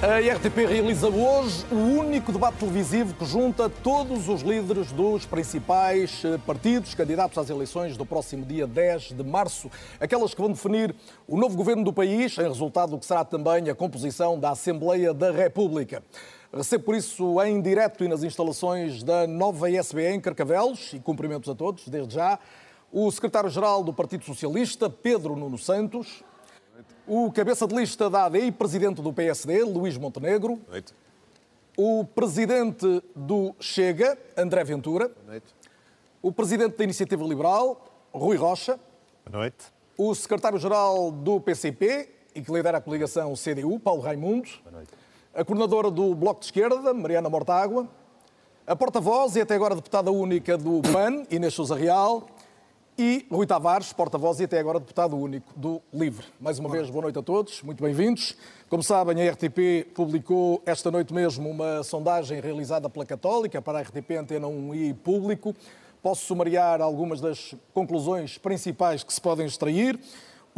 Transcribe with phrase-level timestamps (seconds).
[0.00, 6.22] A RTP realiza hoje o único debate televisivo que junta todos os líderes dos principais
[6.24, 10.94] eh, partidos candidatos às eleições do próximo dia 10 de março, aquelas que vão definir
[11.26, 15.12] o novo governo do país, em resultado do que será também a composição da Assembleia
[15.12, 16.00] da República.
[16.52, 21.50] Recebo por isso em direto e nas instalações da nova ISBE em Carcavelos, e cumprimentos
[21.50, 22.38] a todos, desde já,
[22.92, 26.22] o secretário-geral do Partido Socialista, Pedro Nuno Santos,
[27.08, 30.60] o cabeça de lista da AD e presidente do PSD, Luís Montenegro.
[30.68, 30.94] Noite.
[31.76, 35.10] O presidente do Chega, André Ventura.
[35.26, 35.46] Noite.
[36.20, 38.78] O presidente da Iniciativa Liberal, Rui Rocha.
[39.24, 39.56] Boa noite.
[39.96, 44.48] O secretário-geral do PCP e que lidera a coligação CDU, Paulo Raimundo.
[44.62, 44.90] Boa noite.
[45.34, 47.88] A coordenadora do Bloco de Esquerda, Mariana Mortágua.
[48.66, 52.26] A porta-voz e até agora deputada única do PAN, Inês Sousa Real.
[53.00, 56.26] E Rui Tavares, porta-voz e até agora deputado único do LIVRE.
[56.40, 58.36] Mais uma vez, boa noite a todos, muito bem-vindos.
[58.68, 63.82] Como sabem, a RTP publicou esta noite mesmo uma sondagem realizada pela Católica para a
[63.82, 65.54] RTP Antena 1 e Público.
[66.02, 69.96] Posso sumariar algumas das conclusões principais que se podem extrair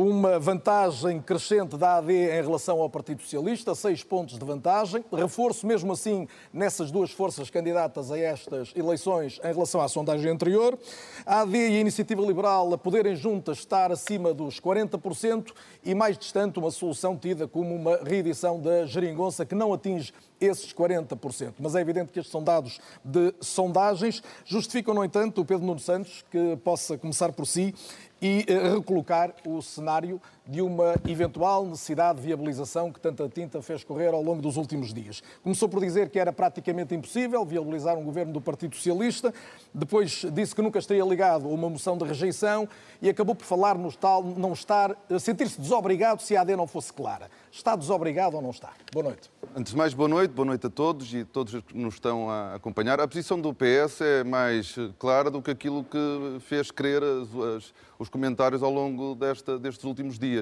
[0.00, 5.04] uma vantagem crescente da AD em relação ao Partido Socialista, seis pontos de vantagem.
[5.12, 10.78] Reforço, mesmo assim, nessas duas forças candidatas a estas eleições em relação à sondagem anterior.
[11.26, 15.52] A AD e a Iniciativa Liberal a poderem juntas estar acima dos 40%
[15.84, 20.72] e, mais distante, uma solução tida como uma reedição da geringonça que não atinge esses
[20.72, 21.54] 40%.
[21.58, 24.22] Mas é evidente que estes são dados de sondagens.
[24.44, 27.74] Justificam, no entanto, o Pedro Nuno Santos que possa começar por si
[28.22, 34.08] e recolocar o cenário de uma eventual necessidade de viabilização que tanta tinta fez correr
[34.08, 35.22] ao longo dos últimos dias.
[35.44, 39.32] Começou por dizer que era praticamente impossível viabilizar um governo do Partido Socialista,
[39.72, 42.68] depois disse que nunca estaria ligado a uma moção de rejeição
[43.00, 46.92] e acabou por falar no tal não estar, sentir-se desobrigado se a AD não fosse
[46.92, 47.30] clara.
[47.52, 48.72] Está desobrigado ou não está?
[48.92, 49.30] Boa noite.
[49.56, 52.54] Antes de mais, boa noite, boa noite a todos e todos que nos estão a
[52.54, 53.00] acompanhar.
[53.00, 57.74] A posição do PS é mais clara do que aquilo que fez crer as, as,
[57.98, 60.39] os comentários ao longo desta, destes últimos dias.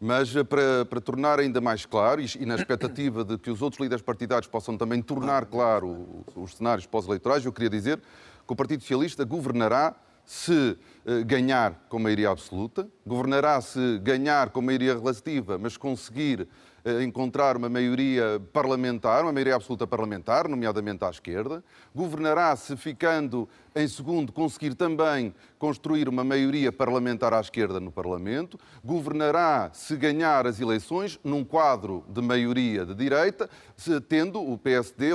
[0.00, 3.80] Mas eh, para, para, tornar ainda mais claro, e, na expectativa de que os outros
[3.80, 8.56] líderes partidários possam também tornar claro os, os cenários pós-eleitorais, eu queria dizer que o
[8.56, 9.94] Partido Socialista governará
[10.24, 10.76] se
[11.06, 16.46] eh, ganhar com maioria absoluta, governará se ganhar com maioria relativa, mas conseguir
[17.02, 21.62] encontrar uma maioria parlamentar, uma maioria absoluta parlamentar, nomeadamente à esquerda.
[21.94, 28.58] Governará se ficando em segundo conseguir também construir uma maioria parlamentar à esquerda no Parlamento.
[28.84, 33.48] Governará se ganhar as eleições num quadro de maioria de direita,
[34.08, 35.10] tendo o PSD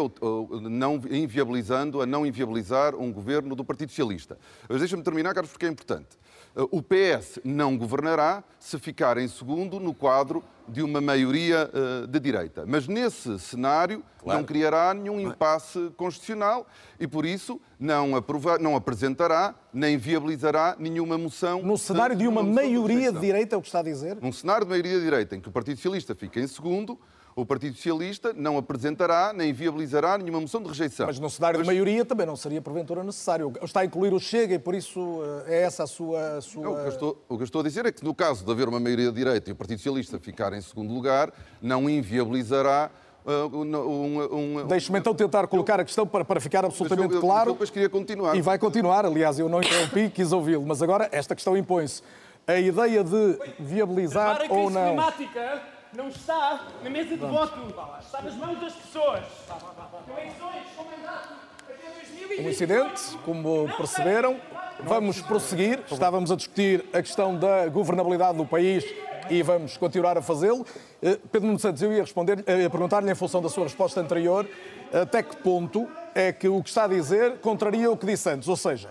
[0.61, 4.37] não inviabilizando a não inviabilizar um governo do Partido Socialista.
[4.69, 6.22] Mas deixa-me terminar, Carlos, porque é importante.
[6.55, 12.19] O PS não governará se ficar em segundo no quadro de uma maioria uh, de
[12.19, 12.63] direita.
[12.65, 14.39] Mas nesse cenário claro.
[14.39, 16.67] não criará nenhum impasse constitucional
[16.99, 21.61] e, por isso, não, aprova não apresentará nem viabilizará nenhuma moção.
[21.61, 23.83] No cenário de, de uma, uma maioria de, de direita, é o que está a
[23.83, 24.17] dizer?
[24.21, 26.97] Num cenário de maioria de direita, em que o Partido Socialista fica em segundo,
[27.35, 31.07] o Partido Socialista não apresentará nem viabilizará nenhuma moção de rejeição.
[31.07, 31.67] Mas no cenário Mas...
[31.67, 33.51] de maioria também não seria porventura necessário.
[33.61, 36.37] Está a incluir o Chega e por isso eh, é essa a sua.
[36.37, 36.63] A sua...
[36.63, 38.67] Não, o, que estou, o, que estou, a dizer é que no caso de haver
[38.67, 41.31] uma maioria de direita e o Partido Socialista ficar em segundo lugar,
[41.61, 42.89] não inviabilizará
[43.25, 47.53] Uh, um, um, Deixe-me então tentar colocar a questão para, para ficar absolutamente eu, claro.
[47.53, 48.35] Depois queria continuar.
[48.35, 52.01] E vai continuar, aliás, eu não interrompi, quis ouvi-lo, mas agora esta questão impõe-se.
[52.45, 54.87] A ideia de viabilizar ou não.
[54.87, 57.59] Climática não está na mesa de voto,
[57.99, 59.23] está nas mãos das pessoas.
[60.09, 61.43] Eleições com mandato
[62.39, 64.39] um incidente, como perceberam.
[64.83, 65.79] Vamos prosseguir.
[65.91, 68.83] Estávamos a discutir a questão da governabilidade do país
[69.29, 70.65] e vamos continuar a fazê-lo.
[71.01, 74.01] Eh, Pedro Nuno Santos, eu ia responder, eh, ia perguntar-lhe em função da sua resposta
[74.01, 74.47] anterior,
[74.91, 78.47] até que ponto é que o que está a dizer contraria o que disse antes,
[78.47, 78.89] ou seja,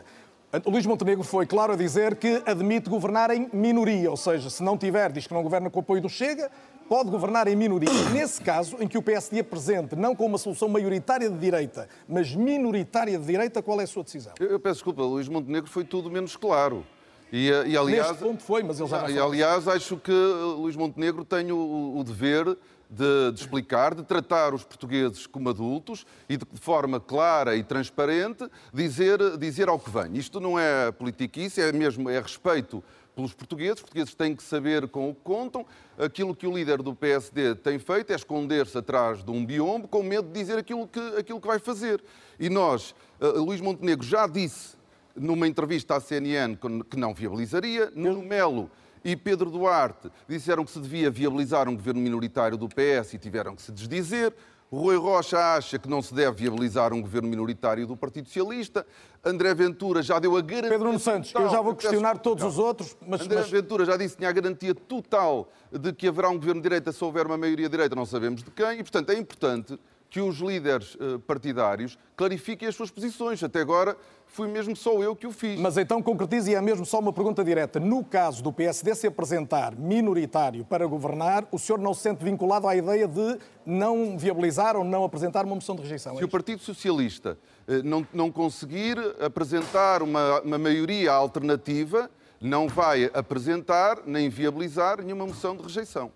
[0.64, 4.62] o Luís Montenegro foi claro a dizer que admite governar em minoria, ou seja, se
[4.62, 6.50] não tiver, diz que não governa com o apoio do Chega,
[6.88, 7.88] pode governar em minoria.
[8.12, 12.34] Nesse caso, em que o PSD apresente não com uma solução maioritária de direita, mas
[12.34, 14.32] minoritária de direita, qual é a sua decisão?
[14.38, 16.84] Eu, eu peço desculpa, Luís Montenegro foi tudo menos claro.
[17.32, 20.12] E, eh, e aliás, Neste ponto foi, mas ele já não e, aliás, acho que
[20.12, 22.56] Luís Montenegro tem o, o dever
[22.93, 28.46] de, de explicar, de tratar os portugueses como adultos e de forma clara e transparente
[28.73, 30.19] dizer, dizer ao que vem.
[30.19, 32.84] Isto não é politiquice, é mesmo é respeito
[33.14, 33.75] pelos portugueses.
[33.75, 35.67] Os portugueses têm que saber com o que contam.
[35.99, 40.03] Aquilo que o líder do PSD tem feito é esconder-se atrás de um biombo com
[40.03, 42.03] medo de dizer aquilo que, aquilo que vai fazer.
[42.38, 44.76] E nós, eh, Luís Montenegro já disse
[45.14, 46.56] numa entrevista à CNN
[46.91, 48.70] que não viabilizaria, Nuno Melo
[49.05, 53.55] e Pedro Duarte disseram que se devia viabilizar um governo minoritário do PS e tiveram
[53.55, 54.32] que se desdizer.
[54.72, 58.86] Rui Rocha acha que não se deve viabilizar um governo minoritário do Partido Socialista.
[59.22, 60.70] André Ventura já deu a garantia.
[60.70, 63.98] Pedro Nuno Santos, eu já vou questionar todos os outros, mas, André mas Ventura já
[63.98, 67.26] disse que tinha a garantia total de que haverá um governo de direita se houver
[67.26, 69.78] uma maioria de direita, não sabemos de quem, e portanto é importante
[70.12, 73.43] que os líderes eh, partidários clarifiquem as suas posições.
[73.43, 75.59] Até agora fui mesmo só eu que o fiz.
[75.59, 77.81] Mas então concretize e é mesmo só uma pergunta direta.
[77.81, 82.69] No caso do PSD se apresentar minoritário para governar, o senhor não se sente vinculado
[82.69, 86.12] à ideia de não viabilizar ou não apresentar uma moção de rejeição?
[86.17, 92.69] é Se o Partido Socialista eh, não, não conseguir apresentar uma, uma maioria alternativa, não
[92.69, 96.12] vai apresentar nem viabilizar nenhuma moção de rejeição.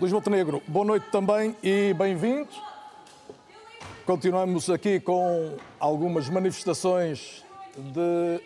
[0.00, 2.48] Luís Montenegro, boa noite também e bem-vindo.
[4.04, 7.44] Continuamos aqui com algumas manifestações
[7.76, 8.40] de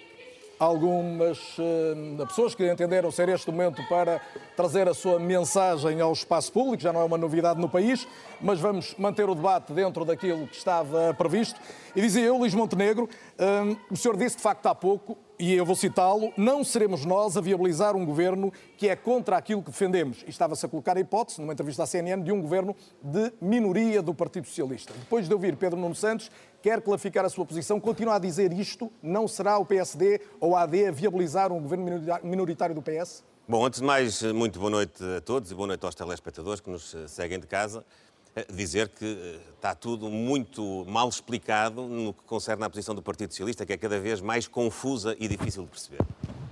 [0.58, 4.20] algumas eh, pessoas que entenderam ser este momento para
[4.56, 6.82] trazer a sua mensagem ao espaço público.
[6.82, 8.06] Já não é uma novidade no país,
[8.40, 11.60] mas vamos manter o debate dentro daquilo que estava previsto.
[11.94, 13.08] E dizia eu, Luís Montenegro,
[13.38, 17.36] eh, o senhor disse de facto há pouco, e eu vou citá-lo, não seremos nós
[17.36, 20.24] a viabilizar um governo que é contra aquilo que defendemos.
[20.26, 24.02] E estava-se a colocar a hipótese, numa entrevista à CNN, de um governo de minoria
[24.02, 24.92] do Partido Socialista.
[24.98, 26.28] Depois de ouvir Pedro Nuno Santos,
[26.62, 30.62] quer clarificar a sua posição, continua a dizer isto, não será o PSD ou a
[30.62, 33.22] AD a viabilizar um governo minoritário do PS?
[33.46, 36.68] Bom, antes de mais, muito boa noite a todos e boa noite aos telespectadores que
[36.68, 37.82] nos eh, seguem de casa.
[38.36, 43.00] Eh, Dizer que eh, está tudo muito mal explicado no que concerne à posição do
[43.00, 46.00] Partido Socialista, que é cada vez mais confusa e difícil de perceber.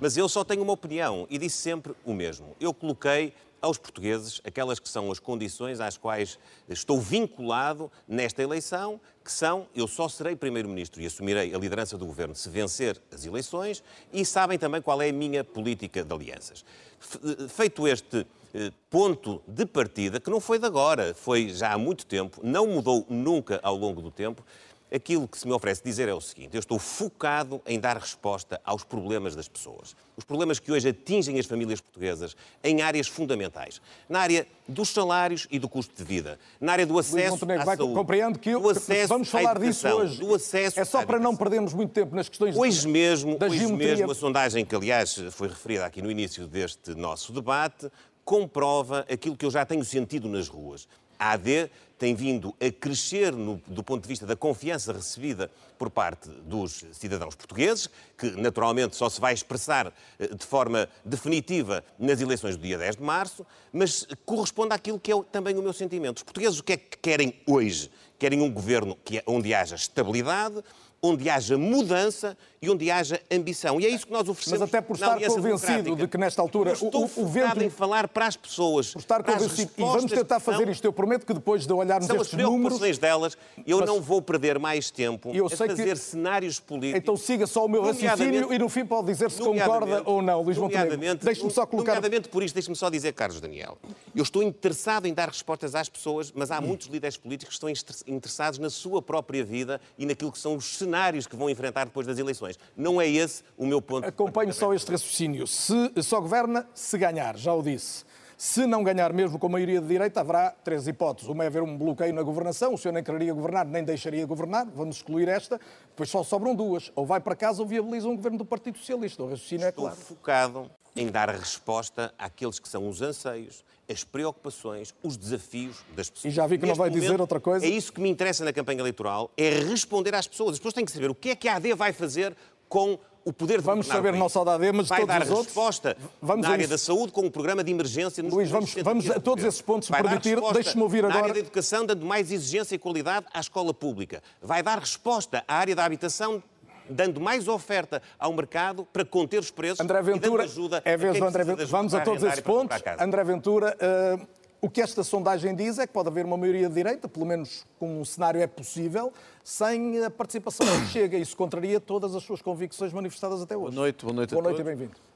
[0.00, 2.56] Mas eu só tenho uma opinião e disse sempre o mesmo.
[2.58, 6.38] Eu coloquei aos portugueses aquelas que são as condições às quais
[6.68, 12.06] estou vinculado nesta eleição, que são eu só serei Primeiro-Ministro e assumirei a liderança do
[12.06, 13.82] Governo se vencer as eleições
[14.12, 16.64] e sabem também qual é a minha política de alianças.
[17.00, 18.24] Fe- Feito este
[18.54, 22.68] eh, ponto de partida, que não foi de agora, foi já há muito tempo, não
[22.68, 24.44] mudou nunca ao longo do tempo,
[24.92, 28.60] aquilo que se me oferece dizer é o seguinte: eu estou focado em dar resposta
[28.64, 29.94] aos problemas das pessoas.
[30.16, 32.34] Os problemas que hoje atingem as famílias portuguesas
[32.64, 33.80] em áreas fundamentais.
[34.08, 36.38] Na área dos salários e do custo de vida.
[36.60, 37.94] Na área do acesso à vai, saúde.
[37.94, 40.18] compreendo que eu- do acesso vamos à falar disso hoje.
[40.20, 43.58] Do acesso é só para não perdermos muito tempo nas questões Hoje mesmo, da hoje
[43.58, 43.96] geometria.
[43.96, 47.90] mesmo, a sondagem que, aliás, foi referida aqui no início deste nosso debate,
[48.24, 50.88] comprova aquilo que eu já tenho sentido nas ruas.
[51.18, 55.88] A AD tem vindo a crescer no- do ponto de vista da confiança recebida por
[55.90, 57.88] parte dos cidadãos portugueses,
[58.18, 62.96] que naturalmente só se vai expressar eh, de forma definitiva nas eleições do dia 10
[62.96, 66.18] de março, mas corresponde àquilo que é também o meu sentimento.
[66.18, 67.90] Os portugueses o que é que querem hoje?
[68.18, 70.62] Querem um governo que é- onde haja estabilidade,
[71.06, 73.80] onde haja mudança e onde haja ambição.
[73.80, 74.60] E é isso que nós oferecemos.
[74.60, 77.70] Mas até por estar convencido de que nesta altura Eu estou o- o vento- em
[77.70, 78.92] falar para as pessoas.
[78.92, 79.70] Por estar as convencido.
[79.76, 80.84] E vamos tentar fazer isto.
[80.84, 82.78] Eu prometo que depois de olharmos São as estes números.
[82.78, 83.36] preocupações delas.
[83.66, 87.00] Eu Mas- não vou perder mais tempo Eu a sei que- fazer cenários políticos.
[87.02, 90.42] Então siga só o meu raciocínio e no fim pode dizer se concorda ou não,
[90.42, 90.96] Luís Montenegro.
[91.22, 91.94] Deixe-me só colocar.
[91.96, 93.78] Nomeadamente por isto, deixe-me só dizer, Carlos Daniel,
[94.14, 97.68] eu estou interessado em dar respostas às pessoas, mas há muitos líderes políticos que estão
[97.68, 100.95] inter- interessados na sua própria vida e naquilo que são os cenários
[101.28, 102.58] que vão enfrentar depois das eleições.
[102.76, 104.02] Não é esse o meu ponto.
[104.02, 105.46] de Acompanho só este raciocínio.
[105.46, 108.04] Se só governa se ganhar, já o disse.
[108.38, 111.28] Se não ganhar mesmo com a maioria de direita, haverá três hipóteses.
[111.28, 114.66] Uma é haver um bloqueio na governação, o senhor nem quereria governar, nem deixaria governar,
[114.74, 115.58] vamos excluir esta.
[115.88, 116.92] Depois só sobram duas.
[116.94, 119.22] Ou vai para casa ou viabiliza um governo do Partido Socialista.
[119.22, 119.96] O raciocínio é Estou claro.
[119.96, 126.32] focado em dar resposta àqueles que são os anseios, as preocupações, os desafios das pessoas.
[126.32, 127.64] E já vi que não vai momento, dizer outra coisa.
[127.64, 130.52] É isso que me interessa na campanha eleitoral, é responder às pessoas.
[130.54, 132.34] As pessoas têm que saber o que é que a AD vai fazer
[132.68, 135.22] com o poder de Vamos saber não só da AD, mas de vai todos dar
[135.22, 135.46] os outros.
[135.46, 136.70] resposta Vamos na área isso.
[136.70, 139.44] da saúde com o programa de emergência nos Luís, vamos- 60 vamos a do todos
[139.44, 142.30] esses pontos, se Vai dar permitir, deixe-me ouvir na agora- área da educação, dando mais
[142.30, 144.22] exigência e qualidade à escola pública.
[144.40, 146.40] Vai dar resposta à área da habitação,
[146.88, 150.94] dando mais oferta ao mercado para conter os preços André e dando Ventura, ajuda é
[150.94, 151.62] a vez André Ventura.
[151.62, 152.78] ajuda Vamos a todos esses e pontos.
[152.98, 154.18] André Ventura, eh,
[154.60, 157.66] o que esta sondagem diz é que pode haver uma maioria de direita, pelo menos
[157.78, 159.12] como um cenário é possível,
[159.44, 161.16] sem a participação do Chega.
[161.18, 163.74] Isso contraria todas as suas convicções manifestadas até hoje.
[163.74, 164.78] Boa noite, boa noite a Boa noite e todos.
[164.78, 165.06] bem-vindo.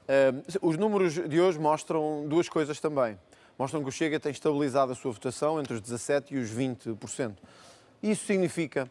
[0.63, 3.17] Uh, os números de hoje mostram duas coisas também.
[3.57, 7.33] Mostram que o Chega tem estabilizado a sua votação entre os 17% e os 20%.
[8.01, 8.89] Isso significa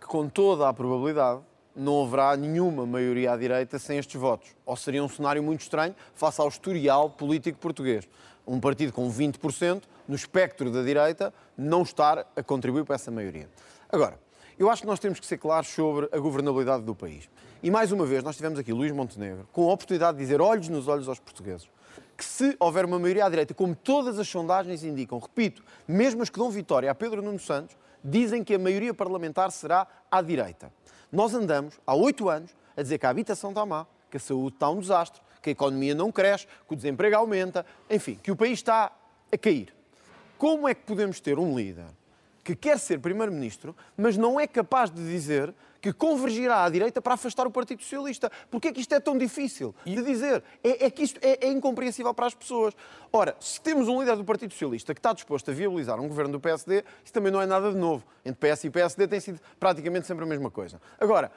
[0.00, 1.40] que, com toda a probabilidade,
[1.74, 4.50] não haverá nenhuma maioria à direita sem estes votos.
[4.64, 8.08] Ou seria um cenário muito estranho face ao historial político português.
[8.46, 13.48] Um partido com 20%, no espectro da direita, não estar a contribuir para essa maioria.
[13.90, 14.18] Agora,
[14.58, 17.28] eu acho que nós temos que ser claros sobre a governabilidade do país.
[17.62, 20.68] E mais uma vez, nós tivemos aqui Luís Montenegro com a oportunidade de dizer olhos
[20.68, 21.68] nos olhos aos portugueses
[22.16, 26.30] que se houver uma maioria à direita, como todas as sondagens indicam, repito, mesmo as
[26.30, 30.72] que dão vitória a Pedro Nuno Santos, dizem que a maioria parlamentar será à direita.
[31.12, 34.56] Nós andamos há oito anos a dizer que a habitação está má, que a saúde
[34.56, 38.36] está um desastre, que a economia não cresce, que o desemprego aumenta, enfim, que o
[38.36, 38.90] país está
[39.30, 39.74] a cair.
[40.38, 41.86] Como é que podemos ter um líder
[42.42, 47.14] que quer ser Primeiro-Ministro, mas não é capaz de dizer que convergirá à direita para
[47.14, 48.30] afastar o Partido Socialista?
[48.48, 50.42] Porquê é que isto é tão difícil de dizer?
[50.62, 52.72] É, é que isto é, é incompreensível para as pessoas.
[53.12, 56.32] Ora, se temos um líder do Partido Socialista que está disposto a viabilizar um governo
[56.32, 58.04] do PSD, isso também não é nada de novo.
[58.24, 60.80] Entre PS e PSD tem sido praticamente sempre a mesma coisa.
[61.00, 61.32] Agora,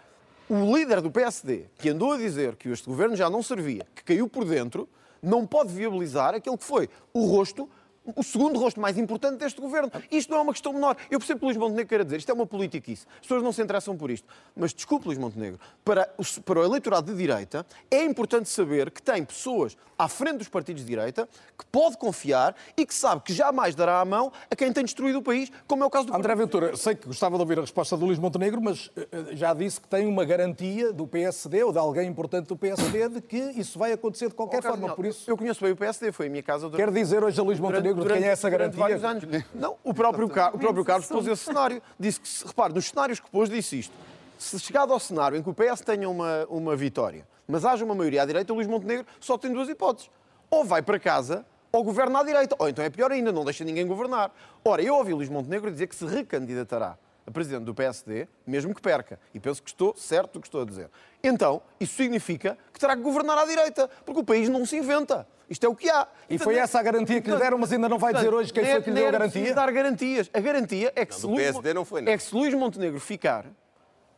[0.48, 4.04] o líder do PSD, que andou a dizer que este governo já não servia, que
[4.04, 4.88] caiu por dentro,
[5.24, 7.68] não pode viabilizar aquele que foi o rosto
[8.16, 9.92] o segundo rosto mais importante deste governo.
[10.12, 10.96] Isto não é uma questão menor.
[11.10, 13.06] Eu percebo que o Luís Montenegro queira dizer, isto é uma politiquice.
[13.16, 14.28] As pessoas não se interessam por isto.
[14.56, 19.02] Mas desculpe, Luís Montenegro, para o, para o eleitorado de direita, é importante saber que
[19.02, 23.34] tem pessoas à frente dos partidos de direita que pode confiar e que sabe que
[23.34, 26.16] jamais dará a mão a quem tem destruído o país, como é o caso do
[26.16, 29.26] André Ventura, sei que gostava de ouvir a resposta do Luís Montenegro, mas eh, eh,
[29.36, 33.22] já disse que tem uma garantia do PSD ou de alguém importante do PSD de
[33.22, 34.96] que isso vai acontecer de qualquer Oh, forma.
[34.96, 36.86] Por isso, Eu conheço bem o PSD, foi a minha casa durante...
[36.86, 38.98] quer dizer hoje a Luís Montenegro de quem é essa durante garantia?
[39.00, 39.46] vários anos.
[39.56, 41.82] Não, o próprio, Car- o próprio Carlos pôs esse cenário.
[42.00, 43.94] Disse que, repare, nos cenários que pôs, disse isto.
[44.38, 47.96] Se chegado ao cenário em que o PS tenha uma, uma vitória, mas haja uma
[47.96, 50.10] maioria à direita, o Luís Montenegro só tem duas hipóteses.
[50.50, 52.56] Ou vai para casa, ou governa à direita.
[52.60, 54.32] Ou então é pior ainda, não deixa ninguém governar.
[54.64, 56.98] Ora, eu ouvi o Luís Montenegro dizer que se recandidatará
[57.28, 59.20] a presidente do PSD, mesmo que perca.
[59.34, 60.90] E penso que estou certo do que estou a dizer.
[61.24, 65.28] Então, isso significa que terá que governar à direita, porque o país não se inventa.
[65.50, 66.08] Isto é o que há.
[66.30, 68.66] E foi essa a garantia que lhe deram, mas ainda não vai dizer hoje quem
[68.66, 69.54] foi que lhe deu a garantia?
[69.54, 70.30] dar garantias.
[70.34, 72.12] A garantia é que, Não, se Luís, não foi, não.
[72.12, 73.46] é que se Luís Montenegro ficar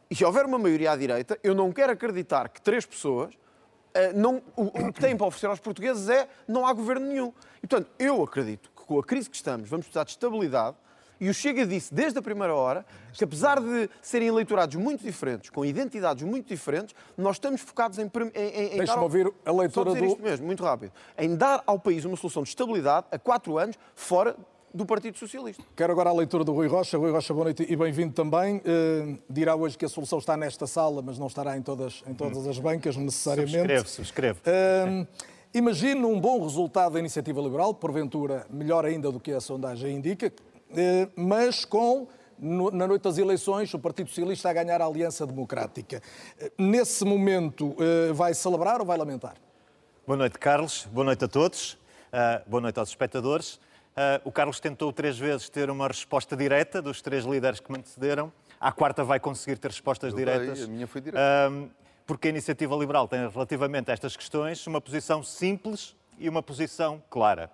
[0.10, 3.34] e se houver uma maioria à direita, eu não quero acreditar que três pessoas
[3.93, 7.34] eh, não, o, o que têm para oferecer aos portugueses é não há governo nenhum.
[7.62, 10.77] E, portanto, eu acredito que com a crise que estamos vamos precisar de estabilidade
[11.19, 15.50] e o Chega disse desde a primeira hora que, apesar de serem eleitorados muito diferentes,
[15.50, 18.03] com identidades muito diferentes, nós estamos focados em.
[18.03, 20.63] em, em- em Deixa-me dar ao- ouvir a leitura Só dizer do- isto mesmo, muito
[20.63, 20.91] rápido.
[21.17, 24.36] Em dar ao país uma solução de estabilidade a quatro anos fora
[24.74, 25.63] do Partido Socialista.
[25.75, 26.97] Quero agora a leitura do Rui Rocha.
[26.97, 28.62] Rui Rocha, boa noite e bem-vindo também.
[28.63, 32.13] Eh, dirá hoje que a solução está nesta sala, mas não estará em todas, em
[32.13, 33.57] todas as bancas, necessariamente.
[33.57, 34.39] Subscrevo, subscrevo.
[34.88, 35.07] Hum,
[35.53, 40.31] imagino um bom resultado da iniciativa liberal, porventura melhor ainda do que a sondagem indica,
[41.15, 42.07] mas com,
[42.39, 46.01] na noite das eleições, o Partido Socialista a ganhar a Aliança Democrática.
[46.39, 49.36] Eh, Nesse momento, eh, vai celebrar ou vai lamentar?
[50.05, 50.88] Boa noite, Carlos.
[50.91, 51.77] Boa noite a todos.
[52.47, 53.59] Boa noite aos espectadores.
[54.24, 58.31] O Carlos tentou três vezes ter uma resposta direta dos três líderes que me antecederam.
[58.59, 60.63] À quarta vai conseguir ter respostas Eu dei, diretas.
[60.63, 61.19] a minha foi direta.
[61.21, 61.67] Ah,
[62.05, 67.03] porque a Iniciativa Liberal tem, relativamente a estas questões, uma posição simples e uma posição
[67.09, 67.51] clara.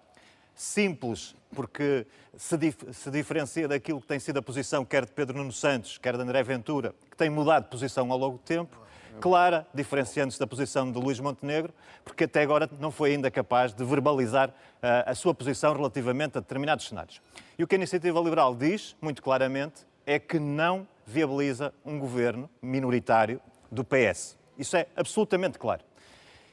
[0.55, 2.05] Simples, porque
[2.37, 5.97] se, dif- se diferencia daquilo que tem sido a posição quer de Pedro Nuno Santos,
[5.97, 8.81] quer de André Ventura, que tem mudado de posição ao longo do tempo.
[9.21, 11.71] Clara, diferenciando-se da posição de Luís Montenegro,
[12.03, 16.41] porque até agora não foi ainda capaz de verbalizar ah, a sua posição relativamente a
[16.41, 17.21] determinados cenários.
[17.55, 22.49] E o que a Iniciativa Liberal diz, muito claramente, é que não viabiliza um governo
[22.59, 23.39] minoritário
[23.71, 24.35] do PS.
[24.57, 25.83] Isso é absolutamente claro.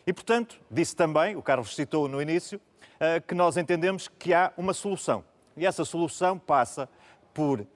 [0.06, 2.60] E, portanto, disse também, o Carlos citou no início,
[3.26, 5.24] que nós entendemos que há uma solução.
[5.56, 6.88] E essa solução passa
[7.32, 7.66] por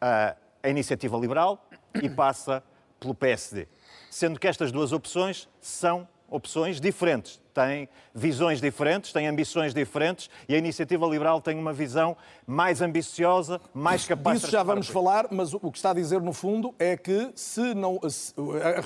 [0.00, 1.68] ah, a iniciativa liberal
[2.02, 2.62] e passa
[2.98, 3.68] pelo PSD.
[4.10, 10.54] Sendo que estas duas opções são opções diferentes, têm visões diferentes, têm ambições diferentes e
[10.54, 15.52] a Iniciativa Liberal tem uma visão mais ambiciosa, mais capaz Disso já vamos falar, mas
[15.52, 18.00] o que está a dizer no fundo é que se não.
[18.08, 18.34] Se,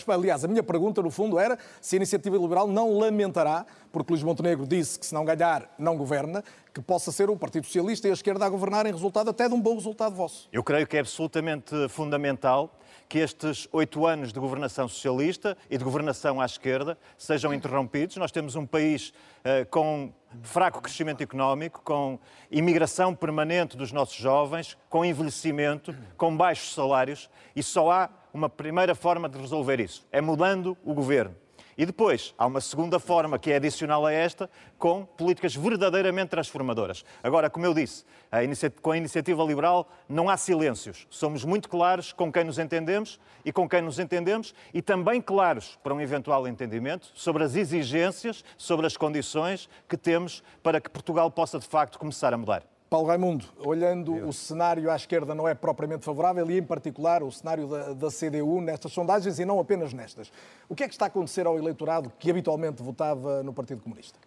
[0.09, 4.23] aliás, a minha pergunta no fundo era se a Iniciativa Liberal não lamentará, porque Luís
[4.23, 6.43] Montenegro disse que se não ganhar, não governa,
[6.75, 9.61] que possa ser o Partido Socialista e a esquerda a governarem resultado até de um
[9.61, 10.49] bom resultado vosso.
[10.53, 12.71] Eu creio que é absolutamente fundamental
[13.08, 18.16] que estes oito anos de governação socialista e de governação à esquerda sejam interrompidos.
[18.16, 22.18] Nós temos um país uh, com fraco crescimento económico, com
[22.50, 28.94] imigração permanente dos nossos jovens, com envelhecimento, com baixos salários e só há uma primeira
[28.94, 31.34] forma de resolver isso: é mudando o governo.
[31.78, 37.04] E depois, há uma segunda forma que é adicional a esta, com políticas verdadeiramente transformadoras.
[37.23, 38.40] Agora, como eu disse, a
[38.80, 41.06] com a iniciativa liberal não há silêncios.
[41.11, 45.78] Somos muito claros com quem nos entendemos e com quem nos entendemos e também claros
[45.83, 51.30] para um eventual entendimento sobre as exigências, sobre as condições que temos para que Portugal
[51.30, 52.62] possa, de facto, começar a mudar.
[52.88, 57.33] Paulo Raimundo, olhando o cenário à esquerda não é propriamente favorável e, em particular, o
[57.33, 60.31] cenário da, da, CDU nestas sondagens e não apenas nestas.
[60.69, 64.19] O que é que está a acontecer ao eleitorado que habitualmente votava no Partido Comunista?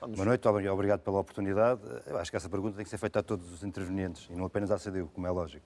[0.00, 1.82] Boa noite, obrigado pela oportunidade.
[2.06, 4.46] Eu acho que essa pergunta tem que ser feita a todos os intervenientes e não
[4.46, 5.64] apenas à CDU, como é lógico.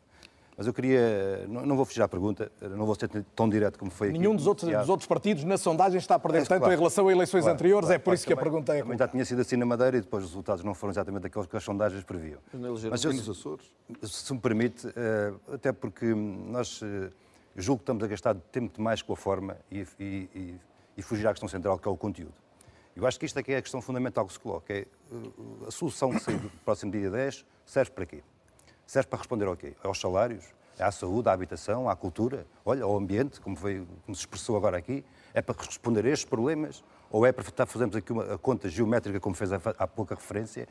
[0.56, 4.12] Mas eu queria, não, vou fugir à pergunta, não vou ser tão direto como foi
[4.12, 4.36] Nenhum aqui.
[4.36, 7.08] dos outros, dos outros partidos na sondagem está a perder é, tanto claro, em relação
[7.08, 8.82] a eleições claro, anteriores, claro, é por isso que a pergunta é.
[8.82, 11.48] Também já tinha sido assim na Madeira e depois os resultados não foram exatamente aqueles
[11.48, 12.38] que as sondagens previam.
[12.52, 13.66] Mas eu, nos Açores?
[14.02, 17.10] Se me permite, eh, até porque nós eh,
[17.56, 20.54] julgo que estamos a gastar tempo demais com a forma e, e,
[20.96, 22.34] e fugir à questão central, que é o conteúdo.
[22.94, 24.72] Eu acho que isto é que é a questão fundamental que se coloca.
[24.72, 28.22] É, eh, a solução que sair do próximo dia 10 serve para quê?
[28.86, 29.74] Serve para responder ao quê?
[29.82, 30.44] Aos salários?
[30.78, 34.76] à saúde, à habitação, à cultura, olha, ao ambiente, como, veio, como se expressou agora
[34.76, 39.20] aqui, é para responder a estes problemas ou é para fazermos aqui uma conta geométrica,
[39.20, 40.66] como fez há pouca referência?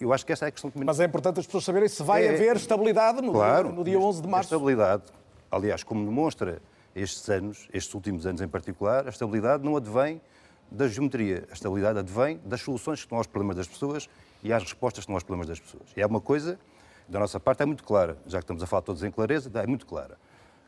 [0.00, 0.82] Eu acho que essa é a questão que...
[0.82, 3.84] Mas é importante as pessoas saberem se vai é, haver estabilidade no, claro, dia, no
[3.84, 4.54] dia 11 de março.
[4.54, 5.02] estabilidade,
[5.50, 6.62] aliás, como demonstra
[6.94, 10.20] estes anos, estes últimos anos em particular, a estabilidade não advém
[10.70, 11.44] da geometria.
[11.50, 14.08] A estabilidade advém das soluções que estão aos problemas das pessoas
[14.42, 15.90] e às respostas que estão aos problemas das pessoas.
[15.96, 16.58] E é uma coisa
[17.08, 19.66] da nossa parte é muito clara, já que estamos a falar todos em clareza, é
[19.66, 20.18] muito clara.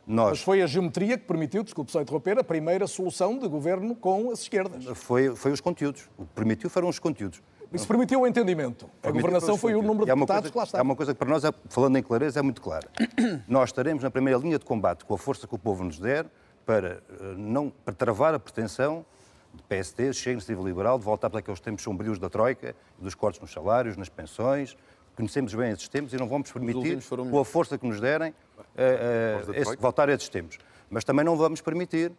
[0.07, 0.31] Nós...
[0.31, 4.31] Mas foi a geometria que permitiu, desculpe só interromper, a primeira solução de governo com
[4.31, 4.85] as esquerdas.
[4.99, 6.09] Foi, foi os conteúdos.
[6.17, 7.43] O que permitiu foram os conteúdos.
[7.73, 8.91] Isso permitiu o entendimento.
[9.03, 10.79] A governação foi o número de deputados coisa, que lá está.
[10.79, 12.89] É uma coisa que para nós, é, falando em clareza, é muito clara.
[13.47, 16.27] nós estaremos na primeira linha de combate com a força que o povo nos der
[16.67, 19.05] para, eh, não, para travar a pretensão
[19.55, 23.41] de PSD, Chega, Iniciativa Liberal, de voltar para aqueles tempos sombrios da Troika, dos cortes
[23.41, 24.77] nos salários, nas pensões,
[25.17, 29.51] conhecemos bem esses tempos e não vamos permitir, com a força que nos derem, uh,
[29.51, 30.59] uh, esse, voltar a esses tempos.
[30.89, 32.13] Mas também não vamos permitir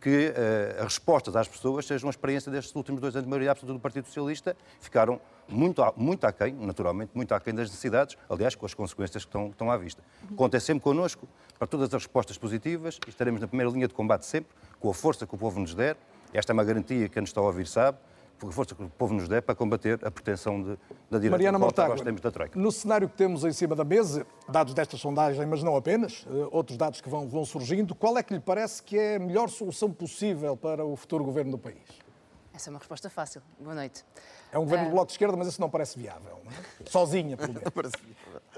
[0.00, 3.50] que uh, as respostas às pessoas sejam a experiência destes últimos dois anos de maioria
[3.50, 8.66] absoluta do Partido Socialista, ficaram muito, muito aquém, naturalmente, muito aquém das necessidades, aliás, com
[8.66, 10.02] as consequências que estão, estão à vista.
[10.36, 11.28] Contem sempre connosco
[11.58, 14.94] para todas as respostas positivas e estaremos na primeira linha de combate sempre, com a
[14.94, 15.96] força que o povo nos der.
[16.32, 17.98] Esta é uma garantia que quem nos está a ouvir sabe
[18.38, 20.78] por força que o povo nos der para combater a pretensão de,
[21.10, 21.30] da direita.
[21.30, 22.58] Mariana Mortágua, da Troika.
[22.58, 26.48] no cenário que temos em cima da mesa, dados desta sondagem, mas não apenas, eh,
[26.50, 29.48] outros dados que vão, vão surgindo, qual é que lhe parece que é a melhor
[29.48, 32.06] solução possível para o futuro governo do país?
[32.54, 33.42] Essa é uma resposta fácil.
[33.60, 34.02] Boa noite.
[34.50, 34.88] É um governo uh...
[34.88, 36.40] do Bloco de Esquerda, mas isso não parece viável.
[36.42, 36.54] Não é?
[36.88, 37.92] Sozinha, pelo menos.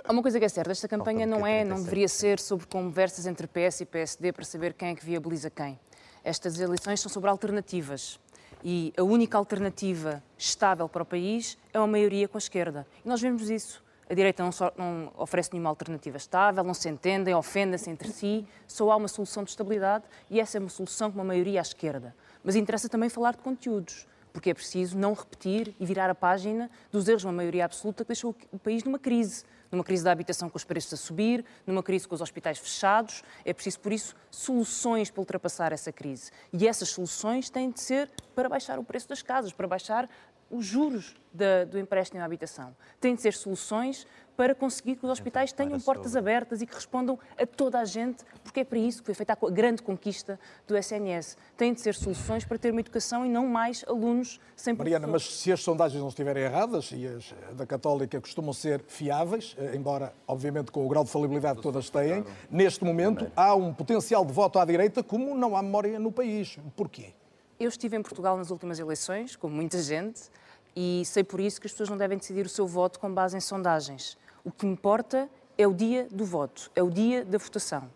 [0.04, 3.26] Há uma coisa que é certa, esta campanha não é, não deveria ser sobre conversas
[3.26, 5.78] entre PS e PSD para saber quem é que viabiliza quem.
[6.22, 8.20] Estas eleições são sobre alternativas
[8.64, 12.86] e a única alternativa estável para o país é uma maioria com a esquerda.
[13.04, 13.82] E nós vemos isso.
[14.10, 18.46] A direita não, só, não oferece nenhuma alternativa estável, não se entendem, ofendem-se entre si,
[18.66, 21.62] só há uma solução de estabilidade e essa é uma solução com uma maioria à
[21.62, 22.14] esquerda.
[22.42, 26.70] Mas interessa também falar de conteúdos, porque é preciso não repetir e virar a página
[26.90, 30.12] dos erros de uma maioria absoluta que deixou o país numa crise numa crise da
[30.12, 33.22] habitação com os preços a subir, numa crise com os hospitais fechados.
[33.44, 36.30] É preciso, por isso, soluções para ultrapassar essa crise.
[36.52, 40.08] E essas soluções têm de ser para baixar o preço das casas, para baixar
[40.50, 42.74] os juros da, do empréstimo à habitação.
[43.00, 44.06] Têm de ser soluções
[44.38, 48.24] para conseguir que os hospitais tenham portas abertas e que respondam a toda a gente,
[48.44, 51.36] porque é para isso que foi feita a grande conquista do SNS.
[51.56, 55.24] Têm de ser soluções para ter uma educação e não mais alunos sem Mariana, mas
[55.24, 60.14] se as sondagens não estiverem erradas, e as da Católica costumam ser fiáveis, eh, embora,
[60.28, 64.32] obviamente, com o grau de falibilidade que todas têm, neste momento há um potencial de
[64.32, 66.60] voto à direita como não há memória no país.
[66.76, 67.12] Porquê?
[67.58, 70.30] Eu estive em Portugal nas últimas eleições, como muita gente,
[70.76, 73.36] e sei por isso que as pessoas não devem decidir o seu voto com base
[73.36, 74.16] em sondagens.
[74.48, 77.90] O que importa é o dia do voto, é o dia da votação.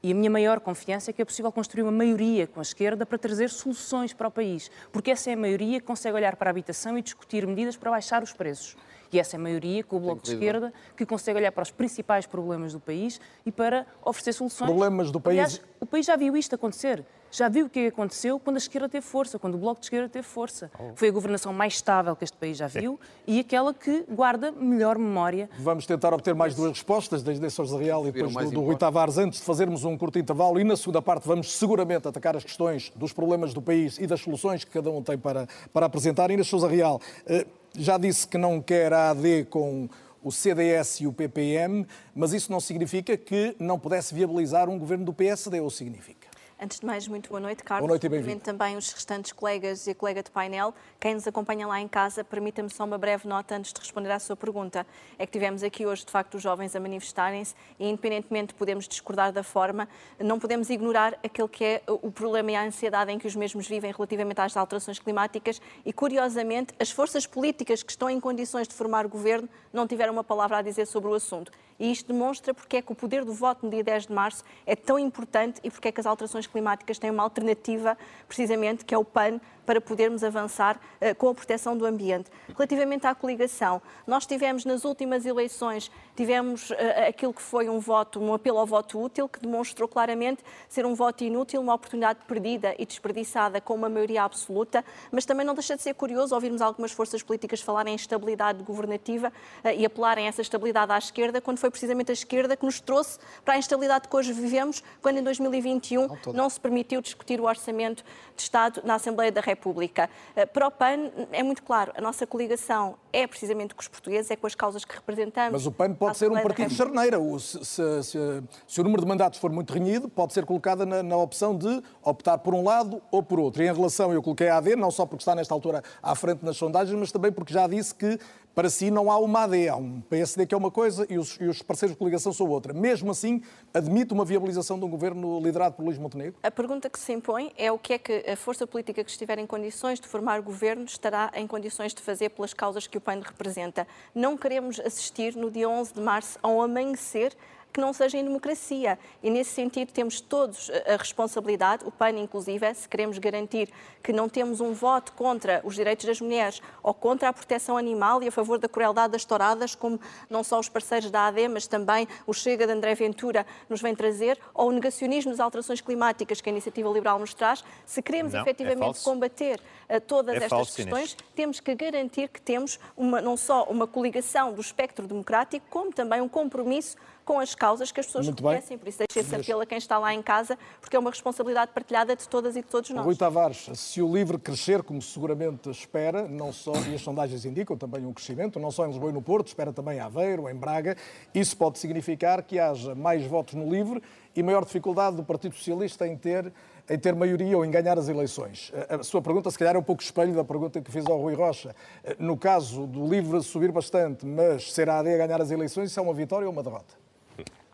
[0.00, 3.04] E a minha maior confiança é que é possível construir uma maioria com a esquerda
[3.04, 6.48] para trazer soluções para o país, porque essa é a maioria que consegue olhar para
[6.48, 8.76] a habitação e discutir medidas para baixar os preços.
[9.12, 11.72] E essa é a maioria com o Bloco de Esquerda que consegue olhar para os
[11.72, 14.68] principais problemas do país e para oferecer soluções.
[14.68, 15.38] Problemas do país.
[15.40, 17.04] Aliás, o país já viu isto acontecer.
[17.36, 20.08] Já viu o que aconteceu quando a esquerda teve força, quando o Bloco de Esquerda
[20.08, 20.70] teve força.
[20.78, 20.92] Oh.
[20.94, 24.96] Foi a governação mais estável que este país já viu e aquela que guarda melhor
[24.96, 25.50] memória.
[25.58, 28.74] Vamos tentar obter mais duas respostas, desde a Sousa Real e depois do, do Rui
[28.74, 30.58] Tavares, antes de fazermos um curto intervalo.
[30.58, 34.22] E na segunda parte vamos seguramente atacar as questões dos problemas do país e das
[34.22, 36.30] soluções que cada um tem para, para apresentar.
[36.30, 37.46] Inês Sousa Real, eh,
[37.76, 39.90] já disse que não quer a AD com
[40.24, 45.04] o CDS e o PPM, mas isso não significa que não pudesse viabilizar um governo
[45.04, 46.25] do PSD, ou significa?
[46.58, 47.82] Antes de mais, muito boa noite, Carlos.
[47.82, 48.40] Boa noite e bem-vindo.
[48.40, 50.72] também os restantes colegas e a colega de painel.
[50.98, 54.18] Quem nos acompanha lá em casa, permita-me só uma breve nota antes de responder à
[54.18, 54.86] sua pergunta.
[55.18, 58.88] É que tivemos aqui hoje, de facto, os jovens a manifestarem-se e, independentemente de podemos
[58.88, 59.86] discordar da forma,
[60.18, 63.68] não podemos ignorar aquele que é o problema e a ansiedade em que os mesmos
[63.68, 68.72] vivem relativamente às alterações climáticas e, curiosamente, as forças políticas que estão em condições de
[68.72, 71.52] formar governo não tiveram uma palavra a dizer sobre o assunto.
[71.78, 74.42] E isto demonstra porque é que o poder do voto no dia 10 de março
[74.64, 78.94] é tão importante e porque é que as alterações climáticas têm uma alternativa, precisamente, que
[78.94, 82.30] é o PAN, para podermos avançar uh, com a proteção do ambiente.
[82.48, 86.76] Relativamente à coligação, nós tivemos nas últimas eleições, tivemos uh,
[87.08, 90.94] aquilo que foi um voto, um apelo ao voto útil, que demonstrou claramente ser um
[90.94, 95.76] voto inútil, uma oportunidade perdida e desperdiçada com uma maioria absoluta, mas também não deixa
[95.76, 99.32] de ser curioso ouvirmos algumas forças políticas falarem em estabilidade governativa
[99.64, 103.18] uh, e apelarem essa estabilidade à esquerda, quando foi precisamente a esquerda que nos trouxe
[103.44, 107.44] para a instabilidade que hoje vivemos, quando em 2021 não, não se permitiu discutir o
[107.44, 108.04] orçamento
[108.36, 109.55] de Estado na Assembleia da República.
[109.56, 110.08] República.
[110.34, 114.30] Eh, para o PAN é muito claro, a nossa coligação é precisamente com os portugueses,
[114.30, 115.52] é com as causas que representamos.
[115.52, 117.18] Mas o PAN pode ser um partido de charneira.
[117.38, 118.18] Se, se, se,
[118.66, 121.82] se, o número de mandatos for muito renhido, pode ser colocada na, na, opção de
[122.02, 123.62] optar por um lado ou por outro.
[123.62, 126.44] E em relação, eu coloquei a AD, não só porque está nesta altura à frente
[126.44, 128.18] nas sondagens, mas também porque já disse que
[128.56, 131.36] para si não há uma AD, há um PSD que é uma coisa e os,
[131.38, 132.72] e os, parceiros de coligação são outra.
[132.72, 133.42] Mesmo assim,
[133.74, 136.36] admite uma viabilização de um governo liderado por Luís Montenegro?
[136.42, 139.38] A pergunta que se impõe é o que é que a força política que estiver
[139.38, 143.20] em condições de formar governo estará em condições de fazer pelas causas que o PAN
[143.22, 143.86] representa.
[144.14, 147.36] Não queremos assistir no dia 11 de março a um amanhecer
[147.76, 148.98] que não seja em democracia.
[149.22, 153.68] E nesse sentido temos todos a responsabilidade, o PAN inclusive, se queremos garantir
[154.02, 158.22] que não temos um voto contra os direitos das mulheres ou contra a proteção animal
[158.22, 161.66] e a favor da crueldade das touradas, como não só os parceiros da AD, mas
[161.66, 166.40] também o Chega de André Ventura nos vem trazer, ou o negacionismo das alterações climáticas
[166.40, 169.60] que a Iniciativa Liberal nos traz, se queremos não, é efetivamente é combater
[169.90, 171.16] uh, todas é estas falso, questões, Inês.
[171.34, 176.22] temos que garantir que temos uma, não só uma coligação do espectro democrático, como também
[176.22, 178.76] um compromisso com as causas que as pessoas Muito reconhecem.
[178.76, 178.78] Bem.
[178.78, 181.72] Por isso, deixe esse apelo a quem está lá em casa, porque é uma responsabilidade
[181.74, 183.04] partilhada de todas e de todos nós.
[183.04, 187.76] Rui Tavares, se o LIVRE crescer, como seguramente espera, não só, e as sondagens indicam
[187.76, 190.54] também um crescimento, não só em Lisboa e no Porto, espera também em Aveiro, em
[190.54, 190.96] Braga,
[191.34, 194.00] isso pode significar que haja mais votos no LIVRE
[194.36, 196.52] e maior dificuldade do Partido Socialista em ter
[196.88, 198.72] em ter maioria ou em ganhar as eleições.
[198.88, 201.34] A sua pergunta, se calhar, é um pouco espelho da pergunta que fiz ao Rui
[201.34, 201.74] Rocha.
[202.16, 205.98] No caso do LIVRE subir bastante, mas ser a AD a ganhar as eleições, isso
[205.98, 207.05] é uma vitória ou uma derrota?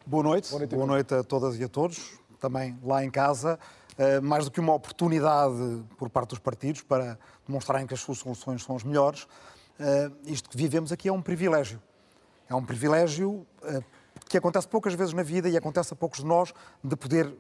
[0.05, 0.51] Boa noite.
[0.51, 3.57] Boa noite, Boa noite a todas e a todos, também lá em casa.
[3.93, 8.19] Uh, mais do que uma oportunidade por parte dos partidos para demonstrarem que as suas
[8.19, 11.81] soluções são as melhores, uh, isto que vivemos aqui é um privilégio.
[12.49, 13.85] É um privilégio uh,
[14.29, 17.33] que acontece poucas vezes na vida e acontece a poucos de nós de poder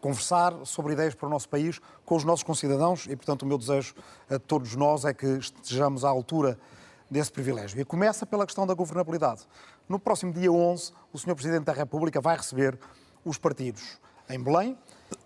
[0.00, 3.56] conversar sobre ideias para o nosso país com os nossos concidadãos e, portanto, o meu
[3.56, 3.94] desejo
[4.28, 6.58] a todos nós é que estejamos à altura
[7.10, 7.80] desse privilégio.
[7.80, 9.42] E começa pela questão da governabilidade.
[9.90, 11.34] No próximo dia 11, o Sr.
[11.34, 12.78] Presidente da República vai receber
[13.24, 13.98] os partidos
[14.28, 14.78] em Belém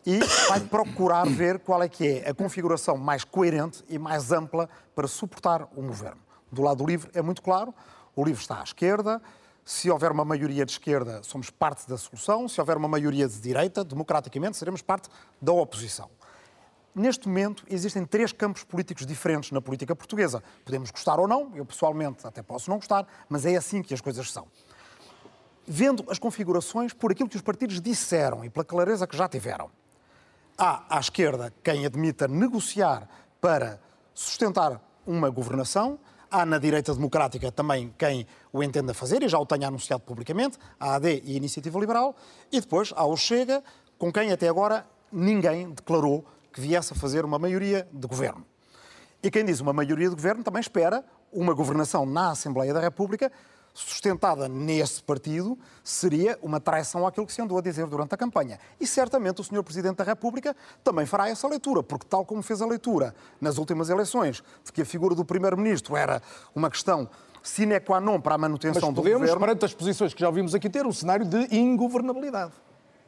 [0.06, 4.66] e vai procurar ver qual é que é a configuração mais coerente e mais ampla
[4.94, 6.22] para suportar um governo.
[6.50, 7.74] Do lado livre é muito claro,
[8.16, 9.20] o livre está à esquerda,
[9.66, 13.38] se houver uma maioria de esquerda, somos parte da solução, se houver uma maioria de
[13.38, 15.10] direita, democraticamente, seremos parte
[15.42, 16.08] da oposição.
[16.94, 20.40] Neste momento, existem três campos políticos diferentes na política portuguesa.
[20.64, 24.00] Podemos gostar ou não, eu pessoalmente até posso não gostar, mas é assim que as
[24.00, 24.46] coisas são.
[25.66, 29.70] Vendo as configurações por aquilo que os partidos disseram e pela clareza que já tiveram,
[30.56, 33.08] há à esquerda quem admita negociar
[33.40, 33.80] para
[34.14, 35.98] sustentar uma governação,
[36.30, 40.58] há na direita democrática também quem o entenda fazer e já o tenha anunciado publicamente,
[40.78, 42.14] a AD e a Iniciativa Liberal,
[42.52, 43.64] e depois há o Chega,
[43.98, 46.24] com quem até agora ninguém declarou
[46.54, 48.46] que viesse a fazer uma maioria de governo.
[49.20, 53.32] E quem diz uma maioria de governo também espera uma governação na Assembleia da República
[53.74, 58.60] sustentada nesse partido seria uma traição àquilo que se andou a dizer durante a campanha.
[58.78, 59.64] E certamente o Sr.
[59.64, 63.90] Presidente da República também fará essa leitura, porque tal como fez a leitura nas últimas
[63.90, 66.22] eleições, de que a figura do Primeiro-Ministro era
[66.54, 67.10] uma questão
[67.42, 69.40] sine qua non para a manutenção Mas do podemos, governo...
[69.40, 72.52] perante as posições que já ouvimos aqui, ter um cenário de ingovernabilidade.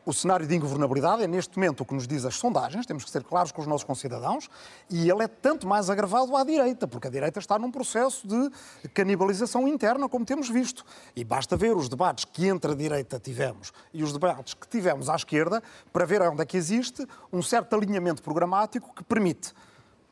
[0.06, 3.10] O cenário de ingovernabilidade é, neste momento, o que nos diz as sondagens, temos que
[3.10, 4.48] ser claros com os nossos concidadãos,
[4.88, 8.88] e ele é tanto mais agravado à direita, porque a direita está num processo de
[8.90, 10.84] canibalização interna, como temos visto.
[11.16, 15.08] E basta ver os debates que entre a direita tivemos e os debates que tivemos
[15.08, 15.60] à esquerda
[15.92, 19.52] para ver onde é que existe um certo alinhamento programático que permite,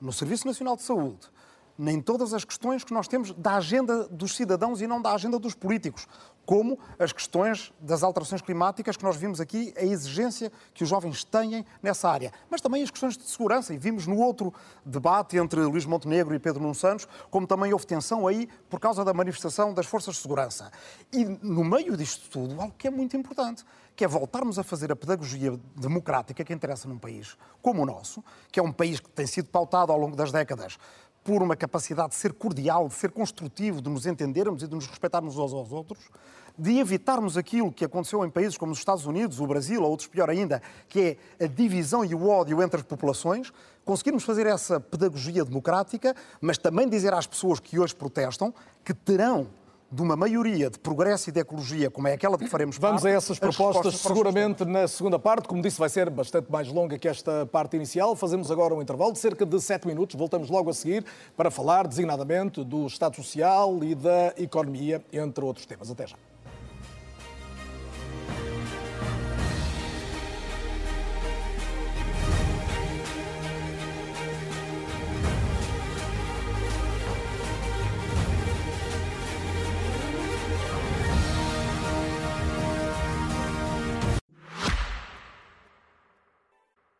[0.01, 1.31] no Serviço Nacional de Saúde,
[1.79, 5.39] nem todas as questões que nós temos da agenda dos cidadãos e não da agenda
[5.39, 6.07] dos políticos,
[6.47, 11.25] como as questões das alterações climáticas que nós vimos aqui, a exigência que os jovens
[11.25, 14.53] têm nessa área, mas também as questões de segurança, e vimos no outro
[14.85, 19.05] debate entre Luís Montenegro e Pedro Nuno Santos, como também houve tensão aí por causa
[19.05, 20.71] da manifestação das forças de segurança.
[21.13, 23.65] E no meio disto tudo, algo que é muito importante,
[23.97, 28.23] que é voltarmos a fazer a pedagogia democrática que interessa num país como o nosso,
[28.51, 30.77] que é um país que tem sido pautado ao longo das décadas
[31.25, 34.87] por uma capacidade de ser cordial, de ser construtivo, de nos entendermos e de nos
[34.87, 36.11] respeitarmos uns aos outros,
[36.57, 40.07] de evitarmos aquilo que aconteceu em países como os Estados Unidos, o Brasil, ou outros
[40.07, 43.51] pior ainda, que é a divisão e o ódio entre as populações,
[43.85, 49.49] conseguirmos fazer essa pedagogia democrática, mas também dizer às pessoas que hoje protestam que terão
[49.95, 53.03] de uma maioria de progresso e de ecologia, como é aquela de que faremos Vamos
[53.03, 55.47] parte, a essas propostas seguramente na segunda parte.
[55.47, 58.17] Como disse, vai ser bastante mais longa que esta parte inicial.
[58.17, 60.17] Fazemos agora um intervalo de cerca de sete minutos.
[60.17, 61.05] Voltamos logo a seguir
[61.37, 65.89] para falar designadamente do Estado Social e da economia, entre outros temas.
[65.89, 66.17] Até já.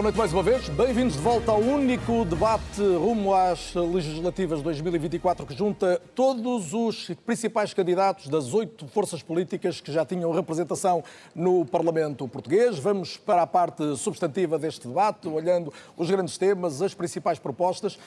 [0.00, 0.66] Boa noite mais uma vez.
[0.70, 7.10] Bem-vindos de volta ao único debate rumo às legislativas de 2024 que junta todos os
[7.26, 12.78] principais candidatos das oito forças políticas que já tinham representação no Parlamento português.
[12.78, 17.98] Vamos para a parte substantiva deste debate, olhando os grandes temas, as principais propostas.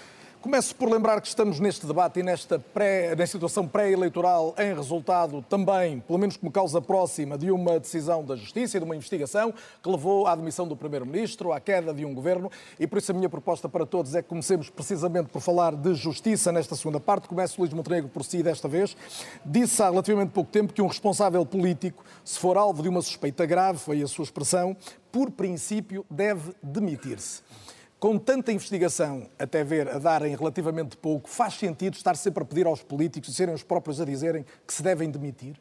[0.43, 5.41] Começo por lembrar que estamos neste debate e nesta, pré, nesta situação pré-eleitoral em resultado
[5.49, 9.53] também, pelo menos como causa próxima, de uma decisão da Justiça e de uma investigação
[9.81, 13.15] que levou à admissão do Primeiro-Ministro, à queda de um governo e por isso a
[13.15, 17.29] minha proposta para todos é que comecemos precisamente por falar de justiça nesta segunda parte.
[17.29, 18.97] Começo Luís Montenegro por si desta vez.
[19.45, 23.45] Disse há relativamente pouco tempo que um responsável político, se for alvo de uma suspeita
[23.45, 24.75] grave, foi a sua expressão,
[25.09, 27.41] por princípio deve demitir-se
[28.03, 32.67] com tanta investigação até ver a darem relativamente pouco, faz sentido estar sempre a pedir
[32.67, 35.55] aos políticos e serem os próprios a dizerem que se devem demitir?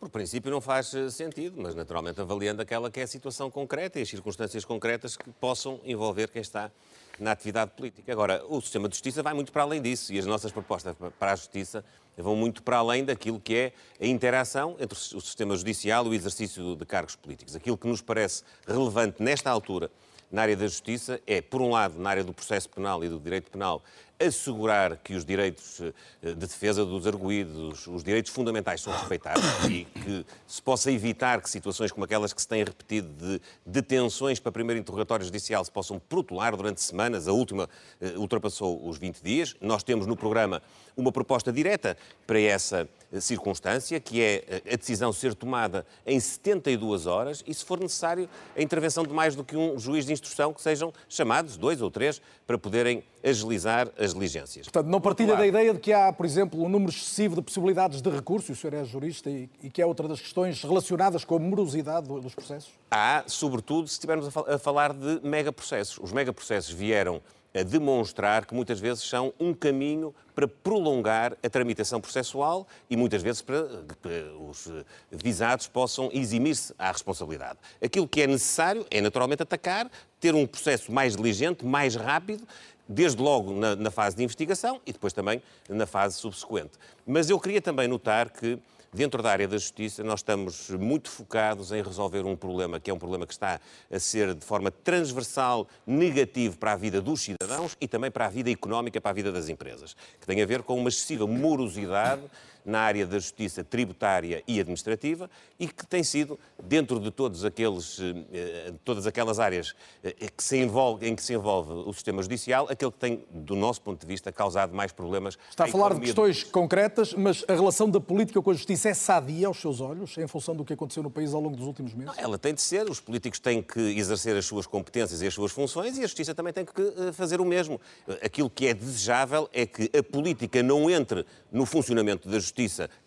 [0.00, 4.00] Por princípio não faz eh, sentido, mas naturalmente avaliando aquela que é a situação concreta
[4.00, 6.72] e as circunstâncias concretas que possam envolver quem está
[7.20, 8.10] na atividade política.
[8.10, 11.32] Agora, o sistema de justiça vai muito para além disso e as nossas propostas para
[11.34, 11.84] a justiça
[12.16, 16.14] vão muito para além daquilo que é a interação entre o sistema judicial e o
[16.14, 17.54] exercício de cargos políticos.
[17.54, 19.88] Aquilo que nos parece relevante nesta altura
[20.30, 23.18] na área da justiça é, por um lado, na área do processo penal e do
[23.18, 23.82] direito penal,
[24.18, 29.84] assegurar que os direitos eh, de defesa dos arguídos, os direitos fundamentais são respeitados e
[29.84, 34.50] que se possa evitar que situações como aquelas que se têm repetido de detenções para
[34.50, 37.28] primeiro interrogatório judicial se possam protelar durante semanas.
[37.28, 37.64] A última
[38.00, 39.54] uh, ultrapassou os 20 dias.
[39.60, 40.62] Nós temos no programa
[40.96, 47.06] uma proposta direta para essa eh, circunstância, que é a decisão ser tomada em 72
[47.06, 50.52] horas e, se for necessário, a intervenção de mais do que um juiz de instrução,
[50.52, 54.66] que sejam chamados, dois ou três, para poderem agilizar as diligências.
[54.66, 58.00] Portanto, não partilha da ideia de que há, por exemplo, um número excessivo de possibilidades
[58.00, 61.24] de recurso, e o senhor é jurista, e, e que é outra das questões relacionadas
[61.24, 62.70] com a morosidade dos processos?
[62.90, 65.98] Há, sobretudo, se estivermos a, falar de megaprocessos.
[65.98, 67.20] Os megaprocessos vieram
[67.56, 73.22] a demonstrar que muitas vezes são um caminho para prolongar a tramitação processual e muitas
[73.22, 73.62] vezes para
[74.02, 74.08] que
[74.48, 74.70] os
[75.10, 77.58] visados possam eximir-se à responsabilidade.
[77.82, 79.90] Aquilo que é necessário é naturalmente atacar,
[80.20, 82.46] ter um processo mais diligente, mais rápido,
[82.88, 86.72] desde logo na, na fase de investigação e depois também na fase subsequente.
[87.06, 88.58] Mas eu queria também notar que
[88.96, 92.94] Dentro da área da justiça, nós estamos muito focados em resolver um problema que é
[92.94, 93.60] um problema que está
[93.92, 98.30] a ser de forma transversal negativo para a vida dos cidadãos e também para a
[98.30, 102.22] vida económica, para a vida das empresas, que tem a ver com uma excessiva morosidade
[102.66, 107.98] na área da justiça tributária e administrativa e que tem sido, dentro de todos aqueles,
[108.32, 112.66] eh, todas aquelas áreas eh, que se envolve, em que se envolve o sistema judicial,
[112.68, 115.38] aquele que tem, do nosso ponto de vista, causado mais problemas.
[115.48, 116.50] Está a falar de questões do...
[116.50, 120.26] concretas, mas a relação da política com a justiça é sadia aos seus olhos, em
[120.26, 122.16] função do que aconteceu no país ao longo dos últimos meses?
[122.16, 125.34] Não, ela tem de ser, os políticos têm que exercer as suas competências e as
[125.34, 127.80] suas funções e a justiça também tem que eh, fazer o mesmo.
[128.20, 132.55] Aquilo que é desejável é que a política não entre no funcionamento da justiça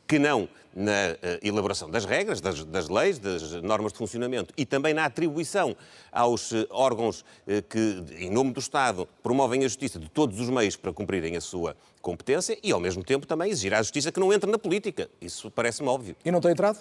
[0.07, 4.65] que não na uh, elaboração das regras, das, das, leis, das normas de funcionamento e
[4.65, 5.75] também na atribuição
[6.11, 10.49] aos uh, órgãos uh, que, em nome do Estado, promovem a justiça de todos os
[10.49, 14.19] meios para cumprirem a sua competência e, ao mesmo tempo, também exigir à justiça que
[14.19, 15.09] não entre na política.
[15.21, 16.15] Isso parece-me óbvio.
[16.23, 16.79] E não tem entrado?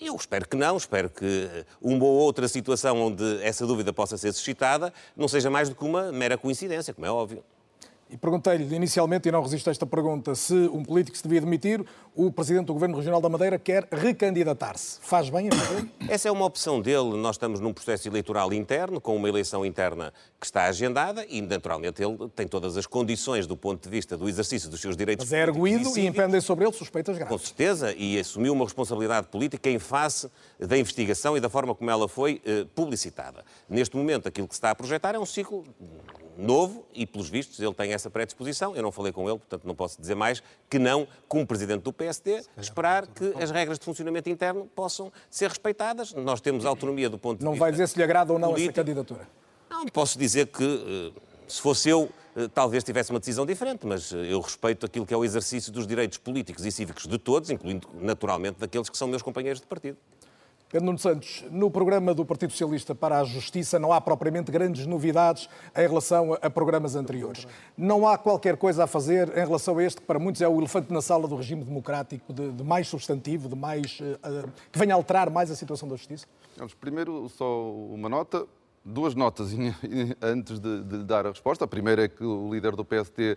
[0.00, 4.32] Eu espero que não, espero que uma ou outra situação onde essa dúvida possa ser
[4.32, 7.44] suscitada não seja mais do que uma mera coincidência, como é óbvio.
[8.12, 11.82] E perguntei-lhe inicialmente, e não resisto a esta pergunta, se um político se devia demitir,
[12.14, 14.98] o Presidente do Governo Regional da Madeira quer recandidatar-se.
[15.00, 15.88] Faz bem a fazer?
[16.06, 17.16] Essa é uma opção dele.
[17.16, 22.02] Nós estamos num processo eleitoral interno, com uma eleição interna que está agendada e, naturalmente,
[22.02, 25.32] ele tem todas as condições do ponto de vista do exercício dos seus direitos Mas
[25.32, 27.32] é erguido e, e impendem sobre ele suspeitas graves.
[27.32, 31.90] Com certeza, e assumiu uma responsabilidade política em face da investigação e da forma como
[31.90, 33.42] ela foi eh, publicitada.
[33.66, 35.64] Neste momento, aquilo que se está a projetar é um ciclo
[36.36, 38.74] novo e, pelos vistos, ele tem essa predisposição.
[38.74, 41.92] Eu não falei com ele, portanto não posso dizer mais que não, como Presidente do
[41.92, 46.12] PSD, esperar que as regras de funcionamento interno possam ser respeitadas.
[46.14, 47.64] Nós temos autonomia do ponto de não vista...
[47.64, 48.70] Não vai dizer se lhe agrada ou não político.
[48.70, 49.28] essa candidatura?
[49.70, 54.12] Não, posso dizer que, eh, se fosse eu, eh, talvez tivesse uma decisão diferente, mas
[54.12, 57.50] eh, eu respeito aquilo que é o exercício dos direitos políticos e cívicos de todos,
[57.50, 59.96] incluindo, naturalmente, daqueles que são meus companheiros de partido.
[60.72, 64.86] Pedro Nuno Santos, no programa do Partido Socialista para a Justiça não há propriamente grandes
[64.86, 67.46] novidades em relação a programas anteriores.
[67.76, 70.58] Não há qualquer coisa a fazer em relação a este, que para muitos é o
[70.58, 74.94] elefante na sala do regime democrático, de, de mais substantivo, de mais, uh, que venha
[74.94, 76.26] alterar mais a situação da Justiça?
[76.80, 78.46] Primeiro, só uma nota,
[78.82, 79.50] duas notas
[80.22, 81.66] antes de, de dar a resposta.
[81.66, 83.36] A primeira é que o líder do PST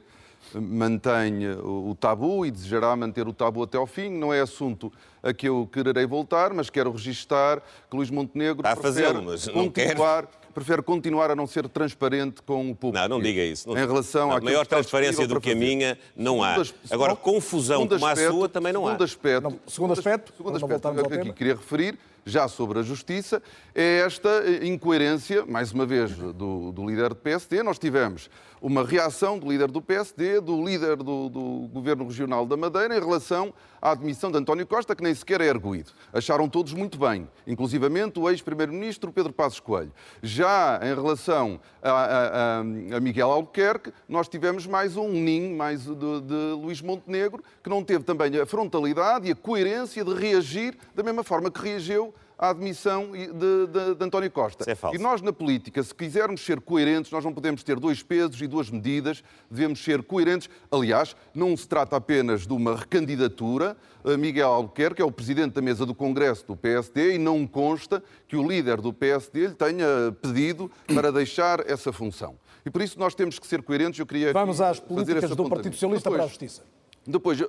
[0.54, 4.10] mantém o tabu e desejará manter o tabu até ao fim.
[4.10, 4.92] Não é assunto
[5.24, 9.48] a que eu quererei voltar, mas quero registar que Luís Montenegro Está a fazê-lo, mas
[9.48, 13.02] não continuar, prefere continuar a não ser transparente com o público.
[13.02, 13.68] Não, não diga isso.
[13.68, 16.56] Não, em relação a maior transparência do que a minha não há.
[16.92, 18.96] Agora, confusão como a sua também não há.
[18.96, 22.82] Aspecto, não, segundo aspecto, segundo aspecto, segundo aspecto que aqui queria referir, já sobre a
[22.82, 23.42] justiça,
[23.74, 27.62] é esta incoerência, mais uma vez, do, do líder do PSD.
[27.62, 28.30] Nós tivemos
[28.62, 33.00] uma reação do líder do PSD, do líder do, do, Governo Regional da Madeira, em
[33.00, 35.92] relação à admissão de António Costa, que nem sequer é erguido.
[36.14, 39.92] Acharam todos muito bem, inclusivamente o ex-primeiro-ministro Pedro Passos Coelho.
[40.24, 45.94] Já em relação a, a, a, Miguel Albuquerque, nós tivemos mais um ninho, mais de,
[45.94, 51.04] de Luís Montenegro, que não teve também a frontalidade e a coerência de reagir da
[51.04, 54.66] mesma forma que reagiu à admissão de, de, de António Costa.
[54.70, 58.42] É e nós, na política, se quisermos ser coerentes, nós não podemos ter dois pesos
[58.42, 60.50] e duas medidas, devemos ser coerentes.
[60.72, 63.78] Aliás, não se trata apenas de uma recandidatura.
[64.20, 68.36] Miguel Albuquerque é o presidente da mesa do Congresso do PSD e não consta que
[68.36, 72.38] o líder do PSD lhe tenha pedido para deixar essa função.
[72.66, 74.00] E por isso nós temos que ser coerentes.
[74.00, 76.64] Eu queria Vamos às políticas do Partido Socialista depois, para a Justiça.
[77.06, 77.46] Depois, uh,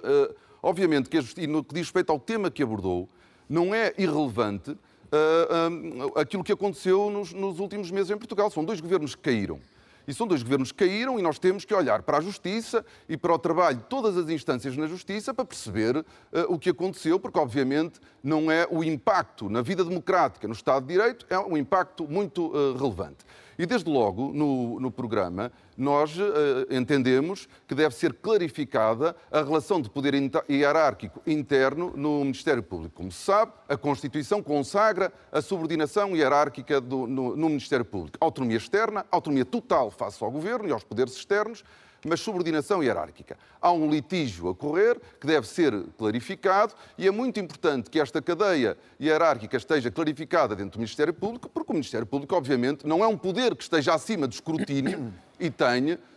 [0.62, 3.08] obviamente, que a e no que diz respeito ao tema que abordou,
[3.48, 8.50] não é irrelevante uh, uh, aquilo que aconteceu nos, nos últimos meses em Portugal.
[8.50, 9.60] São dois governos que caíram.
[10.06, 13.16] E são dois governos que caíram e nós temos que olhar para a justiça e
[13.16, 16.04] para o trabalho de todas as instâncias na justiça para perceber uh,
[16.48, 20.94] o que aconteceu, porque obviamente não é o impacto na vida democrática, no Estado de
[20.94, 23.24] Direito, é um impacto muito uh, relevante.
[23.58, 26.22] E desde logo, no, no programa, nós uh,
[26.70, 30.14] entendemos que deve ser clarificada a relação de poder
[30.48, 32.94] hierárquico interno no Ministério Público.
[32.96, 38.18] Como se sabe, a Constituição consagra a subordinação hierárquica do, no, no Ministério Público.
[38.20, 41.64] Autonomia externa, autonomia total face ao Governo e aos poderes externos,
[42.06, 43.36] mas subordinação hierárquica.
[43.60, 48.22] Há um litígio a correr que deve ser clarificado e é muito importante que esta
[48.22, 53.06] cadeia hierárquica esteja clarificada dentro do Ministério Público, porque o Ministério Público, obviamente, não é
[53.06, 56.15] um poder que esteja acima do escrutínio e uh,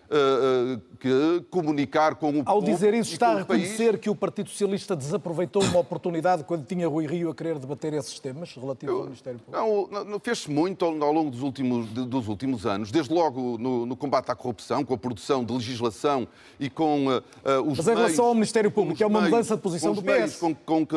[1.00, 4.02] que comunicar com o Ao dizer isso, está a reconhecer país.
[4.02, 8.20] que o Partido Socialista desaproveitou uma oportunidade quando tinha Rui Rio a querer debater esses
[8.20, 9.90] temas relativos ao Ministério Público?
[9.92, 13.86] Não, não fez-se muito ao, ao longo dos últimos, dos últimos anos, desde logo no,
[13.86, 16.28] no, combate à corrupção, com a produção de legislação
[16.60, 19.32] e com uh, uh, os Mas em meios, relação ao Ministério Público, é uma meios,
[19.32, 20.40] mudança de posição com do meios PS.
[20.40, 20.96] Com, com que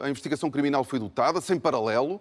[0.00, 2.20] a investigação criminal foi dotada, sem paralelo,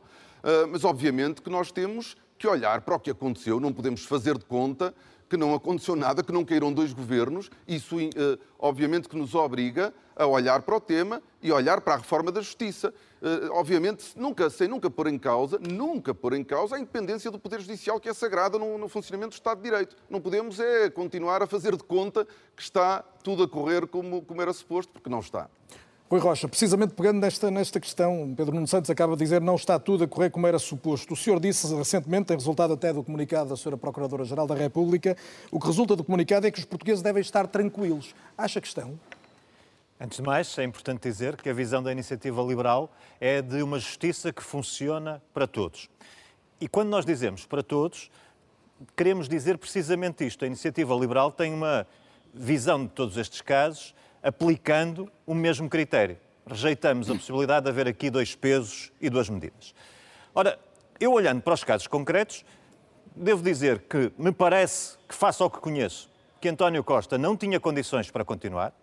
[0.70, 4.46] mas obviamente que nós temos que olhar para o que aconteceu, não podemos fazer de
[4.46, 4.94] conta
[5.34, 7.50] que não aconteceu nada, que não caíram dois governos.
[7.68, 11.98] Isso, eh, obviamente, que nos obriga a olhar para o tema e olhar para a
[11.98, 12.94] reforma da justiça.
[13.20, 17.40] Eh, obviamente, nunca, sem nunca pôr em causa, nunca pôr em causa a independência do
[17.40, 19.96] Poder Judicial, que é sagrada no, no funcionamento do Estado de Direito.
[20.08, 24.40] Não podemos é continuar a fazer de conta que está tudo a correr como, como
[24.40, 25.50] era suposto, porque não está.
[26.10, 29.80] Rui Rocha, precisamente pegando nesta, nesta questão, Pedro Nuno Santos acaba de dizer não está
[29.80, 31.14] tudo a correr como era suposto.
[31.14, 35.18] O senhor disse recentemente, em resultado até do comunicado da senhora Procuradora-Geral da República,
[35.52, 38.14] o que resulta do comunicado é que os portugueses devem estar tranquilos.
[38.38, 39.00] Acha que estão?
[40.00, 43.80] Antes de mais, é importante dizer que a visão da iniciativa liberal é de uma
[43.80, 45.90] justiça que funciona para todos.
[46.60, 48.12] E quando nós dizemos para todos,
[48.96, 50.44] queremos dizer precisamente isto.
[50.44, 51.88] A iniciativa liberal tem uma
[52.34, 56.18] visão de todos estes casos aplicando o mesmo critério.
[56.48, 59.76] Rejeitamos a possibilidade de haver aqui dois pesos e duas medidas.
[60.34, 60.58] Ora,
[61.00, 62.46] eu olhando para os casos concretos,
[63.16, 66.10] devo dizer que me parece que, face ao que conheço,
[66.40, 68.74] que António Costa não tinha condições para continuar.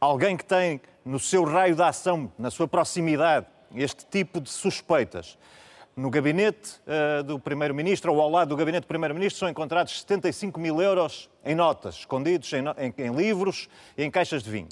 [0.00, 5.38] Alguém que tem no seu raio de ação, na sua proximidade, este tipo de suspeitas,
[6.00, 10.58] no gabinete uh, do Primeiro-Ministro ou ao lado do gabinete do Primeiro-Ministro são encontrados 75
[10.58, 14.68] mil euros em notas, escondidos em, em, em livros e em caixas de vinho.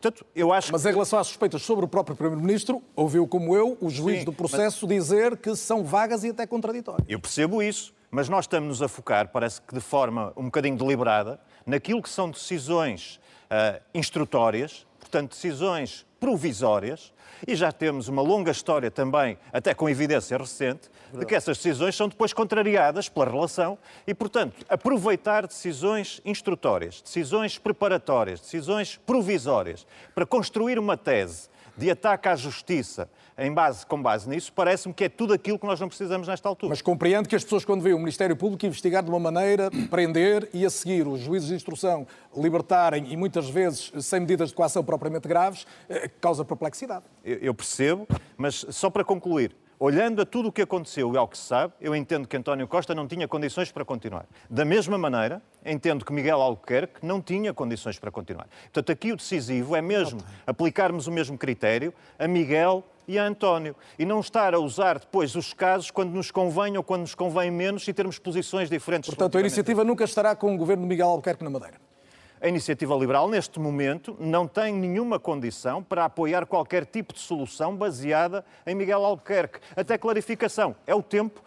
[0.00, 3.78] Portanto, eu acho Mas em relação às suspeitas sobre o próprio Primeiro-Ministro, ouviu como eu
[3.80, 4.96] o juiz Sim, do processo mas...
[4.96, 7.06] dizer que são vagas e até contraditórias.
[7.08, 11.38] Eu percebo isso, mas nós estamos-nos a focar, parece que de forma um bocadinho deliberada,
[11.64, 17.12] naquilo que são decisões uh, instrutórias, portanto, decisões provisórias,
[17.44, 21.96] e já temos uma longa história também, até com evidência recente, de que essas decisões
[21.96, 30.24] são depois contrariadas pela relação e, portanto, aproveitar decisões instrutórias, decisões preparatórias, decisões provisórias para
[30.24, 35.08] construir uma tese de ataque à justiça em base, com base nisso, parece-me que é
[35.08, 36.70] tudo aquilo que nós não precisamos nesta altura.
[36.70, 40.48] Mas compreendo que as pessoas, quando veem o Ministério Público investigar de uma maneira, prender
[40.52, 42.06] e a seguir os juízes de instrução
[42.36, 47.04] libertarem e muitas vezes sem medidas de coação propriamente graves, eh, causa perplexidade.
[47.24, 48.06] Eu percebo,
[48.36, 51.72] mas só para concluir, olhando a tudo o que aconteceu e ao que se sabe,
[51.80, 54.26] eu entendo que António Costa não tinha condições para continuar.
[54.48, 58.46] Da mesma maneira, entendo que Miguel Albuquerque não tinha condições para continuar.
[58.62, 63.74] Portanto, aqui o decisivo é mesmo aplicarmos o mesmo critério a Miguel e a António.
[63.98, 67.50] E não estar a usar depois os casos quando nos convém ou quando nos convém
[67.50, 69.10] menos e termos posições diferentes.
[69.10, 71.91] Portanto, a iniciativa nunca estará com o governo de Miguel Albuquerque na Madeira.
[72.42, 77.76] A iniciativa liberal, neste momento, não tem nenhuma condição para apoiar qualquer tipo de solução
[77.76, 79.60] baseada em Miguel Albuquerque.
[79.76, 80.74] Até clarificação.
[80.84, 81.40] É o tempo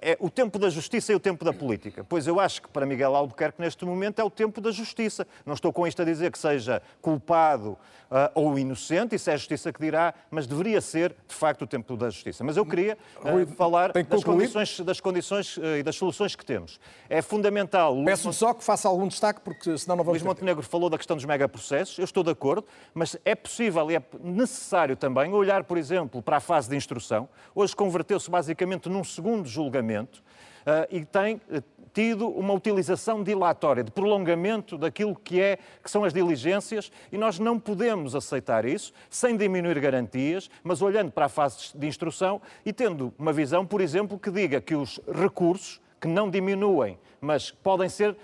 [0.00, 2.04] é o tempo da justiça e o tempo da política.
[2.08, 5.26] Pois eu acho que para Miguel Albuquerque, neste momento, é o tempo da justiça.
[5.44, 7.70] Não estou com isto a dizer que seja culpado
[8.10, 11.66] uh, ou inocente, isso é a justiça que dirá, mas deveria ser, de facto, o
[11.66, 12.42] tempo da justiça.
[12.42, 16.80] Mas eu queria uh, falar das condições, das condições uh, e das soluções que temos.
[17.08, 18.02] É fundamental.
[18.04, 20.22] Peço-lhe só que faça algum destaque, porque senão não vamos.
[20.22, 22.64] Luís Montenegro falou da questão dos megaprocessos, eu estou de acordo,
[22.94, 27.28] mas é possível e é necessário também olhar, por exemplo, para a fase de instrução.
[27.54, 30.22] Hoje converteu-se basicamente num segundo julgamento julgamento
[30.62, 31.62] uh, e tem uh,
[31.92, 37.38] tido uma utilização dilatória, de prolongamento daquilo que, é, que são as diligências, e nós
[37.38, 42.72] não podemos aceitar isso sem diminuir garantias, mas olhando para a fase de instrução e
[42.72, 47.88] tendo uma visão, por exemplo, que diga que os recursos que não diminuem mas podem
[47.88, 48.16] ser uh,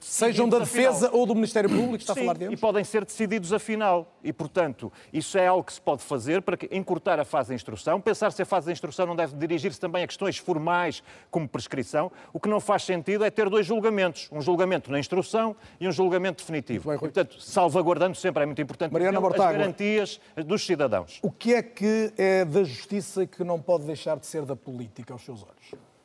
[0.00, 2.54] Sejam da Defesa ou do Ministério Público, está Sim, a falar deles?
[2.54, 4.14] e podem ser decididos afinal.
[4.22, 8.00] E, portanto, isso é algo que se pode fazer para encurtar a fase de instrução.
[8.00, 12.10] Pensar se a fase de instrução não deve dirigir-se também a questões formais, como prescrição.
[12.32, 14.28] O que não faz sentido é ter dois julgamentos.
[14.32, 16.88] Um julgamento na instrução e um julgamento definitivo.
[16.90, 21.18] Bem, portanto, salvaguardando sempre, é muito importante, Mariana as garantias dos cidadãos.
[21.22, 25.12] O que é que é da justiça que não pode deixar de ser da política
[25.12, 25.95] aos seus olhos?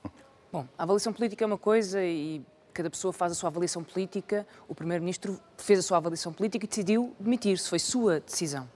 [0.52, 2.42] Bom, a avaliação política é uma coisa e
[2.74, 4.46] cada pessoa faz a sua avaliação política.
[4.68, 8.70] O Primeiro-Ministro fez a sua avaliação política e decidiu demitir-se, foi sua decisão.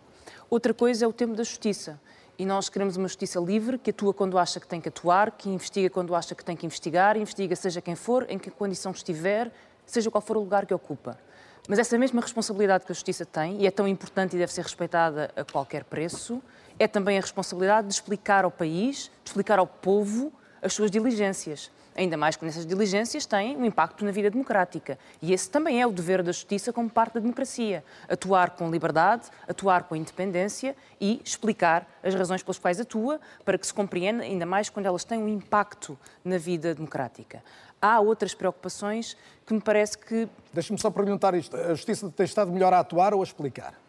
[0.50, 2.00] Outra coisa é o tema da justiça.
[2.40, 5.50] E nós queremos uma justiça livre, que atua quando acha que tem que atuar, que
[5.50, 9.52] investiga quando acha que tem que investigar, investiga seja quem for, em que condição estiver,
[9.86, 11.20] seja qual for o lugar que ocupa.
[11.68, 14.62] Mas essa mesma responsabilidade que a justiça tem, e é tão importante e deve ser
[14.62, 16.42] respeitada a qualquer preço,
[16.80, 20.32] é também a responsabilidade de explicar ao país, de explicar ao povo
[20.66, 21.70] as suas diligências.
[21.96, 24.98] Ainda mais quando essas diligências têm um impacto na vida democrática.
[25.22, 27.86] E esse também é o dever da justiça como parte da democracia.
[28.10, 33.66] Atuar com liberdade, atuar com independência e explicar as razões pelas quais atua, para que
[33.66, 37.42] se compreenda, ainda mais quando elas têm um impacto na vida democrática.
[37.82, 40.28] Há outras preocupações que me parece que.
[40.52, 43.85] Deixe-me só perguntar isto: a Justiça tem estado melhor a atuar ou a explicar?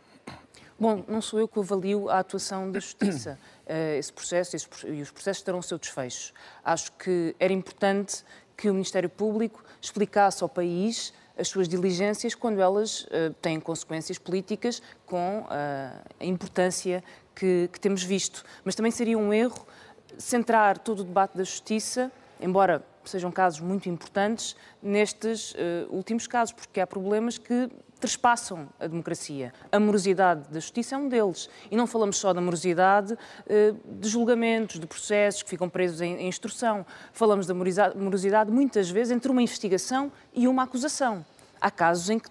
[0.79, 3.39] Bom, não sou eu que avalio a atuação da Justiça.
[3.69, 4.57] Eh, esse processo
[4.87, 6.33] e os processos terão o seu desfecho.
[6.65, 8.23] Acho que era importante
[8.57, 14.19] que o Ministério Público explicasse ao país as suas diligências quando elas uh, têm consequências
[14.19, 17.03] políticas com uh, a importância
[17.35, 18.45] que, que, temos visto.
[18.65, 19.67] Mas também seria um erro
[20.17, 25.55] centrar todo o debate da justiça, embora sejam casos muito importantes, nestes
[25.91, 27.69] últimos casos, porque há problemas que
[28.01, 29.53] trespassam a democracia.
[29.73, 31.49] A morosidade da justiça é um deles.
[31.71, 33.17] E não falamos só da morosidade
[33.49, 36.85] eh, de julgamentos, de processos que ficam presos em instrução.
[37.13, 41.25] Falamos da morosidade muitas vezes entre uma investigação e uma acusação.
[41.61, 42.31] Há casos em que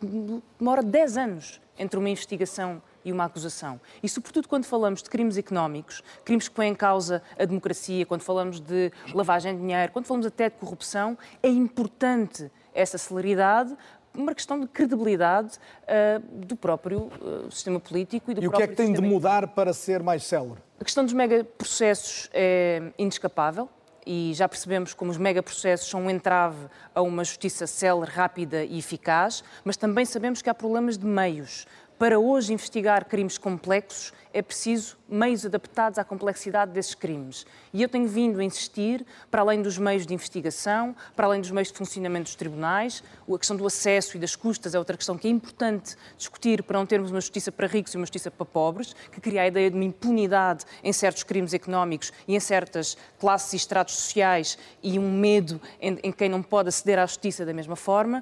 [0.59, 3.79] demora 10 anos entre uma investigação e uma acusação.
[4.01, 8.21] E, sobretudo, quando falamos de crimes económicos, crimes que põem em causa a democracia, quando
[8.21, 13.75] falamos de lavagem de dinheiro, quando falamos até de corrupção, é importante essa celeridade
[14.15, 18.47] uma questão de credibilidade uh, do próprio uh, sistema político e do e próprio E
[18.47, 20.59] o que é que tem de mudar para ser mais célere?
[20.79, 23.69] A questão dos megaprocessos é inescapável
[24.05, 28.77] e já percebemos como os megaprocessos são um entrave a uma justiça célere, rápida e
[28.77, 31.65] eficaz, mas também sabemos que há problemas de meios.
[31.97, 37.45] Para hoje investigar crimes complexos é preciso meios adaptados à complexidade desses crimes.
[37.71, 41.51] E eu tenho vindo a insistir, para além dos meios de investigação, para além dos
[41.51, 43.01] meios de funcionamento dos tribunais,
[43.33, 46.77] a questão do acesso e das custas é outra questão que é importante discutir para
[46.77, 49.71] não termos uma justiça para ricos e uma justiça para pobres, que cria a ideia
[49.71, 54.99] de uma impunidade em certos crimes económicos e em certas classes e estratos sociais e
[54.99, 58.21] um medo em, em quem não pode aceder à justiça da mesma forma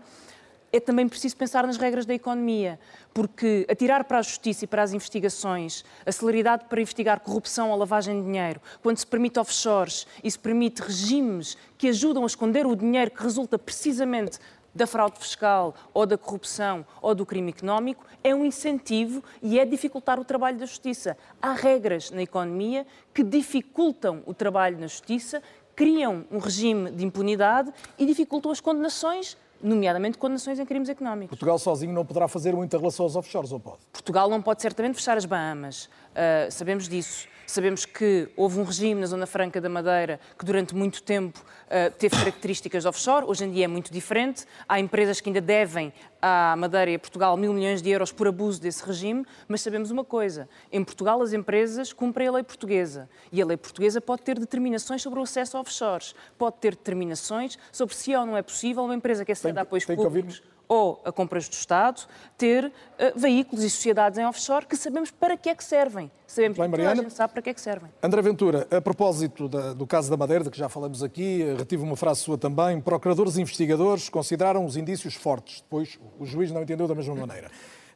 [0.73, 2.79] é também preciso pensar nas regras da economia,
[3.13, 7.77] porque atirar para a justiça e para as investigações a celeridade para investigar corrupção ou
[7.77, 12.65] lavagem de dinheiro, quando se permite offshores e se permite regimes que ajudam a esconder
[12.65, 14.39] o dinheiro que resulta precisamente
[14.73, 19.65] da fraude fiscal ou da corrupção ou do crime económico, é um incentivo e é
[19.65, 21.15] dificultar o trabalho da justiça.
[21.39, 25.43] Há regras na economia que dificultam o trabalho na justiça,
[25.75, 31.29] criam um regime de impunidade e dificultam as condenações nomeadamente condenações em crimes económicos.
[31.29, 33.79] Portugal sozinho não poderá fazer muita relação aos offshores, ou pode?
[33.91, 35.85] Portugal não pode certamente fechar as Bahamas.
[35.85, 37.27] Uh, sabemos disso.
[37.53, 41.95] Sabemos que houve um regime na Zona Franca da Madeira que durante muito tempo uh,
[41.99, 44.43] teve características de offshore, hoje em dia é muito diferente.
[44.67, 48.27] Há empresas que ainda devem à Madeira e a Portugal mil milhões de euros por
[48.27, 53.07] abuso desse regime, mas sabemos uma coisa: em Portugal as empresas cumprem a lei portuguesa
[53.31, 57.59] e a lei portuguesa pode ter determinações sobre o acesso a offshores, pode ter determinações
[57.71, 60.41] sobre se ou não é possível uma empresa que acede a apoios públicos
[60.73, 62.01] ou a compras do Estado,
[62.35, 62.71] ter uh,
[63.15, 66.11] veículos e sociedades em offshore que sabemos para que é que servem.
[66.25, 67.91] Sabemos Bem, Mariana, que a gente sabe para que é que servem.
[68.01, 71.55] André Ventura, a propósito da, do caso da Madeira, de que já falamos aqui, eh,
[71.55, 76.51] retive uma frase sua também, procuradores e investigadores consideraram os indícios fortes, depois o juiz
[76.51, 77.51] não entendeu da mesma maneira.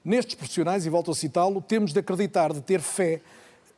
[0.05, 3.21] Nestes profissionais, e volto a citá-lo, temos de acreditar, de ter fé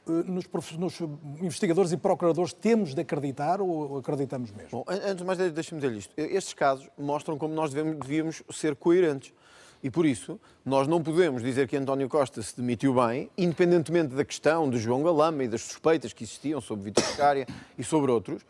[0.10, 0.46] nos,
[0.78, 1.00] nos,
[1.42, 4.70] investigadores e procuradores temos de acreditar ou acreditamos mesmo?
[4.72, 6.14] Bom, antes de mais, deixa-me dizer isto.
[6.18, 9.34] Estes casos mostram como nós devemos, devíamos ser coerentes.
[9.82, 14.26] E por isso, nós não podemos dizer que António Costa se demitiu bem, independentemente da
[14.26, 17.48] questão de João Galama e das suspeitas que existiam sobre Vitor Scária
[17.78, 18.42] e sobre outros,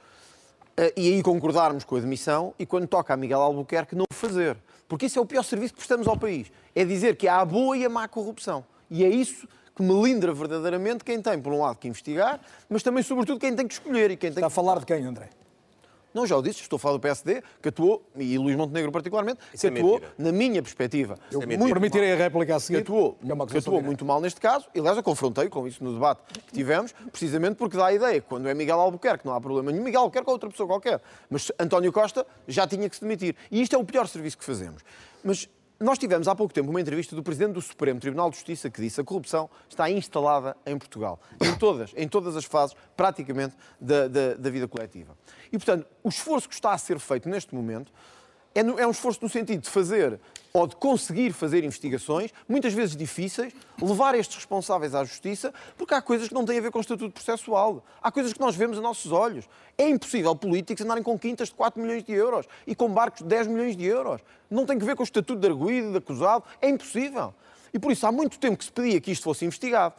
[0.76, 4.57] eh, e aí concordarmos com a demissão e quando toca a Miguel Albuquerque não fazer.
[4.88, 6.51] Porque isso é o pior serviço que prestamos ao país.
[6.74, 8.66] É dizer que há a boa e a má corrupção.
[8.89, 9.47] E é isso
[9.80, 13.66] que melindra verdadeiramente quem tem, por um lado, que investigar, mas também, sobretudo, quem tem
[13.66, 14.12] que escolher.
[14.12, 14.46] E quem tem Está que...
[14.48, 15.30] a falar de quem, André?
[16.14, 19.40] Não, já o disse, estou a falar do PSD, que atuou, e Luís Montenegro particularmente,
[19.54, 20.14] Isso que é atuou, mentira.
[20.18, 23.82] na minha perspectiva, eu muito permitirei a réplica a seguir, que atuou, é que atuou
[23.82, 27.56] muito mal neste caso, e aliás eu confrontei com isso no debate que tivemos, precisamente
[27.56, 30.28] porque dá a ideia que quando é Miguel Albuquerque não há problema nenhum, Miguel Albuquerque
[30.28, 31.00] ou outra pessoa qualquer,
[31.30, 33.36] mas António Costa já tinha que se demitir.
[33.52, 34.84] E isto é o pior serviço que fazemos.
[35.24, 35.48] Mas
[35.80, 38.82] nós tivemos há pouco tempo uma entrevista do Presidente do Supremo Tribunal de Justiça que
[38.82, 43.56] disse que a corrupção está instalada em Portugal, em todas, em todas as fases, praticamente,
[43.80, 45.18] da, da, da vida coletiva.
[45.52, 47.94] E, portanto, o esforço que está a ser feito neste momento
[48.60, 50.20] é, é um esforço no sentido de fazer
[50.51, 56.01] ou de conseguir fazer investigações, muitas vezes difíceis, levar estes responsáveis à justiça, porque há
[56.01, 57.86] coisas que não têm a ver com o estatuto processual.
[58.01, 59.47] Há coisas que nós vemos a nossos olhos.
[59.78, 63.28] É impossível políticos andarem com quintas de 4 milhões de euros e com barcos de
[63.28, 64.22] 10 milhões de euros.
[64.49, 66.43] Não tem que ver com o estatuto de arguído, de acusado.
[66.62, 67.34] É impossível.
[67.74, 69.93] E por isso há muito tempo que se pedia que isto fosse investigado.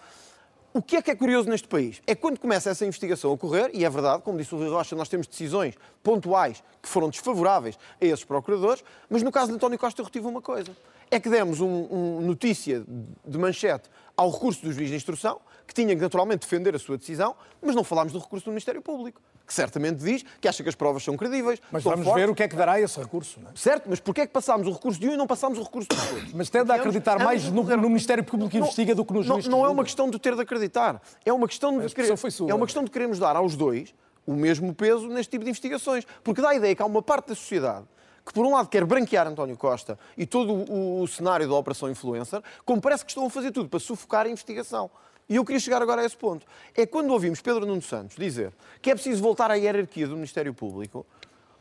[0.73, 2.01] O que é que é curioso neste país?
[2.07, 4.95] É quando começa essa investigação a ocorrer, e é verdade, como disse o Rui Rocha,
[4.95, 9.79] nós temos decisões pontuais que foram desfavoráveis a esses procuradores, mas no caso de António
[9.79, 10.71] Costa eu retive uma coisa.
[11.11, 12.85] É que demos um, um notícia
[13.27, 16.97] de manchete ao recurso do juiz de instrução, que tinha que naturalmente defender a sua
[16.97, 20.69] decisão, mas não falámos do recurso do Ministério Público que certamente diz que acha que
[20.69, 21.61] as provas são credíveis.
[21.73, 22.23] Mas vamos fortes.
[22.23, 23.41] ver o que é que dará esse recurso.
[23.41, 23.53] Não é?
[23.57, 25.89] Certo, mas porquê é que passámos o recurso de um e não passámos o recurso
[25.89, 26.31] do outro?
[26.35, 29.47] Mas tende a acreditar mais no, no, Ministério Público que investiga do que no juiz.
[29.47, 31.03] Não, não é uma questão de ter de acreditar.
[31.25, 32.15] É uma questão de, querer,
[32.49, 33.93] é uma questão de queremos dar aos dois
[34.25, 36.07] o mesmo peso neste tipo de investigações.
[36.23, 37.87] Porque dá a ideia que há uma parte da sociedade
[38.25, 41.91] que, por um lado, quer branquear António Costa e todo o, o cenário da Operação
[41.91, 44.91] Influencer, como parece que estão a fazer tudo para sufocar a investigação.
[45.31, 46.45] E eu queria chegar agora a esse ponto.
[46.77, 48.53] É quando ouvimos Pedro Nuno Santos dizer
[48.83, 51.07] que é preciso voltar à hierarquia do Ministério Público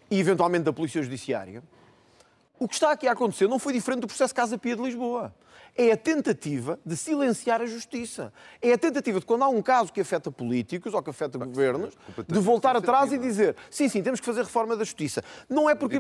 [0.10, 1.62] e, eventualmente, da Polícia Judiciária,
[2.58, 5.32] o que está aqui a acontecer não foi diferente do processo Casa Pia de Lisboa
[5.80, 8.34] é a tentativa de silenciar a justiça.
[8.62, 11.94] É a tentativa de, quando há um caso que afeta políticos ou que afeta governos,
[12.28, 15.24] de voltar atrás e dizer sim, sim, temos que fazer reforma da justiça.
[15.48, 16.00] Não é porque, em,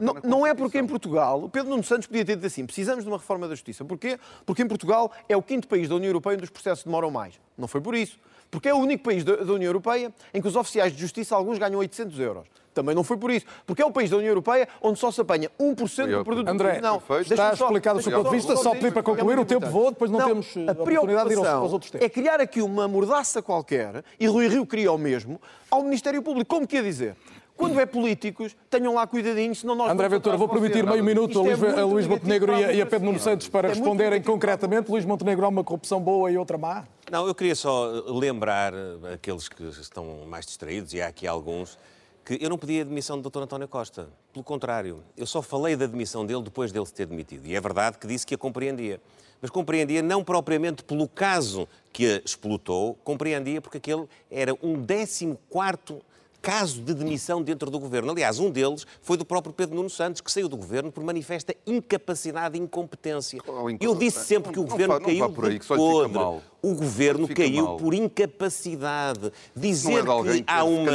[0.00, 3.10] não, não é porque em Portugal, Pedro Nuno Santos podia ter dito assim, precisamos de
[3.10, 3.84] uma reforma da justiça.
[3.84, 4.16] Porquê?
[4.44, 7.34] Porque em Portugal é o quinto país da União Europeia onde os processos demoram mais.
[7.58, 8.20] Não foi por isso.
[8.48, 11.58] Porque é o único país da União Europeia em que os oficiais de justiça, alguns
[11.58, 12.46] ganham 800 euros.
[12.76, 13.46] Também não foi por isso.
[13.64, 16.78] Porque é o país da União Europeia onde só se apanha 1% do produto André,
[16.82, 17.02] não.
[17.22, 18.54] está explicado o seu ponto de vista.
[18.54, 21.34] Só pedir para concluir, o tempo voa, depois não, não temos a, a oportunidade de
[21.34, 22.04] ir aos, aos outros temas.
[22.04, 26.54] É criar aqui uma mordaça qualquer, e Rui Rio queria o mesmo, ao Ministério Público.
[26.54, 27.16] Como que ia dizer?
[27.56, 29.90] Quando é políticos, tenham lá cuidadinho, senão nós...
[29.90, 32.82] André Ventura, vou permitir meio minuto a Luís, é a Luís Montenegro e a, e
[32.82, 34.90] a Pedro Nuno Santos para é responderem concretamente.
[34.90, 36.84] Luís Montenegro, há uma corrupção boa e outra má?
[37.10, 38.74] Não, eu queria só lembrar
[39.14, 41.78] aqueles que estão mais distraídos, e há aqui alguns,
[42.26, 43.42] que eu não pedi a demissão do Dr.
[43.42, 44.08] António Costa.
[44.32, 47.46] Pelo contrário, eu só falei da demissão dele depois dele se ter demitido.
[47.46, 49.00] E é verdade que disse que a compreendia.
[49.40, 55.38] Mas compreendia não propriamente pelo caso que a explotou, compreendia porque aquele era um 14
[55.48, 56.02] quarto
[56.42, 58.12] caso de demissão dentro do governo.
[58.12, 61.54] Aliás, um deles foi do próprio Pedro Nuno Santos, que saiu do governo por manifesta
[61.66, 63.40] incapacidade e incompetência.
[63.80, 66.42] Eu disse sempre que o governo caiu de podre.
[66.62, 67.76] O governo caiu mal.
[67.76, 69.32] por incapacidade.
[69.54, 70.90] Dizer que, há uma,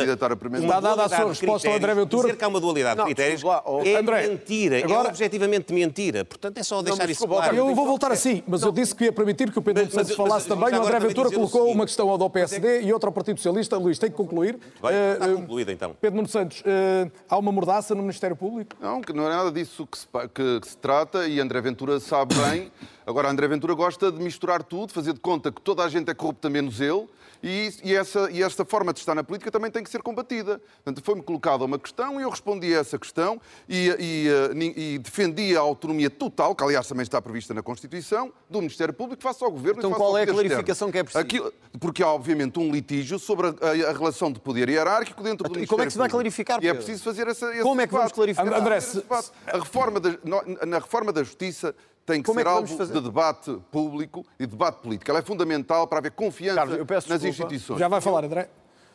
[0.60, 2.24] uma dada a sua resposta ao André Ventura.
[2.24, 4.80] Dizer que há uma dualidade de critérios lá, oh, é André, mentira.
[4.80, 5.08] É agora...
[5.08, 6.26] É objetivamente mentira.
[6.26, 7.56] Portanto, é só deixar não, isso claro.
[7.56, 8.70] Eu vou voltar assim, mas não.
[8.70, 10.80] eu disse que ia permitir que o Pedro Nuno Santos falasse mas, também.
[10.80, 13.78] O André Ventura colocou uma questão ao do PSD e outra ao Partido Socialista.
[13.78, 14.60] Luís, tem que concluir.
[14.82, 15.96] Bem, uh, está concluída, então.
[16.00, 18.76] Pedro Nuno Santos, uh, há uma mordaça no Ministério Público?
[18.80, 22.00] Não, que não é nada disso que se, que, que se trata e André Ventura
[22.00, 22.72] sabe bem
[23.06, 26.14] Agora, André Ventura gosta de misturar tudo, fazer de conta que toda a gente é
[26.14, 27.08] corrupta menos ele,
[27.44, 30.62] e, e, essa, e esta forma de estar na política também tem que ser combatida.
[30.84, 35.00] Portanto, foi-me colocada uma questão e eu respondi a essa questão e, e, eh, e,
[35.00, 39.44] defendi a autonomia total, que aliás também está prevista na Constituição, do Ministério Público face
[39.44, 39.80] ao Governo.
[39.80, 40.92] Então qual é a clarificação externo.
[40.92, 41.24] que é preciso?
[41.24, 45.50] Aquilo, porque há obviamente um litígio sobre a, a, relação de poder hierárquico dentro do
[45.50, 46.68] então, Ministério E como é que se vai clarificar, Pedro?
[46.68, 48.54] E é preciso fazer essa, Como é que vamos clarificar?
[48.54, 48.78] André,
[49.48, 50.12] a reforma da,
[50.68, 51.74] na reforma da Justiça
[52.06, 52.94] tem que Como ser é que alvo fazer?
[52.94, 55.10] de debate público e debate político.
[55.10, 57.28] Ela é fundamental para haver confiança Carlos, nas desculpa.
[57.28, 57.80] instituições.
[57.80, 58.50] Já vai falar, André?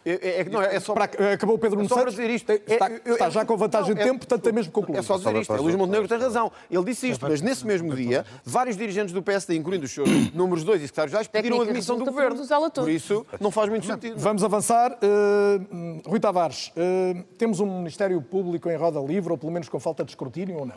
[0.08, 2.14] É, é, não, é só para, acabou o Pedro Nuno Santos.
[2.14, 2.52] dizer isto.
[2.52, 5.00] Está, é, está já com vantagem não, de tempo, portanto tem mesmo concluído.
[5.00, 5.52] É só dizer isto.
[5.54, 6.52] Luís Montenegro tem razão.
[6.70, 10.62] Ele disse isto, mas nesse mesmo dia, vários dirigentes do PSD, incluindo os seus números
[10.62, 12.36] 2 e secretários-gerais, pediram a admissão do governo.
[12.72, 14.16] Por isso, não faz muito sentido.
[14.16, 14.92] Vamos avançar.
[14.92, 19.80] Uh, Rui Tavares, uh, temos um Ministério Público em roda livre, ou pelo menos com
[19.80, 20.76] falta de escrutínio, ou não?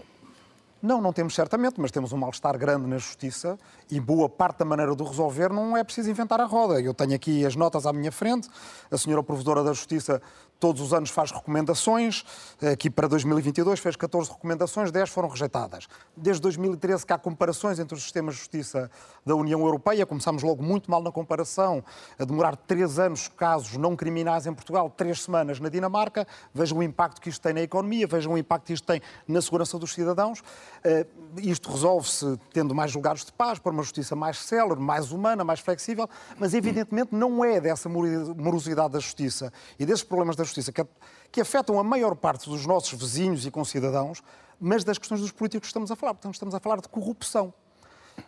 [0.81, 3.57] Não, não temos certamente, mas temos um mal-estar grande na justiça
[3.91, 6.79] e boa parte da maneira de resolver não é preciso inventar a roda.
[6.79, 8.47] Eu tenho aqui as notas à minha frente.
[8.89, 10.21] A senhora Provedora da Justiça
[10.59, 12.23] todos os anos faz recomendações.
[12.71, 15.87] Aqui para 2022 fez 14 recomendações, 10 foram rejeitadas.
[16.15, 18.91] Desde 2013 que há comparações entre os sistemas de justiça
[19.25, 20.05] da União Europeia.
[20.05, 21.83] Começámos logo muito mal na comparação,
[22.17, 26.27] a demorar 3 anos casos não criminais em Portugal, 3 semanas na Dinamarca.
[26.53, 29.41] Vejam o impacto que isto tem na economia, vejam o impacto que isto tem na
[29.41, 30.39] segurança dos cidadãos.
[30.39, 35.43] Uh, isto resolve-se tendo mais julgados de paz, para uma justiça mais célere, mais humana,
[35.43, 40.71] mais flexível, mas evidentemente não é dessa morosidade da justiça e desses problemas da justiça
[40.71, 40.85] que,
[41.31, 44.21] que afetam a maior parte dos nossos vizinhos e concidadãos,
[44.59, 46.13] mas das questões dos políticos que estamos a falar.
[46.13, 47.53] Portanto, estamos a falar de corrupção.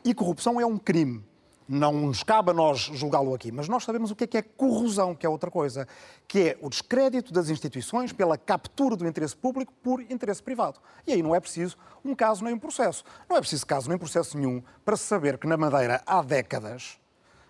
[0.05, 1.23] E corrupção é um crime.
[1.67, 4.41] Não nos cabe a nós julgá-lo aqui, mas nós sabemos o que é que é
[4.41, 5.87] corrosão, que é outra coisa,
[6.27, 10.79] que é o descrédito das instituições pela captura do interesse público por interesse privado.
[11.07, 13.03] E aí não é preciso um caso nem um processo.
[13.29, 16.99] Não é preciso caso nem processo nenhum para saber que na Madeira há décadas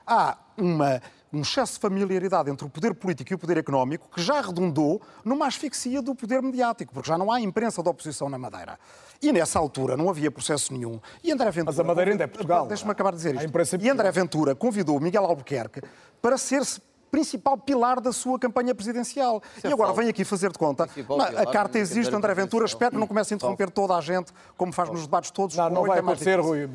[0.05, 1.01] há uma,
[1.33, 5.01] um excesso de familiaridade entre o poder político e o poder económico que já redundou
[5.23, 8.77] numa asfixia do poder mediático, porque já não há imprensa da oposição na Madeira.
[9.21, 10.99] E nessa altura não havia processo nenhum.
[11.23, 11.65] E André Ventura.
[11.71, 12.65] Mas a Madeira ainda é Portugal.
[12.67, 13.45] Deixa-me acabar de dizer isto.
[13.45, 15.81] é E André Ventura convidou Miguel Albuquerque
[16.21, 16.63] para ser
[17.11, 19.43] principal pilar da sua campanha presidencial.
[19.61, 20.01] é e agora falso.
[20.01, 20.87] vem aqui fazer de conta.
[21.09, 22.65] Não, a carta existe, André Ventura.
[22.65, 25.55] Espero que não comece a interromper toda a gente, como faz nos debates todos.
[25.57, 26.39] Não, não vai é acontecer.
[26.39, 26.69] Rui.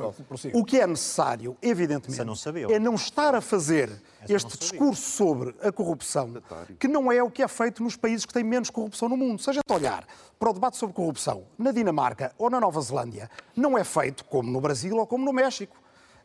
[0.52, 2.34] O que é necessário, evidentemente, não
[2.70, 3.90] é não estar a fazer
[4.34, 6.42] este discurso sobre a corrupção,
[6.78, 9.40] que não é o que é feito nos países que têm menos corrupção no mundo.
[9.42, 10.06] Se a gente olhar
[10.38, 14.50] para o debate sobre corrupção na Dinamarca ou na Nova Zelândia, não é feito como
[14.50, 15.76] no Brasil ou como no México.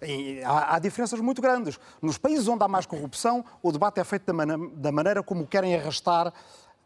[0.01, 1.79] E há, há diferenças muito grandes.
[2.01, 5.45] Nos países onde há mais corrupção, o debate é feito da, mana- da maneira como
[5.45, 6.33] querem arrastar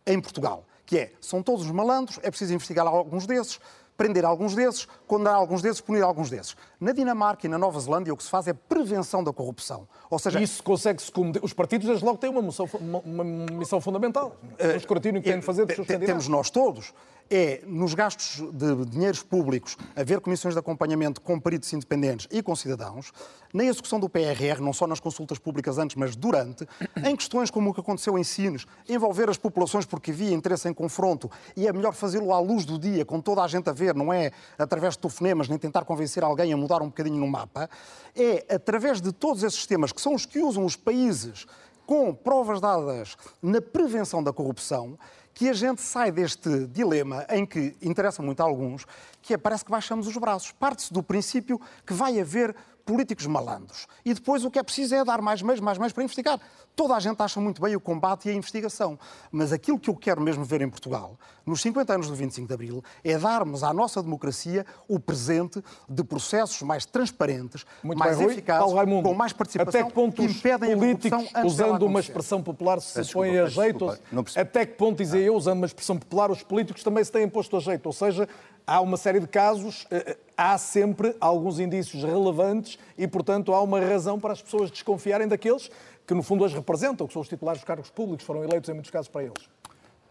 [0.06, 0.66] em Portugal.
[0.86, 3.60] Que é, são todos malandros, é preciso investigar alguns desses,
[3.98, 6.56] prender alguns desses, condenar alguns desses, punir alguns desses.
[6.80, 9.88] Na Dinamarca e na Nova Zelândia, o que se faz é prevenção da corrupção.
[10.10, 11.40] Ou seja, Isso consegue-se cometer.
[11.44, 14.36] Os partidos, desde logo, têm uma missão, uma, uma missão fundamental.
[14.60, 15.88] O escrutínio que têm de fazer dos seus.
[15.88, 16.94] Temos nós todos.
[17.28, 22.56] É, nos gastos de dinheiros públicos, haver comissões de acompanhamento com peritos independentes e com
[22.56, 23.12] cidadãos,
[23.52, 26.68] na execução do PRR, não só nas consultas públicas antes, mas durante,
[27.04, 30.74] em questões como o que aconteceu em Sines, envolver as populações porque havia interesse em
[30.74, 33.96] confronto e é melhor fazê-lo à luz do dia, com toda a gente a ver,
[33.96, 37.68] não é através de telefonemas, nem tentar convencer alguém a mudar um bocadinho no mapa,
[38.16, 41.48] é através de todos esses sistemas, que são os que usam os países
[41.86, 44.98] com provas dadas na prevenção da corrupção,
[45.36, 48.86] que a gente sai deste dilema em que interessa muito a alguns,
[49.22, 50.54] que é parece que baixamos os braços.
[50.54, 52.56] Parte-se do princípio que vai haver
[52.86, 53.88] políticos malandros.
[54.06, 56.40] E depois o que é preciso é dar mais meios, mais meios para investigar.
[56.76, 59.00] Toda a gente acha muito bem o combate e a investigação.
[59.32, 62.54] Mas aquilo que eu quero mesmo ver em Portugal, nos 50 anos do 25 de
[62.54, 68.28] Abril, é darmos à nossa democracia o presente de processos mais transparentes, Muito mais bem,
[68.28, 71.86] eficazes, Raimundo, com mais participação, até que ponto que impedem a políticos, corrupção dela usando
[71.86, 73.98] uma expressão popular, se põem a jeito?
[74.36, 77.58] Até que ponto, dizia eu, usando uma expressão popular, os políticos também se têm posto
[77.58, 77.86] a jeito?
[77.86, 78.28] Ou seja,
[78.66, 83.80] há uma série de casos, eh, há sempre alguns indícios relevantes e, portanto, há uma
[83.80, 85.70] razão para as pessoas desconfiarem daqueles
[86.08, 88.74] que, no fundo, as representam, que são os titulares dos cargos públicos, foram eleitos em
[88.74, 89.50] muitos casos para eles.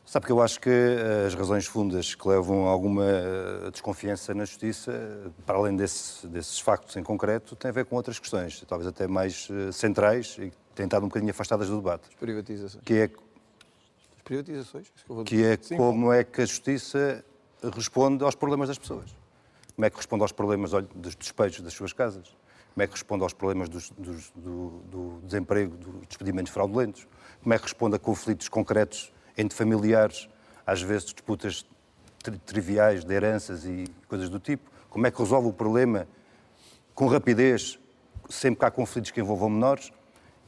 [0.06, 4.34] Sabe que eu acho que eh, as razões fundas que levam a alguma eh, desconfiança
[4.34, 8.18] na justiça, eh, para além desse- desses factos em concreto, têm a ver com outras
[8.18, 12.08] questões, talvez até mais eh, centrais e que têm estado um bocadinho afastadas do debate,
[12.20, 12.82] Privatizações.
[12.84, 13.10] que é, As
[14.24, 14.92] privatizações?
[15.24, 17.24] Que é Sim, como é que a justiça
[17.74, 19.14] responde aos problemas das pessoas.
[19.76, 22.34] Como é que responde aos problemas olha, dos despejos das suas casas?
[22.74, 27.06] Como é que responde aos problemas dos- dos- do, do desemprego, dos despedimentos fraudulentos?
[27.42, 30.28] Como é que responde a conflitos concretos entre familiares,
[30.66, 31.66] às vezes disputas
[32.22, 34.70] tri- triviais de heranças e coisas do tipo?
[34.90, 36.06] Como é que resolve o problema
[36.94, 37.78] com rapidez,
[38.28, 39.92] sempre que há conflitos que envolvam menores?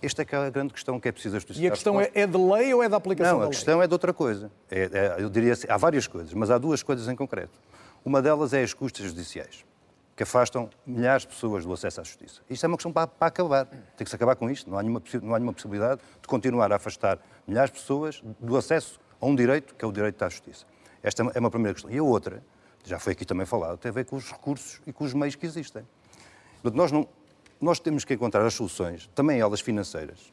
[0.03, 1.61] Esta é que é a grande questão que é preciso a justiça.
[1.61, 3.57] E a questão é, é de lei ou é da aplicação Não, da a lei?
[3.57, 4.51] questão é de outra coisa.
[4.71, 7.59] É- é- eu diria assim, há várias coisas, mas há duas coisas em concreto.
[8.05, 9.65] Uma delas é as custas judiciais,
[10.15, 12.41] que afastam milhares de pessoas do acesso à justiça.
[12.49, 13.67] Isto é uma questão para, para acabar.
[13.67, 14.71] Tem que se acabar com isto.
[14.71, 17.19] Não há, nenhuma, não há nenhuma possibilidade de continuar a afastar
[17.49, 20.65] milhares de pessoas do acesso a um direito, que é o direito à justiça.
[21.03, 21.91] Esta é uma primeira questão.
[21.91, 22.43] E a outra,
[22.85, 25.35] já foi aqui também falado, tem a ver com os recursos e com os meios
[25.35, 25.83] que existem.
[26.63, 27.09] Portanto, nós, não,
[27.61, 30.33] nós temos que encontrar as soluções, também elas financeiras,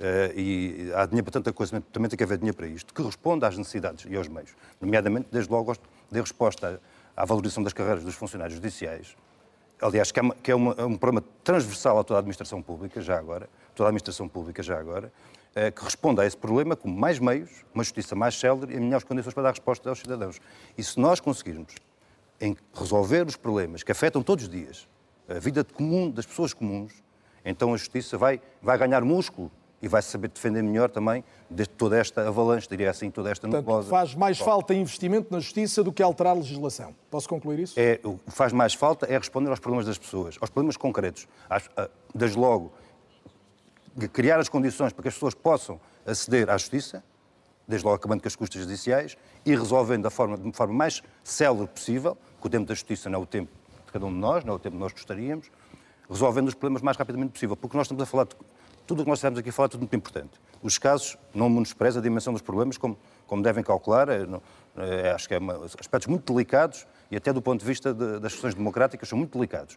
[0.00, 3.02] eh, e há dinheiro para tanta coisa, também tem que haver dinheiro para isto, que
[3.02, 4.50] responda às necessidades e aos meios.
[4.80, 5.74] Nomeadamente, desde logo,
[6.10, 6.80] dê resposta
[7.16, 9.16] à, à valorização das carreiras dos funcionários judiciais.
[9.80, 13.00] Aliás, que é, uma- que é uma- um problema transversal a toda a administração pública,
[13.00, 15.12] já agora, toda a administração pública, já agora,
[15.54, 19.04] eh, que responda a esse problema com mais meios, uma justiça mais célere e melhores
[19.04, 20.40] condições para dar resposta aos cidadãos.
[20.78, 21.74] E se nós conseguirmos
[22.74, 24.86] resolver os problemas que afetam todos os dias
[25.28, 26.92] a vida de comum das pessoas comuns,
[27.44, 29.50] então a justiça vai, vai ganhar músculo
[29.82, 33.64] e vai saber defender melhor também de toda esta avalanche, diria assim, toda esta Portanto,
[33.66, 33.88] nebulosa.
[33.90, 36.94] faz mais falta investimento na justiça do que alterar a legislação.
[37.10, 37.78] Posso concluir isso?
[37.78, 41.28] É, o que faz mais falta é responder aos problemas das pessoas, aos problemas concretos.
[41.48, 42.72] Às- a- Desde logo,
[44.12, 47.02] criar as condições para que as pessoas possam aceder à justiça,
[47.68, 51.66] desde logo acabando com as custas judiciais, e resolvendo da forma, de forma mais célere
[51.68, 53.50] possível, que o tempo da justiça não é o tempo
[53.86, 55.50] de cada um de nós, não é o tempo que nós gostaríamos,
[56.08, 57.56] resolvendo os problemas o mais rapidamente possível.
[57.56, 58.36] Porque nós estamos a falar de
[58.86, 60.30] tudo o que nós estamos aqui a falar é tudo muito importante.
[60.62, 64.42] Os casos não menospreza a dimensão dos problemas, como, como devem calcular, é, não-
[64.76, 68.20] é, acho que é uma, aspectos muito delicados e até do ponto de vista de-
[68.20, 69.76] das questões democráticas são muito delicados.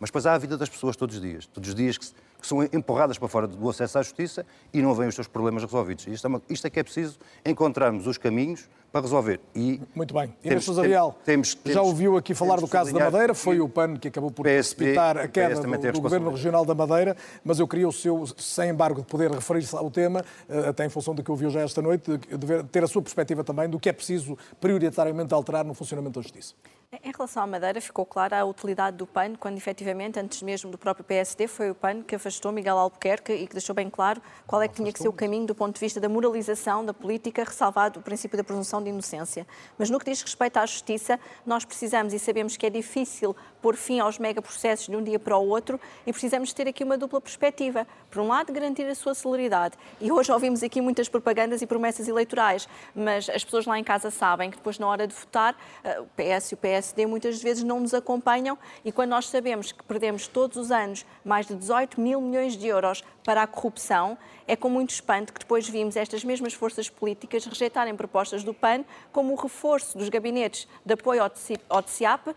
[0.00, 1.46] Mas depois há a vida das pessoas todos os dias.
[1.46, 4.94] Todos os dias que, que são empurradas para fora do acesso à justiça e não
[4.94, 6.06] veem os seus problemas resolvidos.
[6.06, 9.40] Isto é, uma, isto é que é preciso encontrarmos os caminhos para resolver.
[9.54, 10.34] E Muito bem.
[10.42, 13.68] Inês Sousa Real, temos, temos, já ouviu aqui falar do caso da Madeira, foi o
[13.68, 17.68] PAN que acabou por precipitar a queda do, do Governo Regional da Madeira, mas eu
[17.68, 21.22] queria o seu, sem embargo de poder referir-se ao tema, eh, até em função do
[21.22, 24.36] que ouviu já esta noite, de ter a sua perspectiva também do que é preciso
[24.60, 26.54] prioritariamente alterar no funcionamento da Justiça.
[26.90, 30.78] Em relação à Madeira, ficou clara a utilidade do PAN, quando efetivamente, antes mesmo do
[30.78, 34.62] próprio PSD, foi o PAN que afastou Miguel Albuquerque e que deixou bem claro qual
[34.62, 37.44] é que tinha que ser o caminho do ponto de vista da moralização da política,
[37.44, 39.46] ressalvado o princípio da presunção de inocência.
[39.78, 43.76] Mas no que diz respeito à justiça, nós precisamos e sabemos que é difícil pôr
[43.76, 47.20] fim aos megaprocessos de um dia para o outro e precisamos ter aqui uma dupla
[47.20, 47.86] perspectiva.
[48.10, 49.76] Por um lado, garantir a sua celeridade.
[50.00, 54.10] E hoje ouvimos aqui muitas propagandas e promessas eleitorais, mas as pessoas lá em casa
[54.10, 57.42] sabem que depois, na hora de votar, eh, o PS e o PS PSD muitas
[57.42, 61.54] vezes não nos acompanham e quando nós sabemos que perdemos todos os anos mais de
[61.54, 65.96] 18 mil milhões de euros para a corrupção, é com muito espanto que depois vimos
[65.96, 71.22] estas mesmas forças políticas rejeitarem propostas do PAN, como o reforço dos gabinetes de apoio
[71.22, 72.34] ao TCIAP,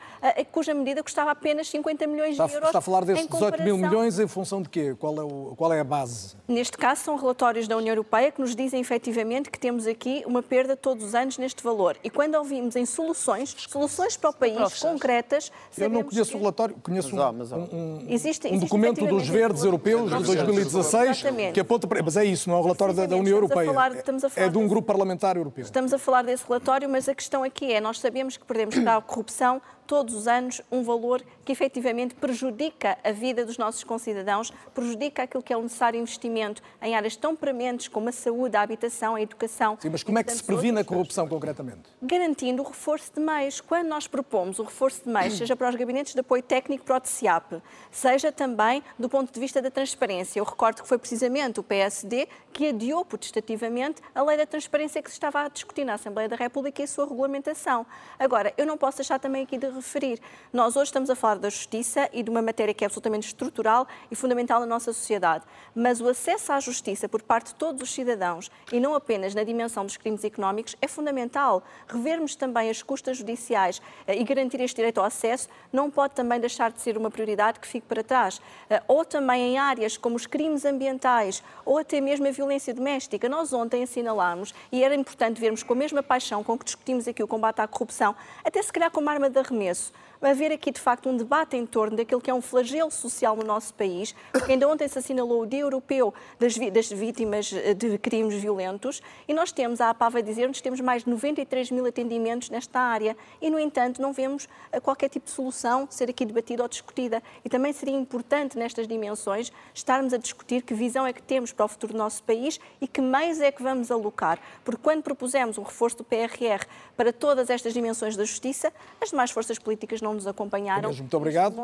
[0.51, 2.67] cuja medida custava apenas 50 milhões de euros.
[2.67, 4.95] Está a falar destes 18 mil milhões em função de quê?
[4.97, 6.35] Qual é, o, qual é a base?
[6.47, 10.41] Neste caso, são relatórios da União Europeia que nos dizem efetivamente que temos aqui uma
[10.41, 11.97] perda todos os anos neste valor.
[12.03, 15.51] E quando ouvimos em soluções, soluções para o país concretas.
[15.77, 16.37] Eu não conheço que...
[16.37, 21.87] o relatório, conheço um, um, existe, um documento dos Verdes Europeus de 2016 que aponta
[21.87, 23.67] para mas é isso, não é o relatório da, da, União Europeia.
[23.67, 23.91] Falar,
[24.35, 25.63] é de um grupo parlamentar europeu.
[25.63, 28.95] Estamos a falar desse relatório, mas a questão aqui é: nós sabemos que perdemos para
[28.95, 34.49] a corrupção todos os anos um valor que efetivamente prejudica a vida dos nossos concidadãos,
[34.73, 38.61] prejudica aquilo que é o necessário investimento em áreas tão prementes como a saúde, a
[38.61, 39.77] habitação, a educação.
[39.81, 41.81] Sim, mas como é que se previne a corrupção concretamente?
[42.01, 43.59] Garantindo o reforço de meios.
[43.59, 46.95] Quando nós propomos o reforço de meios, seja para os gabinetes de apoio técnico para
[46.95, 47.61] o TCIAP,
[47.91, 50.39] seja também do ponto de vista da transparência.
[50.39, 55.09] Eu recordo que foi precisamente o PSD que adiou protestativamente a lei da transparência que
[55.09, 57.85] se estava a discutir na Assembleia da República e a sua regulamentação.
[58.17, 60.19] Agora, eu não posso deixar também aqui de referir.
[60.53, 63.87] Nós hoje estamos a falar da justiça e de uma matéria que é absolutamente estrutural
[64.09, 65.43] e fundamental na nossa sociedade.
[65.75, 69.43] Mas o acesso à justiça por parte de todos os cidadãos e não apenas na
[69.43, 71.63] dimensão dos crimes económicos é fundamental.
[71.87, 76.39] Revermos também as custas judiciais eh, e garantir este direito ao acesso não pode também
[76.39, 78.41] deixar de ser uma prioridade que fique para trás.
[78.69, 83.27] Eh, ou também em áreas como os crimes ambientais ou até mesmo a violência doméstica.
[83.27, 87.23] Nós ontem assinalámos e era importante vermos com a mesma paixão com que discutimos aqui
[87.23, 89.93] o combate à corrupção, até se calhar como arma de arremesso conheço
[90.29, 93.43] haver aqui de facto um debate em torno daquilo que é um flagelo social no
[93.43, 97.97] nosso país, porque ainda ontem se assinalou o Dia Europeu das, das Vítimas eh, de
[97.97, 102.49] Crimes Violentos e nós temos, a APA vai dizer-nos temos mais de 93 mil atendimentos
[102.49, 106.63] nesta área e, no entanto, não vemos eh, qualquer tipo de solução ser aqui debatida
[106.63, 107.23] ou discutida.
[107.43, 111.65] E também seria importante nestas dimensões estarmos a discutir que visão é que temos para
[111.65, 114.39] o futuro do nosso país e que meios é que vamos alocar.
[114.63, 116.65] Porque quando propusemos um reforço do PRR
[116.95, 120.93] para todas estas dimensões da justiça, as demais forças políticas não não nos acompanharam.
[120.93, 121.55] muito obrigado.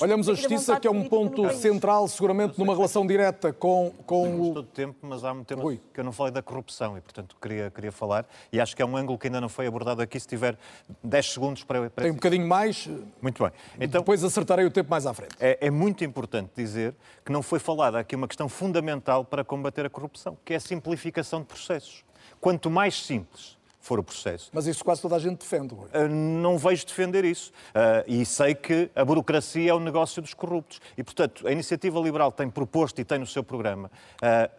[0.00, 4.54] Olhamos a justiça, que é um ponto central, seguramente, numa relação direta com, com o.
[4.54, 5.80] todo tempo, mas há muito tempo Rui.
[5.92, 8.26] que eu não falei da corrupção e, portanto, queria, queria falar.
[8.52, 10.18] E acho que é um ângulo que ainda não foi abordado aqui.
[10.18, 10.56] Se tiver
[11.02, 11.90] 10 segundos para.
[11.90, 12.04] para...
[12.04, 12.88] Tem um bocadinho mais.
[13.20, 13.52] Muito bem.
[13.80, 15.34] Então, depois acertarei o tempo mais à frente.
[15.40, 19.84] É, é muito importante dizer que não foi falada aqui uma questão fundamental para combater
[19.84, 22.04] a corrupção, que é a simplificação de processos.
[22.40, 24.48] Quanto mais simples for o processo.
[24.52, 25.74] Mas isso quase toda a gente defende.
[25.74, 27.50] Uh, não vejo defender isso.
[27.70, 30.80] Uh, e sei que a burocracia é o negócio dos corruptos.
[30.96, 33.90] E, portanto, a Iniciativa Liberal tem proposto e tem no seu programa
[34.22, 34.50] uh,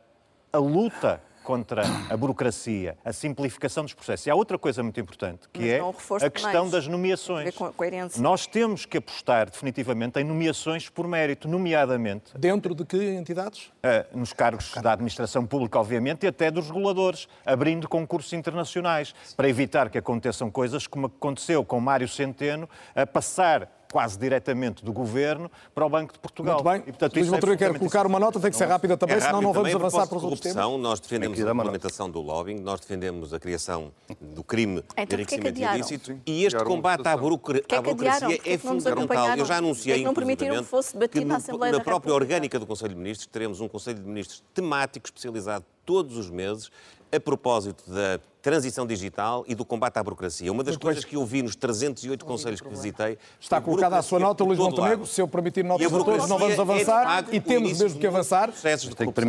[0.51, 4.25] a luta contra a burocracia, a simplificação dos processos.
[4.25, 5.81] E há outra coisa muito importante, que é
[6.21, 7.53] a questão das nomeações.
[8.17, 12.37] Nós temos que apostar definitivamente em nomeações por mérito, nomeadamente.
[12.37, 13.67] Dentro de que entidades?
[13.83, 19.49] Uh, nos cargos da administração pública, obviamente, e até dos reguladores, abrindo concursos internacionais, para
[19.49, 25.51] evitar que aconteçam coisas como aconteceu com Mário Centeno, a passar quase diretamente do Governo
[25.75, 26.55] para o Banco de Portugal.
[26.55, 26.79] Muito bem.
[26.81, 29.39] E, portanto, Luís Montenegro quer colocar uma nota, tem que ser rápida também, é senão
[29.39, 30.79] não vamos avançar para os outros temas.
[30.79, 35.61] Nós defendemos a regulamentação do lobbying, nós defendemos a criação do crime então, de enriquecimento
[35.61, 39.37] ilícito e este combate à, burocracia é, é fundamental.
[39.37, 42.95] Eu já anunciei, não permitiram que fosse debatido na Assembleia Na própria orgânica do Conselho
[42.95, 46.71] de Ministros teremos um Conselho de Ministros temático especializado todos os meses
[47.11, 50.51] a propósito da transição digital e do combate à burocracia.
[50.51, 53.17] Uma das coisas que eu vi nos 308 conselhos que visitei...
[53.39, 55.07] Está colocada a sua nota, Luís Montenegro.
[55.07, 58.51] Se eu permitir notas a todos, não vamos avançar e temos mesmo que avançar.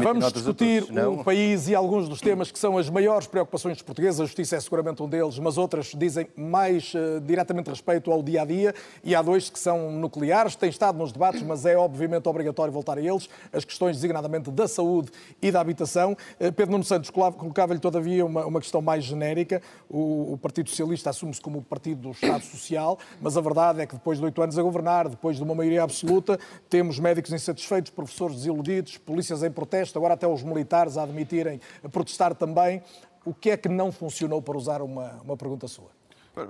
[0.02, 4.20] Vamos discutir o país e alguns dos temas que são as maiores preocupações dos portugueses.
[4.20, 8.42] A justiça é seguramente um deles, mas outras dizem mais uh, diretamente respeito ao dia
[8.42, 8.74] a dia.
[9.04, 12.98] E há dois que são nucleares, têm estado nos debates, mas é obviamente obrigatório voltar
[12.98, 13.28] a eles.
[13.52, 16.16] As questões designadamente da saúde e da habitação.
[16.40, 19.62] Uh, Pedro Nuno Santos colocava-lhe, todavia, uma, uma questão mais genérica.
[19.88, 23.86] O, o Partido Socialista assume-se como o partido do Estado Social, mas a verdade é
[23.86, 26.38] que depois de oito anos a governar, depois de uma maioria absoluta,
[26.68, 31.88] temos médicos insatisfeitos, professores desiludidos, polícias em protesto, agora até os militares a admitirem, a
[31.88, 32.82] protestar também.
[33.24, 35.88] O que é que não funcionou, para usar uma, uma pergunta sua?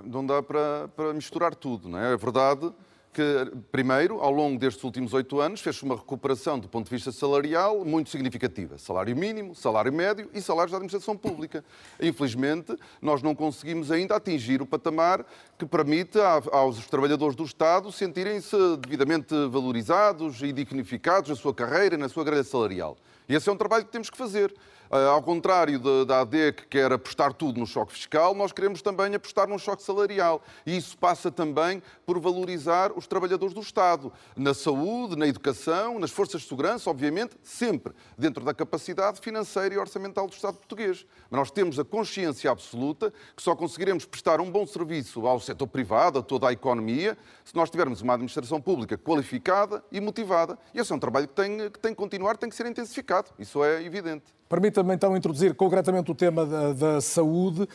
[0.03, 2.13] Não dá para, para misturar tudo, não é?
[2.13, 2.73] É verdade
[3.15, 7.13] que, primeiro, ao longo destes últimos oito anos, fez-se uma recuperação do ponto de vista
[7.13, 8.77] salarial muito significativa.
[8.77, 11.63] Salário mínimo, salário médio e salários da administração pública.
[12.01, 15.25] Infelizmente, nós não conseguimos ainda atingir o patamar
[15.57, 16.19] que permite
[16.51, 22.25] aos trabalhadores do Estado sentirem-se devidamente valorizados e dignificados na sua carreira e na sua
[22.25, 22.97] grelha salarial.
[23.29, 24.53] E esse é um trabalho que temos que fazer.
[24.89, 29.13] Ah, ao contrário da AD, que quer apostar tudo no choque fiscal, nós queremos também
[29.15, 30.41] apostar num choque salarial.
[30.65, 36.11] E isso passa também por valorizar os trabalhadores do Estado, na saúde, na educação, nas
[36.11, 41.05] forças de segurança, obviamente, sempre dentro da capacidade financeira e orçamental do Estado português.
[41.29, 45.67] Mas nós temos a consciência absoluta que só conseguiremos prestar um bom serviço ao setor
[45.67, 50.57] privado, a toda a economia, se nós tivermos uma administração pública qualificada e motivada.
[50.73, 53.31] E esse é um trabalho que tem que, tem que continuar, tem que ser intensificado.
[53.39, 54.35] Isso é evidente.
[54.47, 57.67] Permita-me então introduzir concretamente o tema da, da, saúde.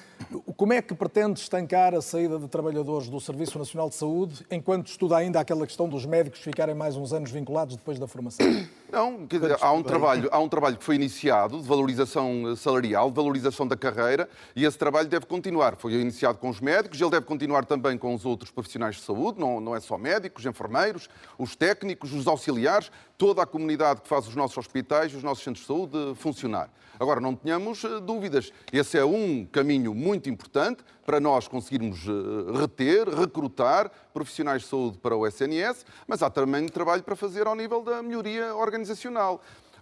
[0.57, 4.87] Como é que pretende estancar a saída de trabalhadores do Serviço Nacional de Saúde enquanto
[4.87, 8.47] estuda ainda aquela questão dos médicos ficarem mais uns anos vinculados depois da formação?
[8.93, 13.09] Não, quer dizer, há um, trabalho, há um trabalho que foi iniciado de valorização salarial,
[13.09, 15.76] de valorização da carreira, e esse trabalho deve continuar.
[15.76, 19.38] Foi iniciado com os médicos, ele deve continuar também com os outros profissionais de saúde,
[19.38, 24.26] não, não é só médicos, enfermeiros, os técnicos, os auxiliares, toda a comunidade que faz
[24.26, 26.70] os nossos hospitais, os nossos centros de saúde funcionar.
[27.01, 32.59] Agora, não tenhamos eh, dúvidas, esse é um caminho muito importante para nós conseguirmos eh,
[32.59, 37.55] reter, recrutar profissionais de saúde para o SNS, mas há também trabalho para fazer ao
[37.55, 38.80] nível da melhoria organizacional.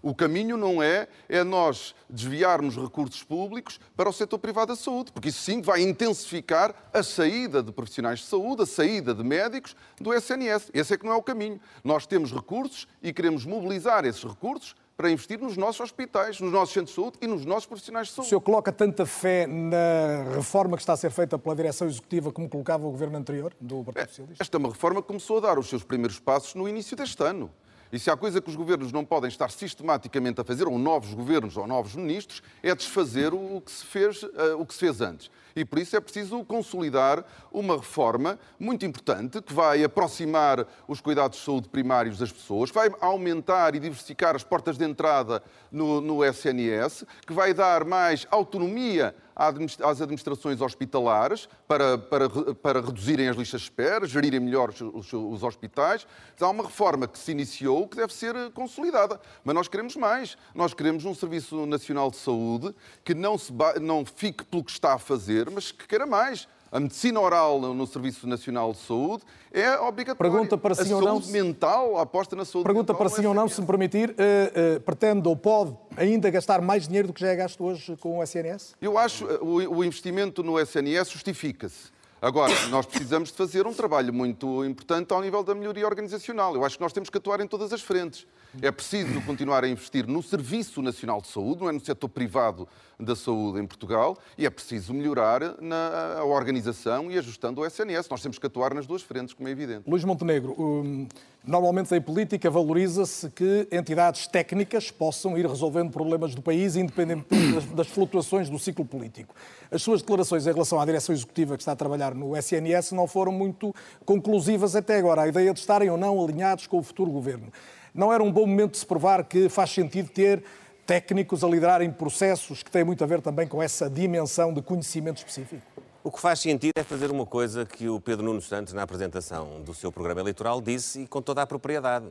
[0.02, 5.12] O caminho não é, é nós desviarmos recursos públicos para o setor privado da saúde,
[5.12, 9.74] porque isso sim vai intensificar a saída de profissionais de saúde, a saída de médicos
[10.00, 10.70] do SNS.
[10.72, 11.60] Esse é que não é o caminho.
[11.82, 16.74] Nós temos recursos e queremos mobilizar esses recursos para investir nos nossos hospitais, nos nossos
[16.74, 18.26] centros de saúde e nos nossos profissionais de saúde.
[18.26, 22.32] O senhor coloca tanta fé na reforma que está a ser feita pela direção executiva
[22.32, 24.42] como colocava o governo anterior, do Partido Socialista?
[24.42, 27.22] Esta é uma reforma que começou a dar os seus primeiros passos no início deste
[27.22, 27.48] ano.
[27.90, 31.14] E se há coisa que os governos não podem estar sistematicamente a fazer, ou novos
[31.14, 35.00] governos ou novos ministros, é desfazer o que se fez, uh, o que se fez
[35.00, 35.30] antes.
[35.56, 41.38] E por isso é preciso consolidar uma reforma muito importante que vai aproximar os cuidados
[41.38, 46.24] de saúde primários das pessoas, vai aumentar e diversificar as portas de entrada no, no
[46.24, 53.60] SNS, que vai dar mais autonomia às administrações hospitalares para, para, para reduzirem as listas
[53.60, 56.06] de espera, gerirem melhor os, os, hospitais.
[56.40, 59.20] Há uma reforma que se iniciou que deve ser consolidada.
[59.44, 60.36] Mas nós queremos mais.
[60.54, 62.74] Nós queremos um Serviço Nacional de Saúde
[63.04, 66.48] que não, se, não fique pelo que está a fazer, mas que queira mais.
[66.70, 70.30] A medicina oral no Serviço Nacional de Saúde é obrigatória.
[70.30, 71.08] Pergunta para sim a ou não.
[71.20, 72.96] saúde mental, a aposta na saúde Pergunta mental.
[72.96, 76.60] Pergunta para sim ou não, se me permitir, uh, uh, pretende ou pode ainda gastar
[76.60, 78.74] mais dinheiro do que já é gasto hoje com o SNS?
[78.82, 81.98] Eu acho que o, o investimento no SNS justifica-se.
[82.20, 86.54] Agora, nós precisamos de fazer um trabalho muito importante ao nível da melhoria organizacional.
[86.54, 88.26] Eu acho que nós temos que atuar em todas as frentes.
[88.62, 92.66] É preciso continuar a investir no Serviço Nacional de Saúde, não é no setor privado
[92.98, 98.08] da saúde em Portugal, e é preciso melhorar na, a organização e ajustando o SNS.
[98.08, 99.82] Nós temos que atuar nas duas frentes, como é evidente.
[99.86, 101.06] Luís Montenegro, um,
[101.46, 107.64] normalmente em política valoriza-se que entidades técnicas possam ir resolvendo problemas do país, independentemente das,
[107.66, 109.34] das flutuações do ciclo político.
[109.70, 113.06] As suas declarações em relação à direção executiva que está a trabalhar no SNS não
[113.06, 113.72] foram muito
[114.04, 115.22] conclusivas até agora.
[115.22, 117.52] A ideia de estarem ou não alinhados com o futuro governo.
[117.94, 120.42] Não era um bom momento de se provar que faz sentido ter
[120.86, 125.18] técnicos a liderarem processos que têm muito a ver também com essa dimensão de conhecimento
[125.18, 125.62] específico?
[126.02, 129.60] O que faz sentido é fazer uma coisa que o Pedro Nuno Santos, na apresentação
[129.62, 132.06] do seu programa eleitoral, disse e com toda a propriedade.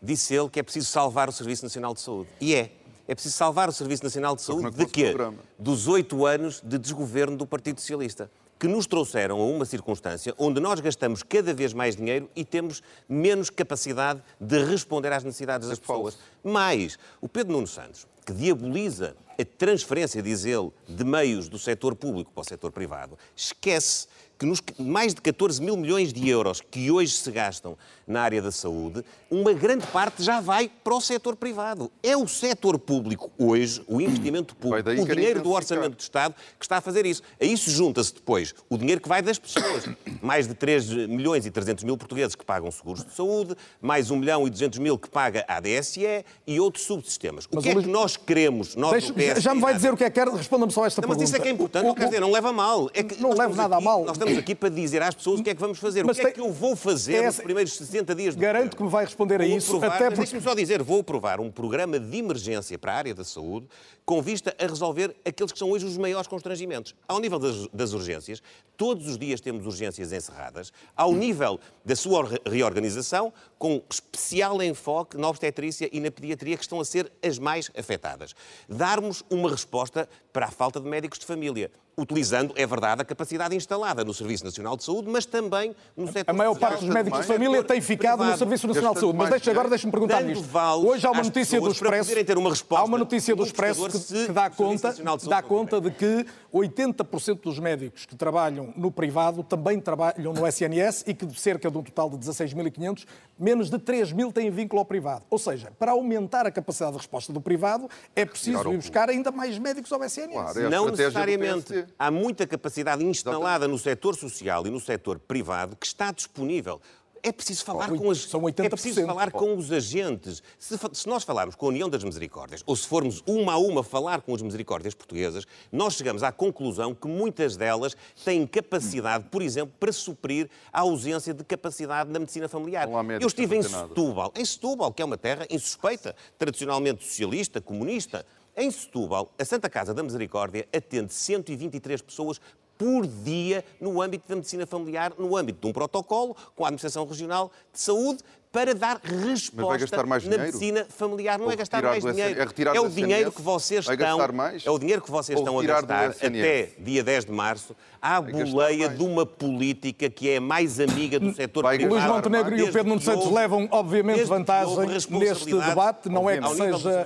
[0.00, 2.30] Disse ele que é preciso salvar o Serviço Nacional de Saúde.
[2.40, 2.70] E é.
[3.06, 5.14] É preciso salvar o Serviço Nacional de Saúde de quê?
[5.58, 10.60] Dos oito anos de desgoverno do Partido Socialista que nos trouxeram a uma circunstância onde
[10.60, 15.78] nós gastamos cada vez mais dinheiro e temos menos capacidade de responder às necessidades das
[15.78, 16.18] pessoas.
[16.42, 21.94] Mais, o Pedro Nuno Santos, que diaboliza a transferência, diz ele, de meios do setor
[21.94, 24.06] público para o setor privado, esquece
[24.38, 27.76] que nos mais de 14 mil milhões de euros que hoje se gastam
[28.06, 31.90] na área da saúde, uma grande parte já vai para o setor privado.
[32.02, 36.64] É o setor público hoje, o investimento público, o dinheiro do orçamento do Estado que
[36.64, 37.22] está a fazer isso.
[37.40, 39.84] A isso junta-se depois o dinheiro que vai das pessoas.
[40.20, 44.16] Mais de 3 milhões e 300 mil portugueses que pagam seguros de saúde, mais 1
[44.16, 47.44] milhão e 200 mil que paga a ADSE e outros subsistemas.
[47.46, 49.96] O Mas que é que nós queremos, nós Deixe, PS, Já me vai dizer o
[49.96, 51.22] que é que quer, responda-me só esta não, pergunta.
[51.22, 52.90] Mas isso é que é importante, o, não, quer dizer, não leva a mal.
[52.94, 54.04] É que não leva nada aqui, a mal.
[54.24, 56.02] Estamos aqui para dizer às pessoas o que é que vamos fazer.
[56.04, 56.32] Mas o que é tem...
[56.32, 59.40] é que eu vou fazer nos primeiros 60 dias do Garanto que me vai responder
[59.40, 59.72] a isso.
[59.72, 60.16] Provar, até porque...
[60.16, 63.68] Deixe-me só dizer, vou aprovar um programa de emergência para a área da saúde
[64.04, 66.94] com vista a resolver aqueles que são hoje os maiores constrangimentos.
[67.06, 68.42] Ao nível das, das urgências,
[68.76, 70.72] todos os dias temos urgências encerradas.
[70.96, 76.80] Ao nível da sua reorganização, com especial enfoque na obstetrícia e na pediatria, que estão
[76.80, 78.34] a ser as mais afetadas.
[78.68, 83.54] Darmos uma resposta para a falta de médicos de família utilizando, é verdade, a capacidade
[83.54, 87.20] instalada no Serviço Nacional de Saúde, mas também no setor A maior parte dos médicos
[87.20, 88.32] de família tem ficado privado.
[88.32, 89.18] no Serviço Nacional de Saúde.
[89.18, 90.44] Mas deixa, agora deixa-me perguntar nisto.
[90.84, 92.14] Hoje há uma notícia do Expresso.
[92.24, 95.80] Ter uma resposta há uma notícia do Expresso que, que dá conta, de dá conta
[95.80, 101.26] de que 80% dos médicos que trabalham no privado também trabalham no SNS e que
[101.26, 103.04] de cerca de um total de 16.500,
[103.38, 105.24] menos de 3 mil têm vínculo ao privado.
[105.28, 109.30] Ou seja, para aumentar a capacidade de resposta do privado, é preciso ir buscar ainda
[109.30, 110.32] mais médicos ao SNS.
[110.32, 115.76] Claro, é Não necessariamente há muita capacidade instalada no setor social e no setor privado
[115.76, 116.80] que está disponível.
[117.24, 118.64] É preciso falar com as, são 80%.
[118.66, 120.42] É preciso falar com os agentes.
[120.58, 123.82] Se, se, nós falarmos com a União das Misericórdias, ou se formos uma a uma
[123.82, 129.40] falar com as misericórdias portuguesas, nós chegamos à conclusão que muitas delas têm capacidade, por
[129.40, 132.86] exemplo, para suprir a ausência de capacidade na medicina familiar.
[133.18, 138.26] Eu estive em Setúbal, em Setúbal, que é uma terra insuspeita, tradicionalmente socialista, comunista.
[138.56, 142.40] Em Setúbal, a Santa Casa da Misericórdia atende 123 pessoas
[142.78, 147.04] por dia no âmbito da medicina familiar, no âmbito de um protocolo com a Administração
[147.04, 148.22] Regional de Saúde,
[148.54, 151.40] para dar resposta na medicina familiar.
[151.40, 152.40] Não é gastar mais dinheiro.
[152.40, 154.20] É, é o dinheiro que vocês estão.
[154.64, 158.88] É o dinheiro que vocês estão a gastar até dia 10 de março à boleia
[158.88, 161.94] de uma política que é mais amiga do setor privado.
[161.94, 166.08] Luís Montenegro e o Pedro Nuno Santos levam, obviamente, vantagem neste debate.
[166.08, 167.04] Não é que seja,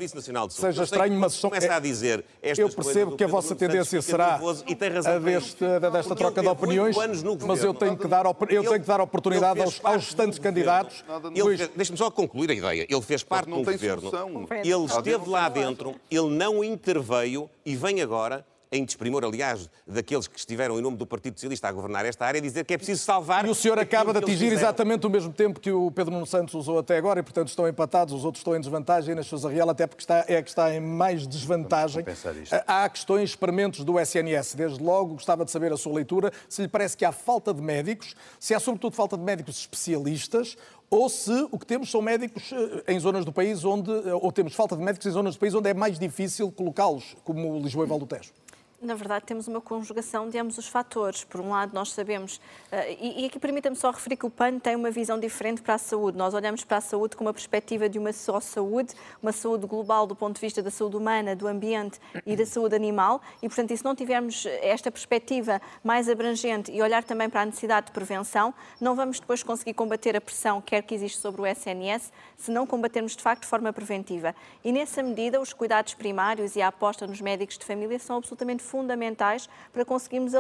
[0.51, 5.19] seja estranho, mas são, começa a dizer eu percebo que a vossa tendência será a
[5.19, 6.97] deste, desta troca de opiniões,
[7.47, 11.05] mas eu tenho que dar, eu tenho que dar oportunidade aos, aos restantes candidatos
[11.75, 12.87] Deixe-me só concluir a ideia.
[12.89, 14.11] Ele fez parte do governo.
[14.51, 20.39] Ele esteve lá dentro, ele não interveio e vem agora em desprimor, aliás, daqueles que
[20.39, 23.47] estiveram em nome do Partido Socialista a governar esta área, dizer que é preciso salvar.
[23.47, 26.55] E o senhor acaba de atingir exatamente o mesmo tempo que o Pedro Nuno Santos
[26.55, 29.49] usou até agora, e portanto estão empatados, os outros estão em desvantagem, e na Sousa
[29.49, 32.05] Real até porque está, é que está em mais desvantagem.
[32.67, 34.55] Há questões, experimentos do SNS.
[34.55, 37.63] Desde logo gostava de saber a sua leitura, se lhe parece que há falta de
[37.63, 40.57] médicos, se há sobretudo falta de médicos especialistas,
[40.91, 44.33] ou se o que temos são médicos eh, em zonas do país onde, eh, ou
[44.33, 47.85] temos falta de médicos em zonas do país onde é mais difícil colocá-los, como Lisboa
[47.85, 48.33] e Val do Tejo
[48.81, 51.25] na verdade, temos uma conjugação de ambos os fatores.
[51.25, 54.61] Por um lado, nós sabemos, uh, e, e, aqui permita-me só referir que o PAN
[54.61, 56.17] tem uma visão diferente para a saúde.
[56.17, 60.07] Nós olhamos para a saúde com uma perspectiva de uma só saúde, uma saúde global
[60.07, 63.77] do ponto de vista da saúde humana, do ambiente e da saúde animal, e, portanto,
[63.77, 68.55] se não tivermos esta perspectiva mais abrangente e olhar também para a necessidade de prevenção,
[68.81, 72.65] não vamos depois conseguir combater a pressão quer que existe sobre o SNS, se não
[72.65, 74.35] combatermos de facto de forma preventiva.
[74.65, 78.63] E nessa medida, os cuidados primários e a aposta nos médicos de família são absolutamente
[78.69, 80.33] fundamentais para conseguirmos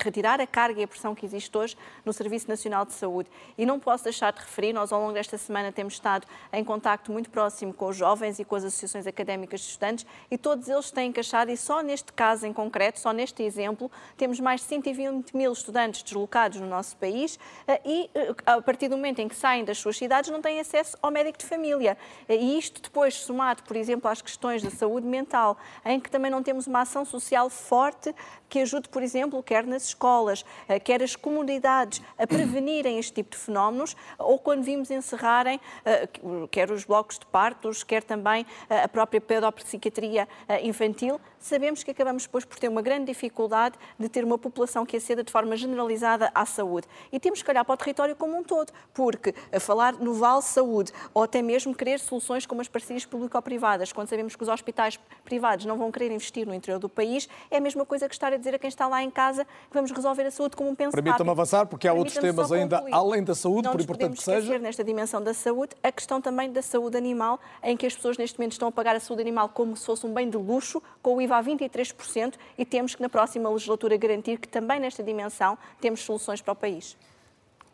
[0.00, 3.28] retirar a carga e a pressão que existe hoje no Serviço Nacional de Saúde.
[3.58, 7.10] E não posso deixar de referir, nós ao longo desta semana temos estado em contacto
[7.10, 10.90] muito próximo com os jovens e com as associações académicas de estudantes e todos eles
[10.90, 15.36] têm encaixado, e só neste caso em concreto, só neste exemplo, temos mais de 120
[15.36, 19.34] mil estudantes deslocados no nosso país eh, e eh, a partir do momento em que
[19.34, 21.96] saem das suas cidades não têm acesso ao médico de família.
[22.28, 26.42] E isto depois somado, por exemplo, às questões da saúde mental, em que também não
[26.42, 28.14] temos uma ação social social forte
[28.54, 33.30] que ajude, por exemplo, quer nas escolas, eh, quer as comunidades a prevenirem este tipo
[33.30, 36.08] de fenómenos, ou quando vimos encerrarem, eh,
[36.52, 40.28] quer os blocos de partos, quer também eh, a própria pedopsiquiatria
[40.62, 44.96] infantil, sabemos que acabamos depois por ter uma grande dificuldade de ter uma população que
[44.96, 46.86] aceda de forma generalizada à saúde.
[47.12, 50.42] E temos que olhar para o território como um todo, porque a falar no Vale
[50.42, 54.98] Saúde, ou até mesmo querer soluções como as parcerias público-privadas, quando sabemos que os hospitais
[55.24, 58.14] privados não vão querer investir no interior do país, país, é a mesma coisa que
[58.14, 60.70] estar a dizer a quem está lá em casa que vamos resolver a saúde como
[60.70, 64.16] um penso Permita-me avançar, porque há outros temas ainda além da saúde, Não por importante
[64.16, 64.58] que seja.
[64.58, 68.38] nesta dimensão da saúde, a questão também da saúde animal, em que as pessoas neste
[68.38, 71.16] momento estão a pagar a saúde animal como se fosse um bem de luxo, com
[71.16, 75.56] o IVA a 23%, e temos que na próxima legislatura garantir que também nesta dimensão
[75.80, 76.96] temos soluções para o país.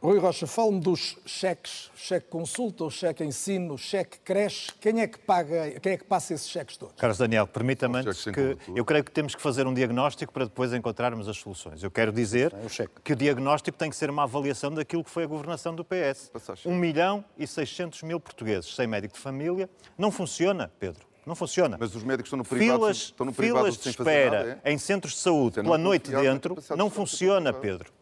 [0.02, 4.72] Rui Rocha, fale-me dos cheques, cheque consulta, o cheque ensino, o cheque creche.
[4.80, 6.94] Quem é que paga, quem é que passa esses cheques todos?
[6.96, 11.28] Carlos Daniel, permita-me que eu creio que temos que fazer um diagnóstico para depois encontrarmos
[11.28, 11.82] as soluções.
[11.82, 15.24] Eu quero dizer é que o diagnóstico tem que ser uma avaliação daquilo que foi
[15.24, 16.30] a governação do PS.
[16.64, 19.68] 1 milhão e 600 mil portugueses sem médico de família.
[19.98, 21.06] Não funciona, Pedro.
[21.26, 21.76] Não funciona.
[21.78, 24.72] Mas os médicos estão no privado, filas, estão no privado filas de espera nada, é?
[24.72, 27.92] em centros de saúde pela noite dentro não funciona, Pedro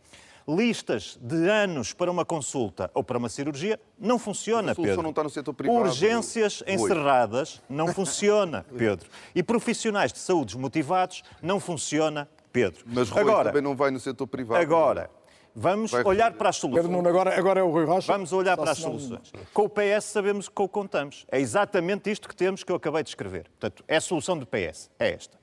[0.48, 5.02] listas de anos para uma consulta ou para uma cirurgia, não funciona, Pedro.
[5.02, 5.80] Não está no setor privado.
[5.80, 6.72] Urgências Oi.
[6.72, 9.10] encerradas, não funciona, Pedro.
[9.34, 12.82] E profissionais de saúde desmotivados, não funciona, Pedro.
[12.86, 14.62] Mas Rui, agora, também não vai no setor privado.
[14.62, 15.10] Agora,
[15.54, 16.82] vamos Vai olhar para as soluções.
[16.82, 18.10] Pedro Nuno, agora, agora é o Rui Rocha.
[18.10, 19.30] Vamos olhar Só para as soluções.
[19.52, 21.26] Com o PS sabemos que o contamos.
[21.30, 23.44] É exatamente isto que temos que eu acabei de escrever.
[23.50, 24.90] Portanto, é a solução do PS.
[24.98, 25.37] É esta.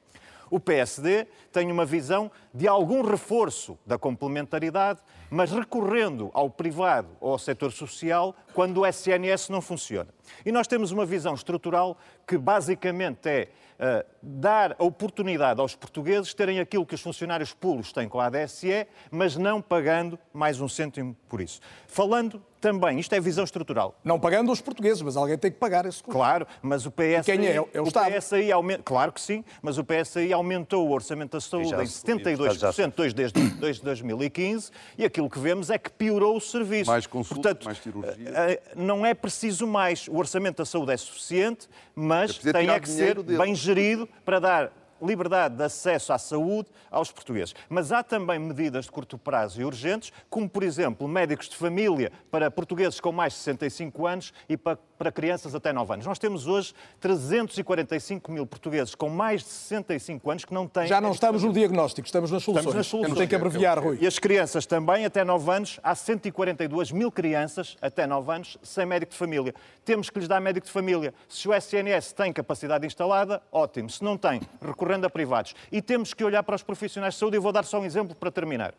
[0.56, 7.34] O PSD tem uma visão de algum reforço da complementaridade, mas recorrendo ao privado ou
[7.34, 10.08] ao setor social quando o SNS não funciona.
[10.46, 16.34] E nós temos uma visão estrutural que basicamente é eh, dar a oportunidade aos portugueses
[16.34, 20.70] terem aquilo que os funcionários públicos têm com a ADSE, mas não pagando mais um
[20.70, 21.60] cêntimo por isso.
[21.86, 25.86] Falando também, isto é visão estrutural, Não pagando os portugueses, mas alguém tem que pagar
[25.86, 26.18] esse custo.
[26.18, 27.56] Claro, mas o PSI, quem é?
[27.74, 28.12] É o Estado.
[28.12, 31.86] PSI aumenta, claro que sim, mas o PSI aumentou o orçamento da saúde já em
[31.86, 36.90] se- 72% desde, desde 2015 e aquilo que vemos é que piorou o serviço.
[36.90, 38.16] Mais consulta, Portanto, mais cirurgia.
[38.18, 40.08] eh, eh, Não é preciso mais.
[40.08, 43.38] O orçamento da saúde é suficiente, mas É tem é que ser dele.
[43.38, 44.72] bem gerido para dar
[45.02, 47.54] liberdade de acesso à saúde aos portugueses.
[47.70, 52.12] Mas há também medidas de curto prazo e urgentes, como, por exemplo, médicos de família
[52.32, 56.06] para portugueses com mais de 65 anos e para, para crianças até 9 anos.
[56.06, 60.88] Nós temos hoje 345 mil portugueses com mais de 65 anos que não têm...
[60.88, 62.66] Já não estamos no diagnóstico, estamos nas soluções.
[62.66, 63.18] Estamos nas soluções.
[63.18, 63.98] Tem que abreviar, Rui.
[64.02, 68.86] E as crianças também, até 9 anos, há 142 mil crianças até 9 anos sem
[68.86, 69.54] médico de família.
[69.84, 71.14] Temos que lhes dar médico de família.
[71.28, 73.90] Se o SNS tem capacidade instalada, ótimo.
[73.90, 75.54] Se não tem, recorrendo a privados.
[75.72, 77.38] E temos que olhar para os profissionais de saúde.
[77.38, 78.74] E vou dar só um exemplo para terminar.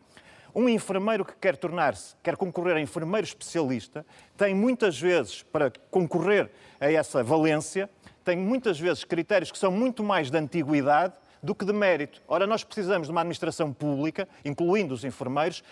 [0.59, 4.07] Um enfermeiro que quer tornar-se, quer concorrer a enfermeiro especialista,
[4.39, 6.51] tem muitas vezes, para concorrer
[6.81, 7.91] a essa valência,
[8.25, 11.13] tem muitas vezes critérios que são muito mais de antiguidade
[11.43, 12.23] do que de mérito.
[12.27, 15.63] Ora, nós precisamos de uma administração pública, incluindo os enfermeiros,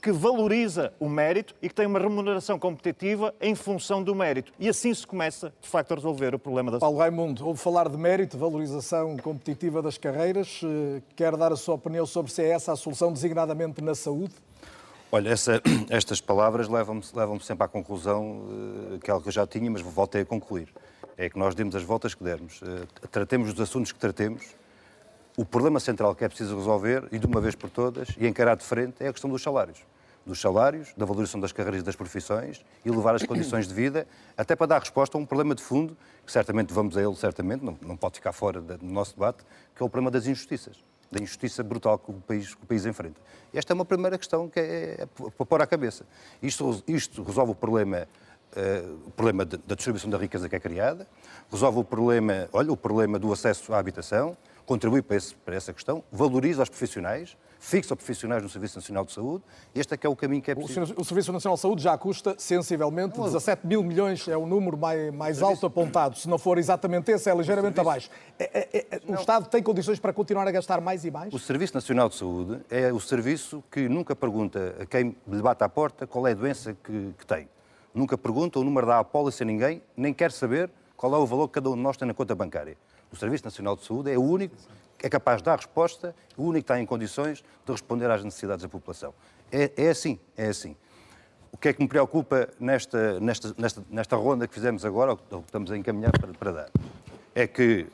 [0.00, 4.52] que valoriza o mérito e que tem uma remuneração competitiva em função do mérito.
[4.58, 7.88] E assim se começa, de facto, a resolver o problema da Paulo Raimundo, ouve falar
[7.88, 10.60] de mérito, valorização competitiva das carreiras.
[10.64, 14.32] Eh, Quer dar a sua opinião sobre se é essa a solução designadamente na saúde?
[15.10, 15.60] Olha, essa-
[15.90, 18.44] estas palavras levam-me levam sempre à conclusão,
[18.94, 20.68] eh, que é algo que eu já tinha, mas voltei a concluir.
[21.16, 22.60] É que nós demos as voltas que dermos.
[22.62, 24.44] Eh, Tratemos dos assuntos que tratemos.
[25.38, 28.56] O problema central que é preciso resolver, e de uma vez por todas, e encarar
[28.56, 29.78] de frente, é a questão dos salários.
[30.26, 34.04] Dos salários, da valorização das carreiras e das profissões, e elevar as condições de vida,
[34.36, 35.96] até para dar resposta a um problema de fundo,
[36.26, 39.44] que certamente vamos a ele, certamente, não, não pode ficar fora do nosso debate,
[39.76, 40.76] que é o problema das injustiças.
[41.08, 43.20] Da injustiça brutal que o país, que o país enfrenta.
[43.54, 46.04] Esta é uma primeira questão que é, é para pôr à cabeça.
[46.42, 48.08] Isto, isto resolve o problema
[48.56, 51.06] eh, o problema da distribuição da riqueza que é criada,
[51.48, 54.36] resolve o problema, olha, o problema do acesso à habitação,
[54.68, 59.02] contribui para, esse- para essa questão, valoriza os profissionais, fixa os profissionais no Serviço Nacional
[59.06, 59.42] de Saúde,
[59.74, 60.94] este é que é o caminho que é O preciso.
[60.98, 65.12] O Serviço Nacional de Saúde já custa sensivelmente 17 mil milhões, é o número mais,
[65.14, 66.18] mais alto apontado.
[66.18, 68.10] Se não for exatamente esse, é ligeiramente abaixo.
[68.38, 71.32] É- é- é- o Estado tem condições para continuar a gastar mais e mais?
[71.32, 75.64] O Serviço Nacional de Saúde é o serviço que nunca pergunta a quem lhe bate
[75.64, 77.48] à porta qual é a doença que, que tem.
[77.94, 81.48] Nunca pergunta o número da apólice a ninguém, nem quer saber qual é o valor
[81.48, 82.76] que cada um de nós tem na conta bancária.
[83.12, 84.54] O Serviço Nacional de Saúde é o único
[84.98, 88.24] que é capaz de dar resposta, o único que está em condições de responder às
[88.24, 89.14] necessidades da população.
[89.50, 90.76] É, é assim, é assim.
[91.52, 95.16] O que é que me preocupa nesta, nesta, nesta, nesta ronda que fizemos agora, ou
[95.16, 96.70] que estamos a encaminhar para, para dar,
[97.34, 97.86] é que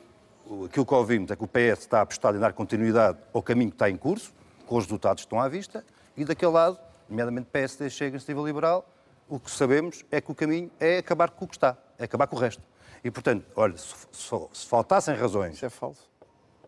[0.65, 3.75] aquilo que ouvimos é que o PS está apostado em dar continuidade ao caminho que
[3.75, 4.33] está em curso,
[4.65, 5.85] com os resultados que estão à vista,
[6.17, 6.77] e daquele lado,
[7.07, 8.87] nomeadamente PSD, Chega, Iniciativa Liberal,
[9.29, 12.27] o que sabemos é que o caminho é acabar com o que está, é acabar
[12.27, 12.61] com o resto.
[13.05, 16.01] E, portanto, olha, se, se- se faltassem razões Isso é falso.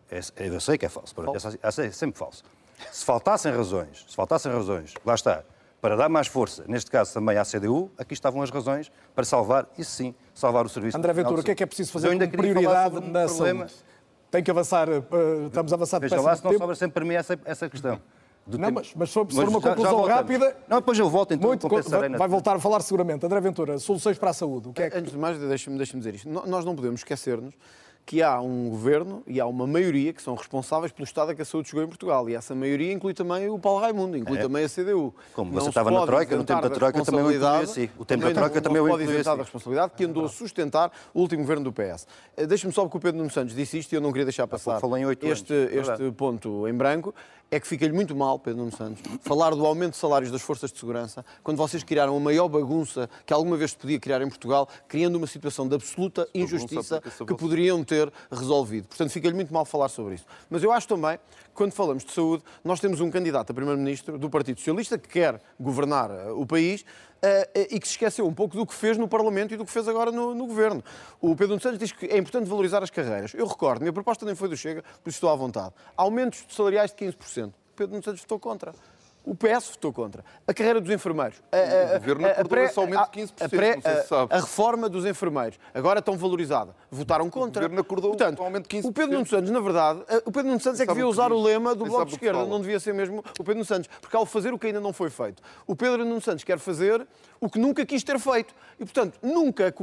[0.08, 2.44] é- eu sei que é falso, pronto, é, é sempre falso.
[2.92, 5.42] Se faltassem razões, se faltassem razões, lá está,
[5.80, 9.66] para dar mais força, neste caso também à CDU, aqui estavam as razões para salvar,
[9.76, 10.96] isso sim, salvar o serviço.
[10.96, 13.84] André Ventura, o que é que é preciso fazer falar prioridade um na problema, saúde?
[14.30, 17.14] tem que avançar, uh, estamos a avançar Veja lá se não sobra sempre para mim
[17.14, 18.00] essa, essa questão.
[18.56, 18.80] Não, tempo.
[18.80, 20.56] mas, mas se for uma já, conclusão já rápida...
[20.68, 23.26] Não, depois eu volto, então muito, vai, vai voltar a falar seguramente.
[23.26, 24.68] André Ventura, soluções para a saúde.
[24.68, 24.96] O que é que...
[24.96, 26.28] Antes de mais, deixe-me deixe dizer isto.
[26.28, 27.54] Nós não podemos esquecer-nos
[28.08, 31.42] que há um governo e há uma maioria que são responsáveis pelo estado a que
[31.42, 32.26] a saúde chegou em Portugal.
[32.30, 34.40] E essa maioria inclui também o Paulo Raimundo, inclui é.
[34.40, 35.14] também a CDU.
[35.34, 37.90] Como você estava na Troika, no tempo da Troika também o incluía assim.
[37.98, 39.28] O tempo da Troika também o incluía assim.
[39.28, 42.06] a responsabilidade que andou a sustentar o último governo do PS.
[42.34, 44.46] Eh, deixe-me só, porque o Pedro Nuno Santos disse isto e eu não queria deixar
[44.46, 44.80] passar
[45.20, 47.14] este, este ponto em branco
[47.50, 50.70] é que fica-lhe muito mal, Pedro Nuno Santos, falar do aumento de salários das forças
[50.70, 54.28] de segurança, quando vocês criaram a maior bagunça que alguma vez se podia criar em
[54.28, 58.88] Portugal, criando uma situação de absoluta injustiça que poderiam ter resolvido.
[58.88, 60.26] Portanto, fica-lhe muito mal falar sobre isso.
[60.50, 61.18] Mas eu acho também
[61.58, 65.40] quando falamos de saúde, nós temos um candidato a Primeiro-Ministro do Partido Socialista que quer
[65.58, 66.84] governar eh, o país
[67.18, 69.72] Uh, e que se esqueceu um pouco do que fez no Parlamento e do que
[69.72, 70.84] fez agora no, no Governo.
[71.20, 73.34] O Pedro Santos diz que é importante valorizar as carreiras.
[73.34, 75.74] Eu recordo, minha proposta nem foi do Chega, por isso estou à vontade.
[75.96, 77.48] Aumentos salariais de 15%.
[77.48, 78.72] O Pedro Santos votou contra.
[79.24, 80.24] O PS votou contra.
[80.46, 81.36] A carreira dos enfermeiros.
[81.52, 84.34] A, a, o governo acordou esse aumento de 15%, a, pré, não sei se sabe.
[84.34, 86.74] A reforma dos enfermeiros, agora tão valorizada.
[86.90, 87.60] Votaram contra.
[87.60, 88.84] O governo acordou Portanto, um aumento de 15%.
[88.86, 91.42] O Pedro Nuno Santos, na verdade, o Pedro Nuno Santos é que devia usar o
[91.42, 94.24] lema do Bloco de Esquerda, não devia ser mesmo o Pedro Nuno Santos, porque ao
[94.24, 95.42] fazer o que ainda não foi feito.
[95.66, 97.06] O Pedro Nuno Santos quer fazer
[97.40, 98.54] o que nunca quis ter feito.
[98.80, 99.74] E, portanto, nunca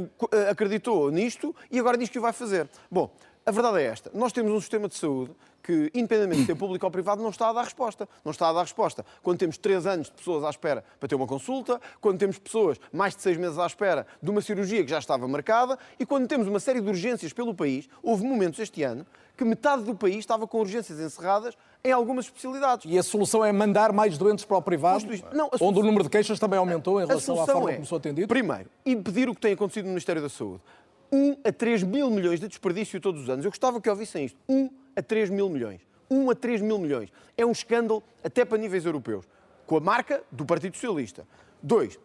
[0.50, 2.68] acreditou nisto e agora diz que o vai fazer.
[2.90, 3.10] Bom,
[3.44, 4.10] a verdade é esta.
[4.12, 5.30] Nós temos um sistema de saúde
[5.66, 8.08] que, independentemente de ser público ou privado, não está a dar resposta.
[8.24, 9.04] Não está a dar resposta.
[9.20, 12.78] Quando temos três anos de pessoas à espera para ter uma consulta, quando temos pessoas
[12.92, 16.28] mais de seis meses à espera de uma cirurgia que já estava marcada e quando
[16.28, 19.04] temos uma série de urgências pelo país, houve momentos este ano
[19.36, 22.90] que metade do país estava com urgências encerradas em algumas especialidades.
[22.90, 25.68] E a solução é mandar mais doentes para o privado, não, solução...
[25.68, 28.28] onde o número de queixas também aumentou em relação à forma é, como sou atendido?
[28.28, 30.62] Primeiro, impedir o que tem acontecido no Ministério da Saúde.
[31.10, 33.44] 1 a 3 mil milhões de desperdício todos os anos.
[33.44, 34.38] Eu gostava que ouvissem isto.
[34.48, 35.80] 1 a 3 mil milhões.
[36.10, 37.12] 1 a 3 mil milhões.
[37.36, 39.24] É um escândalo até para níveis europeus.
[39.66, 41.26] Com a marca do Partido Socialista.
[41.62, 41.98] Dois,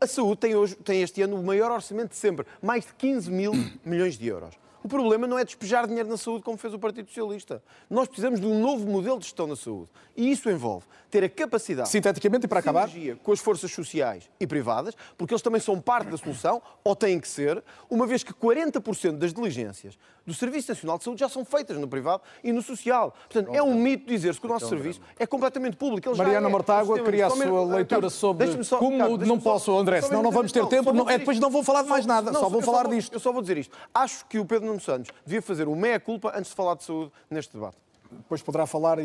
[0.00, 2.46] a saúde tem, hoje, tem este ano o maior orçamento de sempre.
[2.60, 3.52] Mais de 15 mil
[3.84, 4.54] milhões de euros.
[4.84, 7.62] O problema não é despejar dinheiro na saúde como fez o Partido Socialista.
[7.88, 9.88] Nós precisamos de um novo modelo de gestão na saúde.
[10.14, 11.88] E isso envolve ter a capacidade.
[11.88, 12.90] Sinteticamente, e para acabar.
[13.22, 17.18] com as forças sociais e privadas, porque eles também são parte da solução, ou têm
[17.18, 19.96] que ser, uma vez que 40% das diligências
[20.26, 23.14] do Serviço Nacional de Saúde já são feitas no privado e no social.
[23.30, 26.08] Portanto, é um mito dizer-se que o nosso serviço é completamente público.
[26.08, 30.22] Ele Mariana é Mortágua queria a sua leitura sobre só, como não posso, André, senão
[30.22, 30.92] não vamos ter tempo.
[30.92, 33.12] Não, é, depois não vou falar de mais nada, só vou falar disto.
[33.12, 33.76] Eu só vou dizer isto.
[33.94, 37.12] Acho que o Pedro Nuno Santos devia fazer o meia-culpa antes de falar de saúde
[37.30, 37.76] neste debate
[38.10, 38.98] depois poderá falar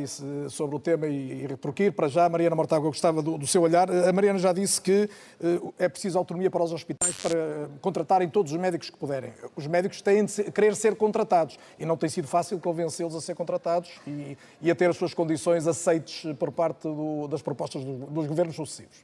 [0.51, 1.91] sobre o tema e, retorquir.
[1.91, 3.89] Para já, Mariana Mortágua gostava do, do, seu olhar.
[3.89, 5.09] A Mariana já disse que
[5.41, 9.33] uh, é preciso autonomia para os hospitais para contratarem todos os médicos que puderem.
[9.55, 13.21] Os médicos têm de ser, querer ser contratados e não tem sido fácil convencê-los a
[13.21, 17.83] ser contratados e, e, a ter as suas condições aceites por parte do, das propostas
[17.83, 19.03] do, dos governos sucessivos.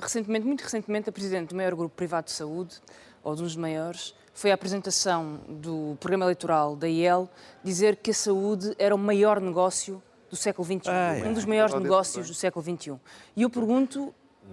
[0.00, 2.80] Recentemente, muito recentemente, a Presidente do maior grupo privado de saúde,
[3.22, 7.30] ou dos maiores, foi a apresentação do programa eleitoral da IEL
[7.62, 11.24] dizer que a saúde era o maior negócio do século XXI, ah, é.
[11.24, 12.96] um dos maiores negócios do século XXI.
[13.36, 14.12] E eu pergunto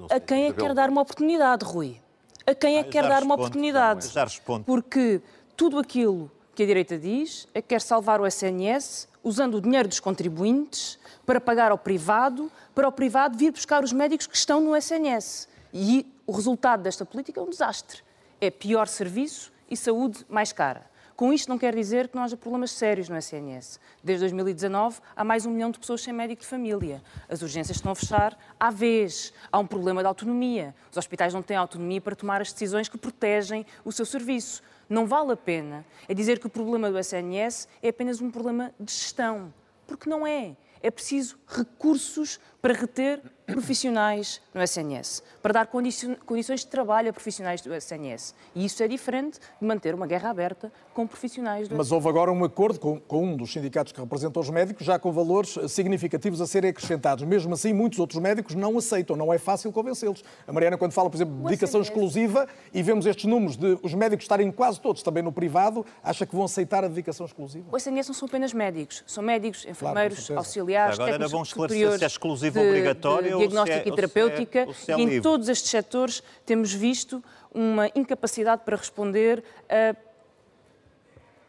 [0.10, 2.00] a quem é que quer dar uma oportunidade, Rui?
[2.46, 4.08] A quem é que quer dar uma oportunidade?
[4.08, 4.64] Já respondo.
[4.64, 5.20] Porque
[5.58, 9.88] tudo aquilo que a direita diz é que quer salvar o SNS usando o dinheiro
[9.88, 14.62] dos contribuintes para pagar ao privado, para o privado vir buscar os médicos que estão
[14.62, 15.48] no SNS.
[15.74, 18.04] E o resultado desta política é um desastre.
[18.40, 20.92] É pior serviço e saúde mais cara.
[21.16, 23.80] Com isto não quer dizer que não haja problemas sérios no SNS.
[24.04, 27.02] Desde 2019 há mais um milhão de pessoas sem médico de família.
[27.30, 29.32] As urgências estão a fechar à vez.
[29.52, 30.76] Há um problema de autonomia.
[30.92, 34.62] Os hospitais não têm autonomia para tomar as decisões que protegem o seu serviço.
[34.90, 38.74] Não vale a pena é dizer que o problema do SNS é apenas um problema
[38.80, 39.54] de gestão.
[39.88, 40.58] Porque não é.
[40.82, 43.22] É preciso recursos para reter
[43.52, 48.34] profissionais no SNS, para dar condições de trabalho a profissionais do SNS.
[48.56, 52.32] E isso é diferente de manter uma guerra aberta com profissionais do Mas houve agora
[52.32, 56.42] um acordo com, com, um dos sindicatos que representam os médicos, já com valores significativos
[56.42, 57.24] a serem acrescentados.
[57.26, 60.24] Mesmo assim, muitos outros médicos não aceitam, não é fácil convencê-los.
[60.48, 63.94] A Mariana, quando fala, por exemplo, de dedicação exclusiva, e vemos estes números de os
[63.94, 67.66] médicos estarem quase todos também no privado, acha que vão aceitar a dedicação exclusiva?
[67.72, 71.98] O SNS não são apenas médicos, são médicos, enfermeiros, claro, auxiliares, Agora era bom esclarecer
[71.98, 76.74] se é exclusivo obrigatório diagnóstico é, e terapêutica, é, e em todos estes setores temos
[76.74, 77.24] visto
[77.54, 79.96] uma incapacidade para responder a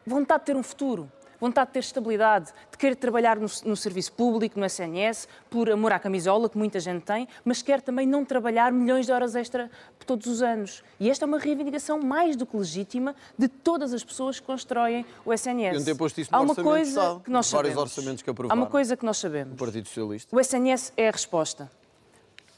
[0.06, 1.10] vontade de ter um futuro.
[1.42, 5.92] Vontade de ter estabilidade, de querer trabalhar no, no serviço público, no SNS, por amor
[5.92, 9.68] à camisola, que muita gente tem, mas quer também não trabalhar milhões de horas extra
[10.06, 10.84] todos os anos.
[11.00, 15.04] E esta é uma reivindicação mais do que legítima de todas as pessoas que constroem
[15.24, 15.96] o SNS.
[15.96, 17.24] posto isso no Há uma coisa sabe?
[17.24, 17.90] que nós Vários sabemos.
[17.96, 18.60] orçamentos que Há aprovaram.
[18.60, 19.54] uma coisa que nós sabemos.
[19.54, 20.36] O Partido Socialista.
[20.36, 21.68] O SNS é a resposta.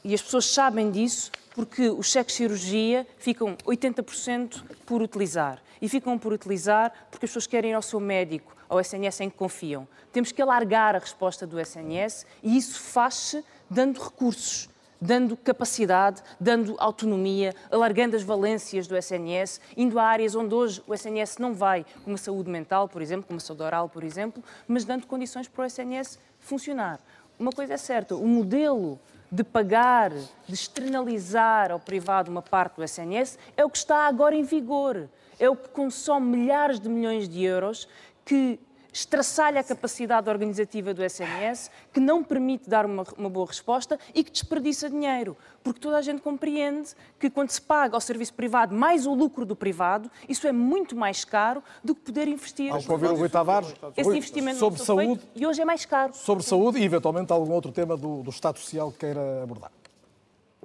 [0.03, 5.59] E as pessoas sabem disso porque os cheques de cirurgia ficam 80% por utilizar.
[5.81, 9.29] E ficam por utilizar porque as pessoas querem ir ao seu médico, ao SNS em
[9.29, 9.87] que confiam.
[10.11, 14.69] Temos que alargar a resposta do SNS e isso faz-se dando recursos,
[14.99, 20.93] dando capacidade, dando autonomia, alargando as valências do SNS, indo a áreas onde hoje o
[20.93, 24.43] SNS não vai, como a saúde mental, por exemplo, como a saúde oral, por exemplo,
[24.67, 26.99] mas dando condições para o SNS funcionar.
[27.37, 28.99] Uma coisa é certa, o modelo
[29.31, 34.35] de pagar, de externalizar ao privado uma parte do SNS é o que está agora
[34.35, 35.09] em vigor.
[35.37, 37.87] É o que consome milhares de milhões de euros,
[38.23, 38.57] que
[38.95, 44.23] estraçalha a capacidade organizativa do SNS, que não permite dar uma, uma, boa resposta e
[44.23, 45.35] que desperdiça dinheiro.
[45.61, 49.45] Porque toda a gente compreende que quando se paga ao serviço privado mais o lucro
[49.45, 52.69] do privado, isso é muito mais caro do que poder investir.
[52.69, 53.75] Vamos ouvir o Rui Tavares.
[53.97, 56.13] Esse investimento sobre não saúde, feito e hoje é mais caro.
[56.13, 59.71] sobre saúde e, eventualmente, algum outro tema do, do Estado Social que queira abordar.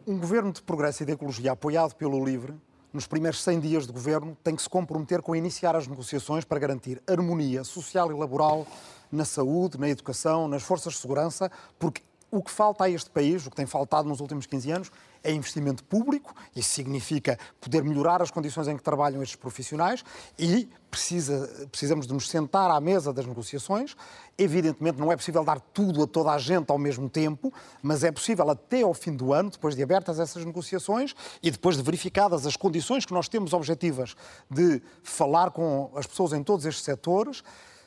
[0.06, 2.54] Um governo de progresso e de ecologia apoiado pelo LIVRE,
[2.92, 6.58] nos primeiros 100 dias de governo, tem que se comprometer com iniciar as negociações para
[6.58, 8.66] garantir harmonia social e laboral
[9.10, 13.46] na saúde, na educação, nas forças de segurança, porque o que falta a este país,
[13.46, 14.92] o que tem faltado nos últimos 15 anos,
[15.22, 16.34] é investimento público.
[16.54, 20.04] Isso significa poder melhorar as condições em que trabalham estes profissionais
[20.38, 23.96] e precisa, precisamos de nos sentar à mesa das negociações.
[24.36, 27.52] Evidentemente, não é possível dar tudo a toda a gente ao mesmo tempo,
[27.82, 31.76] mas é possível até ao fim do ano, depois de abertas essas negociações e depois
[31.76, 34.16] de verificadas as condições que nós temos objetivas
[34.50, 37.42] de falar com as pessoas em todos estes setores,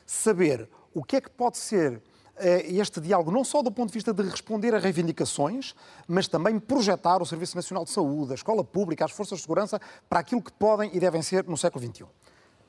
[0.06, 2.00] saber o que é que pode ser
[2.38, 5.74] este diálogo, não só do ponto de vista de responder a reivindicações,
[6.06, 9.80] mas também projetar o Serviço Nacional de Saúde, a escola pública, as forças de segurança
[10.08, 12.06] para aquilo que podem e devem ser no século XXI.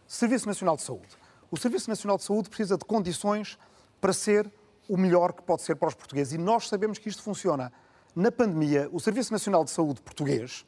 [0.08, 1.18] Serviço Nacional de Saúde.
[1.50, 3.58] O Serviço Nacional de Saúde precisa de condições
[4.00, 4.52] para ser
[4.88, 7.72] o melhor que pode ser para os portugueses e nós sabemos que isto funciona.
[8.16, 10.66] Na pandemia, o Serviço Nacional de Saúde português,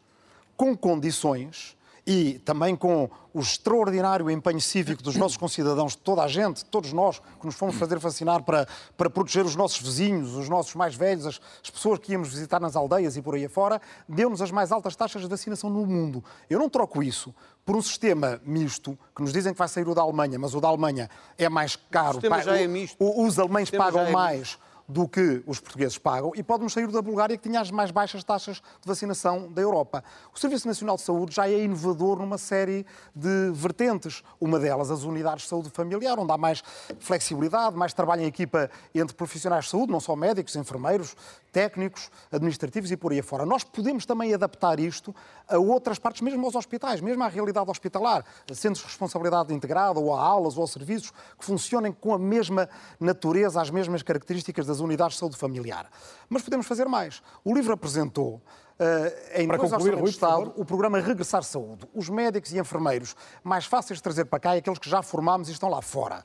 [0.55, 1.76] com condições
[2.07, 6.93] e também com o extraordinário empenho cívico dos nossos concidadãos, de toda a gente, todos
[6.93, 8.65] nós, que nos fomos fazer vacinar para,
[8.95, 12.61] para proteger os nossos vizinhos, os nossos mais velhos, as, as pessoas que íamos visitar
[12.61, 16.23] nas aldeias e por aí afora, deu-nos as mais altas taxas de vacinação no mundo.
[16.49, 17.35] Eu não troco isso
[17.65, 20.61] por um sistema misto, que nos dizem que vai sair o da Alemanha, mas o
[20.61, 22.11] da Alemanha é mais caro.
[22.11, 22.95] O sistema já é misto.
[22.99, 24.57] Os alemães pagam é mais
[24.87, 28.23] do que os portugueses pagam e pode-nos sair da Bulgária, que tinha as mais baixas
[28.23, 30.03] taxas de vacinação da Europa.
[30.33, 34.23] O Serviço Nacional de Saúde já é inovador numa série de vertentes.
[34.39, 36.63] Uma delas, as unidades de saúde familiar, onde há mais
[36.99, 41.15] flexibilidade, mais trabalho em equipa entre profissionais de saúde, não só médicos, enfermeiros,
[41.51, 43.45] técnicos, administrativos e por aí afora.
[43.45, 45.13] Nós podemos também adaptar isto
[45.49, 49.99] a outras partes, mesmo aos hospitais, mesmo à realidade hospitalar, a centros de responsabilidade integrada,
[49.99, 52.69] ou a aulas, ou a serviços que funcionem com a mesma
[52.99, 55.89] natureza, as mesmas características das unidades de saúde familiar.
[56.29, 57.21] Mas podemos fazer mais.
[57.43, 61.87] O livro apresentou uh, em Para concluir, Rui, Estado o programa Regressar Saúde.
[61.93, 65.49] Os médicos e enfermeiros mais fáceis de trazer para cá é aqueles que já formámos
[65.49, 66.23] e estão lá fora.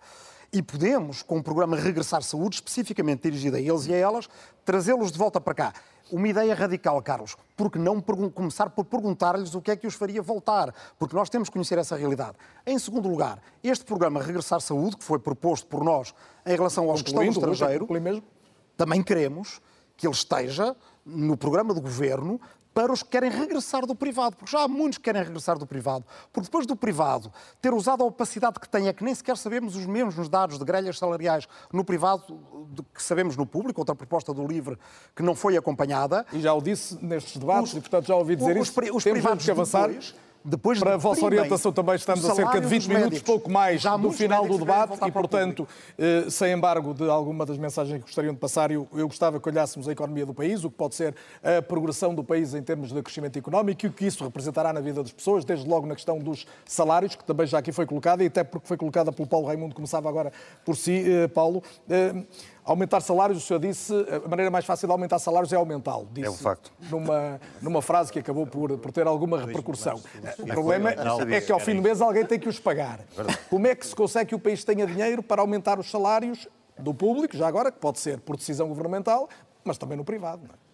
[0.53, 4.29] E podemos, com o programa Regressar Saúde, especificamente dirigido a eles e a elas,
[4.66, 5.73] trazê-los de volta para cá.
[6.11, 10.20] Uma ideia radical, Carlos, porque não começar por perguntar-lhes o que é que os faria
[10.20, 12.37] voltar, porque nós temos que conhecer essa realidade.
[12.66, 16.15] Em segundo lugar, este programa Regressar Saúde, que foi proposto por nós
[16.45, 18.23] em relação aos que estão no estrangeiro, mesmo.
[18.82, 19.60] Também queremos
[19.96, 20.74] que ele esteja
[21.06, 22.40] no programa do governo
[22.74, 25.64] para os que querem regressar do privado, porque já há muitos que querem regressar do
[25.64, 27.30] privado, porque depois do privado
[27.60, 30.64] ter usado a opacidade que tem, é que nem sequer sabemos os mesmos dados de
[30.64, 32.24] grelhas salariais no privado
[32.70, 34.76] do que sabemos no público, outra proposta do LIVRE
[35.14, 36.26] que não foi acompanhada.
[36.32, 38.80] E já o disse nestes debates, e portanto já ouvi dizer os, isso.
[38.96, 39.88] os Temos privados que avançar.
[39.88, 40.14] Depois,
[40.44, 43.10] depois Para a vossa deprimem orientação também estamos a cerca de salário 20 dos minutos,
[43.10, 43.27] médicos.
[43.27, 47.59] pouco mais Já do final do debate e, portanto, eh, sem embargo de alguma das
[47.59, 50.70] mensagens que gostariam de passar, eu, eu gostava que olhássemos a economia do país, o
[50.70, 54.06] que pode ser a progressão do país em termos de crescimento económico e o que
[54.06, 57.59] isso representará na vida das pessoas, desde logo na questão dos salários, que também já
[57.59, 60.32] aqui foi colocada, e até porque foi colocada pelo Paulo Raimundo, começava agora
[60.64, 61.62] por si, eh, Paulo.
[61.89, 62.14] Eh,
[62.64, 63.93] Aumentar salários, o senhor disse,
[64.24, 66.09] a maneira mais fácil de aumentar salários é aumentá-lo.
[66.12, 66.72] Disse É um facto.
[66.89, 70.01] Numa, numa frase que acabou por, por ter alguma repercussão.
[70.39, 73.01] O problema é que ao fim do mês alguém tem que os pagar.
[73.51, 76.48] Como é que se consegue que o país tenha dinheiro para aumentar os salários
[76.78, 79.28] do público, já agora, que pode ser por decisão governamental,
[79.64, 80.43] mas também no privado?
[80.47, 80.72] não é?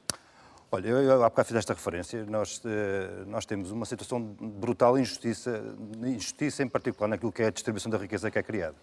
[0.70, 2.26] Olha, eu, eu há bocado fiz esta referência.
[2.26, 5.64] Nós, eh, nós temos uma situação de brutal injustiça,
[6.04, 8.76] injustiça em particular naquilo que é a distribuição da riqueza que é criada.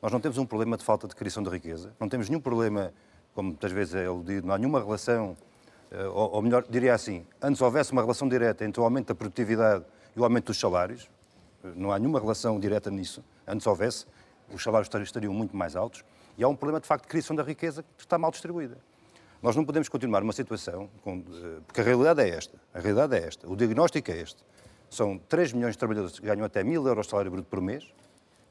[0.00, 2.92] Nós não temos um problema de falta de criação de riqueza, não temos nenhum problema,
[3.34, 5.36] como muitas vezes é aludido, não há nenhuma relação,
[5.90, 9.14] eh, ou, ou melhor, diria assim, antes houvesse uma relação direta entre o aumento da
[9.16, 9.84] produtividade
[10.14, 11.10] e o aumento dos salários,
[11.64, 14.06] eh, não há nenhuma relação direta nisso, antes houvesse,
[14.52, 16.04] os salários estariam muito mais altos,
[16.36, 18.78] e há um problema de facto de criação da riqueza que está mal distribuída.
[19.42, 23.16] Nós não podemos continuar numa situação, com, eh, porque a realidade é esta, a realidade
[23.16, 24.44] é esta, o diagnóstico é este.
[24.88, 27.92] São 3 milhões de trabalhadores que ganham até 1.000 euros de salário bruto por mês,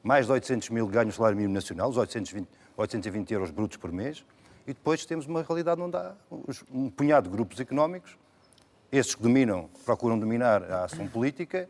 [0.02, 3.92] mais de 800 mil ganham o salário mínimo nacional, os 820, 820 euros brutos por
[3.92, 4.24] mês,
[4.66, 6.14] e depois temos uma realidade onde há
[6.70, 8.16] um punhado de grupos económicos,
[8.92, 11.68] esses que dominam, procuram dominar a ação política,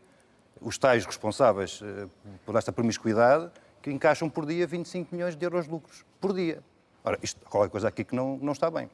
[0.61, 2.07] os tais responsáveis eh,
[2.45, 3.49] por esta promiscuidade,
[3.81, 6.61] que encaixam por dia 25 milhões de euros de lucros, por dia.
[7.03, 8.89] Ora, isto, qualquer coisa aqui que não, não está bem.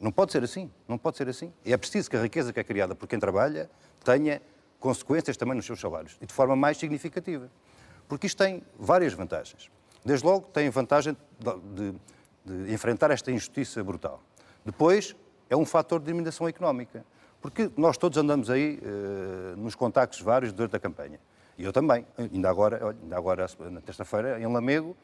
[0.00, 1.52] Não pode ser assim, não pode ser assim.
[1.64, 3.68] É preciso que a riqueza que é criada por quem trabalha
[4.04, 4.40] tenha
[4.78, 7.50] consequências também nos seus salários, e de forma mais significativa.
[8.10, 9.70] Porque isto tem várias vantagens.
[10.04, 11.94] Desde logo, tem a vantagem de,
[12.44, 14.20] de, enfrentar esta injustiça brutal.
[14.64, 15.14] Depois,
[15.48, 17.04] é um fator de eliminação económica.
[17.40, 21.20] Porque nós todos andamos aí uh, nos contactos vários durante a campanha.
[21.56, 22.04] E eu também.
[22.18, 24.96] Ainda agora, ainda agora na terça-feira, em Lamego,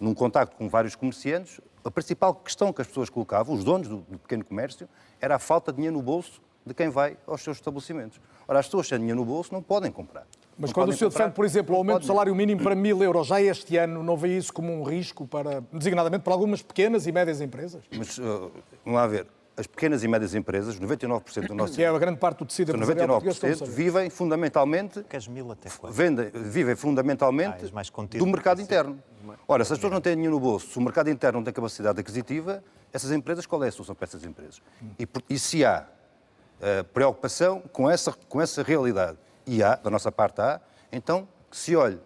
[0.00, 3.98] num contacto com vários comerciantes, a principal questão que as pessoas colocavam, os donos do,
[3.98, 4.88] do pequeno comércio,
[5.20, 8.18] era a falta de dinheiro no bolso de quem vai aos seus estabelecimentos.
[8.48, 10.26] Ora, as pessoas sem dinheiro no bolso não podem comprar.
[10.58, 13.26] Mas quando o senhor defende, por exemplo, o aumento do salário mínimo para mil euros
[13.26, 17.12] já este ano, não vê isso como um risco, para, designadamente para algumas pequenas e
[17.12, 17.82] médias empresas?
[17.96, 18.50] Mas, uh,
[18.84, 19.26] vamos lá ver,
[19.56, 21.74] as pequenas e médias empresas, 99% do nosso...
[21.74, 25.04] Que é a grande parte do tecido empresarial 99% vivem fundamentalmente...
[25.04, 29.00] Queres mil até Vendem, vivem fundamentalmente ah, do mercado interno.
[29.46, 31.54] Ora, se as pessoas não têm dinheiro no bolso, se o mercado interno não tem
[31.54, 34.60] capacidade aquisitiva, essas empresas, qual é a solução para essas empresas?
[34.98, 35.86] E, e se há
[36.60, 40.60] uh, preocupação com essa, com essa realidade, e há, da nossa parte há,
[40.92, 42.00] então que se olhe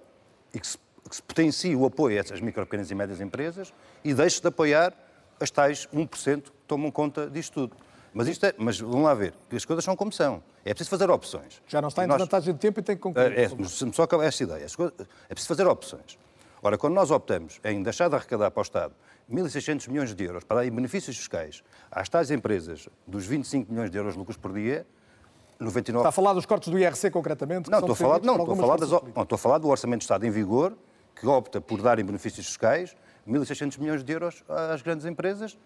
[0.52, 0.78] e que se,
[1.09, 3.73] que se potencie o apoio a essas micro, pequenas e médias empresas
[4.05, 4.93] e deixe de apoiar
[5.40, 7.77] as tais 1% que tomam conta disto tudo.
[8.12, 10.43] Mas, isto é, mas vamos lá ver, as coisas são como são.
[10.65, 11.62] É preciso fazer opções.
[11.66, 13.39] Já não está em desvantagem de tempo e tem que concluir.
[13.39, 14.65] É, é, só acabar esta ideia.
[14.65, 16.19] É preciso fazer opções.
[16.62, 18.94] Ora, quando nós optamos em deixar de arrecadar para o Estado
[19.31, 23.98] 1.600 milhões de euros para dar benefícios fiscais às tais empresas dos 25 milhões de
[23.98, 24.86] euros de lucros por dia,
[25.59, 25.98] 99...
[25.98, 27.70] Está a falar dos cortes do IRC concretamente?
[27.70, 30.01] Não, estou a, falar, não, estou, a falar das, não, estou a falar do Orçamento
[30.01, 30.76] de Estado em vigor,
[31.14, 32.97] que opta por dar em benefícios fiscais
[33.28, 35.59] 1.600 milhões de euros às grandes empresas.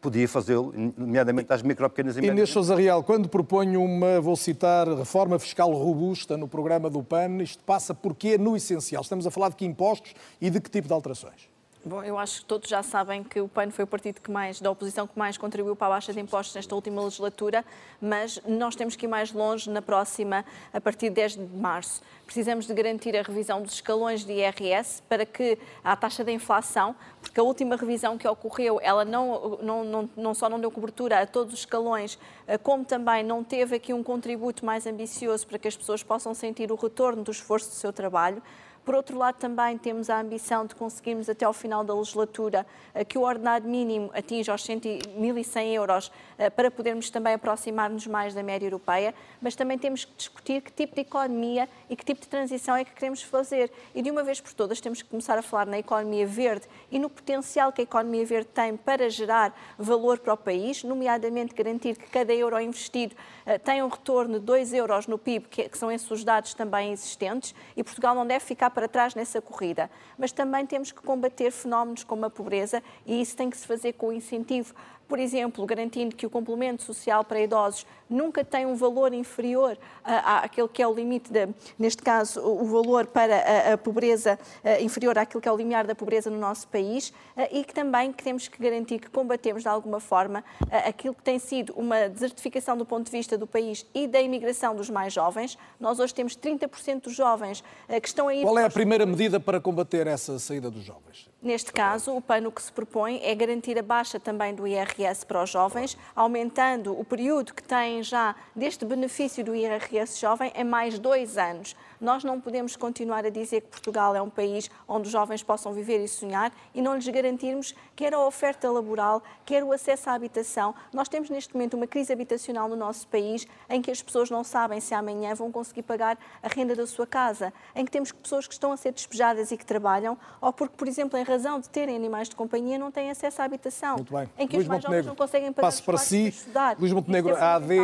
[0.00, 2.34] Podia fazê-lo, nomeadamente às micro, pequenas e médias.
[2.34, 7.42] Inês Sousa Real, quando propõe uma, vou citar, reforma fiscal robusta no programa do PAN,
[7.42, 9.02] isto passa porque no essencial.
[9.02, 11.49] Estamos a falar de que impostos e de que tipo de alterações?
[11.82, 14.60] Bom, eu acho que todos já sabem que o PAN foi o partido que mais,
[14.60, 17.64] da oposição que mais contribuiu para a baixa de impostos nesta última legislatura,
[17.98, 20.44] mas nós temos que ir mais longe na próxima,
[20.74, 22.02] a partir de 10 de março.
[22.26, 26.94] Precisamos de garantir a revisão dos escalões de IRS para que a taxa de inflação,
[27.18, 31.22] porque a última revisão que ocorreu, ela não, não, não, não só não deu cobertura
[31.22, 35.58] a todos os escalões, eh, como também não teve aqui um contributo mais ambicioso para
[35.58, 38.42] que as pessoas possam sentir o retorno do esforço do seu trabalho.
[38.84, 43.04] Por outro lado, também temos a ambição de conseguirmos até ao final da legislatura eh,
[43.04, 48.42] que o ordenado mínimo atinja os 1.100 euros eh, para podermos também aproximar-nos mais da
[48.42, 52.28] média europeia, mas também temos que discutir que tipo de economia e que tipo de
[52.28, 53.70] transição é que queremos fazer.
[53.94, 56.98] E de uma vez por todas temos que começar a falar na economia verde e
[56.98, 61.96] no potencial que a economia verde tem para gerar valor para o país, nomeadamente garantir
[61.96, 65.92] que cada euro investido eh, tem um retorno de 2 euros no PIB, que são
[65.92, 69.90] esses os dados também existentes, e Portugal não deve ficar para trás nessa corrida.
[70.16, 73.94] Mas também temos que combater fenómenos como a pobreza e isso tem que se fazer
[73.94, 74.74] com incentivo
[75.10, 80.68] por exemplo, garantindo que o complemento social para idosos nunca tem um valor inferior àquele
[80.68, 84.38] que é o limite, de, neste caso, o valor para a, a pobreza
[84.80, 87.12] inferior àquilo que é o limiar da pobreza no nosso país
[87.50, 90.44] e que também que temos que garantir que combatemos de alguma forma
[90.86, 94.76] aquilo que tem sido uma desertificação do ponto de vista do país e da imigração
[94.76, 95.58] dos mais jovens.
[95.80, 97.64] Nós hoje temos 30% dos jovens
[98.00, 98.42] que estão aí.
[98.42, 101.29] Qual é a primeira medida para combater essa saída dos jovens?
[101.42, 105.24] Neste caso, o PAN o que se propõe é garantir a baixa também do IRS
[105.24, 110.64] para os jovens, aumentando o período que têm já deste benefício do IRS jovem em
[110.64, 111.74] mais dois anos.
[112.00, 115.72] Nós não podemos continuar a dizer que Portugal é um país onde os jovens possam
[115.72, 120.14] viver e sonhar e não lhes garantirmos quer a oferta laboral, quer o acesso à
[120.14, 120.74] habitação.
[120.94, 124.42] Nós temos neste momento uma crise habitacional no nosso país em que as pessoas não
[124.42, 128.46] sabem se amanhã vão conseguir pagar a renda da sua casa, em que temos pessoas
[128.46, 131.68] que estão a ser despejadas e que trabalham, ou porque, por exemplo, em razão de
[131.68, 133.96] terem animais de companhia, não têm acesso à habitação.
[133.96, 134.28] Muito bem.
[134.38, 136.28] Em que Luís os mais Montenegro, jovens não conseguem pagar passo para si.
[136.28, 136.76] estudar.
[136.78, 137.74] Luís Montenegro, a AD,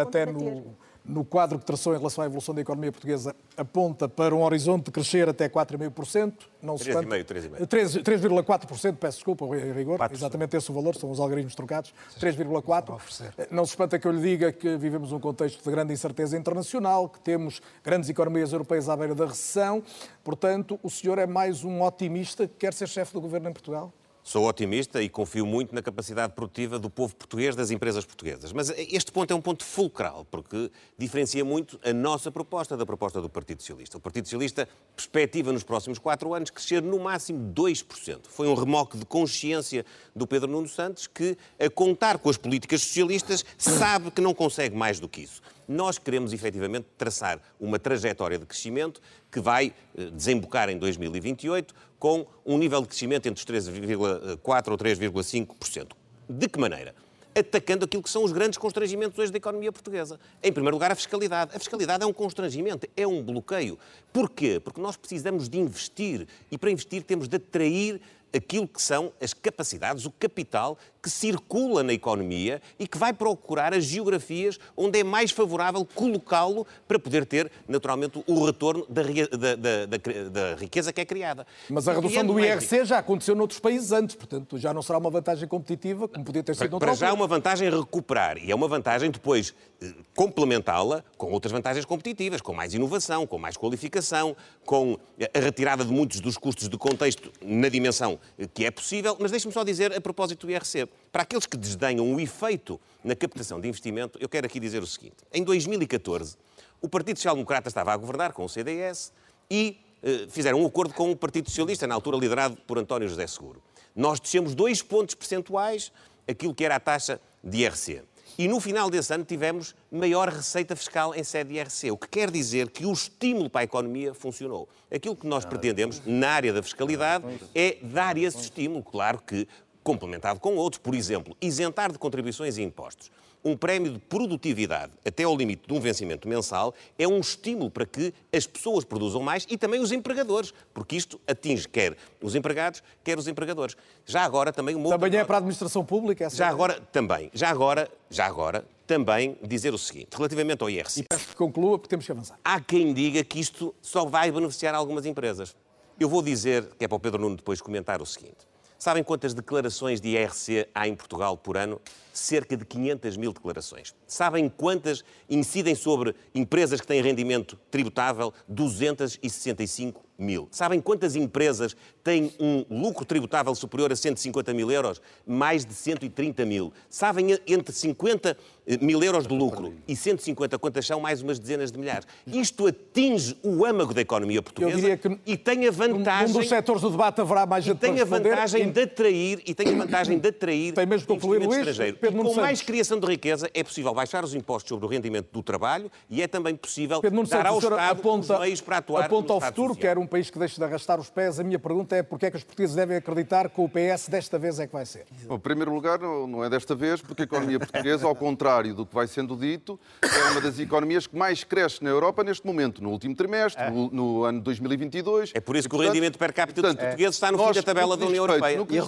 [0.00, 4.34] até no no quadro que traçou em relação à evolução da economia portuguesa, aponta para
[4.34, 6.32] um horizonte de crescer até 4,5%.
[6.62, 8.02] Não se 3,5%.
[8.02, 9.98] 3,4%, peço desculpa, em rigor.
[9.98, 10.12] 4%.
[10.12, 11.92] Exatamente esse o valor, são os algoritmos trocados.
[12.20, 13.48] 3,4%.
[13.50, 17.08] Não se espanta que eu lhe diga que vivemos um contexto de grande incerteza internacional,
[17.08, 19.82] que temos grandes economias europeias à beira da recessão.
[20.22, 23.92] Portanto, o senhor é mais um otimista que quer ser chefe do governo em Portugal?
[24.24, 28.52] Sou otimista e confio muito na capacidade produtiva do povo português, das empresas portuguesas.
[28.52, 33.20] Mas este ponto é um ponto fulcral, porque diferencia muito a nossa proposta da proposta
[33.20, 33.98] do Partido Socialista.
[33.98, 38.20] O Partido Socialista perspectiva nos próximos quatro anos crescer no máximo 2%.
[38.28, 39.84] Foi um remoque de consciência
[40.14, 44.76] do Pedro Nuno Santos que, a contar com as políticas socialistas, sabe que não consegue
[44.76, 45.42] mais do que isso.
[45.66, 49.00] Nós queremos efetivamente traçar uma trajetória de crescimento
[49.30, 54.76] que vai eh, desembocar em 2028 com um nível de crescimento entre os 3,4% ou
[54.76, 55.92] 3,5%.
[56.28, 56.92] De que maneira?
[57.34, 60.20] atacando aquilo que são os grandes constrangimentos hoje da economia portuguesa.
[60.42, 61.56] Em primeiro lugar, a fiscalidade.
[61.56, 63.78] A fiscalidade é um constrangimento, é um bloqueio.
[64.12, 64.60] Porquê?
[64.60, 68.02] Porque nós precisamos de investir e para investir temos de atrair
[68.34, 73.74] aquilo que são as capacidades, o capital que circula na economia e que vai procurar
[73.74, 79.56] as geografias onde é mais favorável colocá-lo para poder ter, naturalmente, o retorno da, da,
[79.56, 79.96] da,
[80.30, 81.44] da riqueza que é criada.
[81.68, 85.10] Mas a redução do IRC já aconteceu noutros países antes, portanto, já não será uma
[85.10, 88.54] vantagem competitiva, como podia ter sido Para, para já é uma vantagem recuperar e é
[88.54, 89.52] uma vantagem depois
[89.82, 94.96] eh, complementá-la com outras vantagens competitivas, com mais inovação, com mais qualificação, com
[95.34, 98.20] a retirada de muitos dos custos de contexto na dimensão
[98.54, 99.16] que é possível.
[99.20, 103.14] Mas deixe-me só dizer, a propósito do IRC, para aqueles que desdenham o efeito na
[103.14, 105.16] captação de investimento, eu quero aqui dizer o seguinte.
[105.32, 106.36] Em 2014,
[106.80, 109.12] o Partido Social Democrata estava a governar com o CDS
[109.50, 113.26] e eh, fizeram um acordo com o Partido Socialista, na altura liderado por António José
[113.26, 113.62] Seguro.
[113.94, 115.92] Nós descemos dois pontos percentuais
[116.26, 118.02] aquilo que era a taxa de IRC.
[118.38, 122.08] E no final desse ano tivemos maior receita fiscal em sede de IRC, o que
[122.08, 124.68] quer dizer que o estímulo para a economia funcionou.
[124.90, 128.82] Aquilo que nós pretendemos na área da fiscalidade é dar esse estímulo.
[128.82, 129.46] Claro que
[129.82, 133.10] complementado com outros, por exemplo, isentar de contribuições e impostos.
[133.44, 137.84] Um prémio de produtividade até ao limite de um vencimento mensal é um estímulo para
[137.84, 142.82] que as pessoas produzam mais e também os empregadores, porque isto atinge quer os empregados,
[143.02, 143.76] quer os empregadores.
[144.06, 146.30] Já agora também uma Também é para a administração pública?
[146.30, 151.00] Já agora também, já agora, já agora também dizer o seguinte, relativamente ao IRC.
[151.00, 152.38] E peço que conclua porque temos que avançar.
[152.44, 155.56] Há quem diga que isto só vai beneficiar algumas empresas.
[155.98, 158.51] Eu vou dizer, que é para o Pedro Nuno depois comentar o seguinte.
[158.82, 161.80] Sabem quantas declarações de IRC há em Portugal por ano?
[162.12, 163.94] Cerca de 500 mil declarações.
[164.08, 168.34] Sabem quantas incidem sobre empresas que têm rendimento tributável?
[168.48, 170.48] 265 mil.
[170.50, 175.00] Sabem quantas empresas têm um lucro tributável superior a 150 mil euros?
[175.26, 176.72] Mais de 130 mil.
[176.88, 178.36] Sabem entre 50
[178.80, 181.00] mil euros de lucro e 150 quantas são?
[181.00, 182.06] Mais umas dezenas de milhares.
[182.26, 186.34] Isto atinge o âmago da economia portuguesa que e tem a vantagem...
[186.34, 189.68] Um dos setores do debate haverá mais gente tem a vantagem de atrair e tem
[189.68, 191.96] a vantagem de atrair tem mesmo concluir, Luís, estrangeiro.
[191.96, 195.28] Pedro e com mais criação de riqueza é possível baixar os impostos sobre o rendimento
[195.32, 199.04] do trabalho e é também possível Pedro dar ao Estado aponta, os meios para atuar
[199.04, 201.40] aponta ao futuro, quer um país que deixe de arrastar os pés.
[201.40, 204.38] A minha pergunta é porque é que os portugueses devem acreditar que o PS desta
[204.38, 205.06] vez é que vai ser?
[205.26, 208.84] Bom, em primeiro lugar, não é desta vez, porque a economia portuguesa, ao contrário do
[208.84, 212.82] que vai sendo dito, é uma das economias que mais cresce na Europa neste momento,
[212.82, 213.70] no último trimestre, é.
[213.70, 215.32] no, no, ano 2022.
[215.34, 217.96] É por isso que o rendimento per capita dos portugueses está no fim da tabela
[217.96, 218.58] da União Europeia.
[218.58, 218.84] No que diz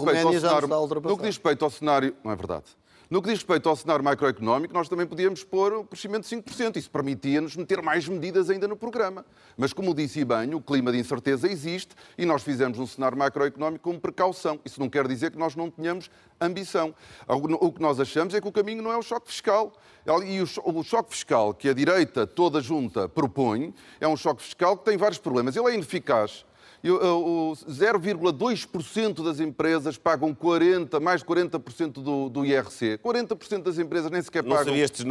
[1.22, 2.14] respeito ao cenário...
[2.22, 2.64] Não é verdade.
[3.10, 6.76] No que diz respeito ao cenário macroeconómico, nós também podíamos pôr o crescimento de 5%.
[6.76, 9.26] Isso permitia-nos meter mais medidas ainda no programa.
[9.58, 13.90] Mas, como disse bem, o clima de incerteza existe e nós fizemos um cenário macroeconómico
[13.90, 14.58] com precaução.
[14.64, 16.10] Isso não quer dizer que nós não tenhamos
[16.40, 16.94] ambição.
[17.28, 19.74] O que nós achamos é que o caminho não é o choque fiscal.
[20.26, 24.84] E o choque fiscal que a direita toda junta propõe é um choque fiscal que
[24.86, 25.54] tem vários problemas.
[25.54, 26.44] Ele é ineficaz
[26.84, 32.98] 0,2% das empresas pagam 40, mais de 40% do, do IRC.
[33.02, 35.02] 40% das empresas nem sequer não pagam IRC,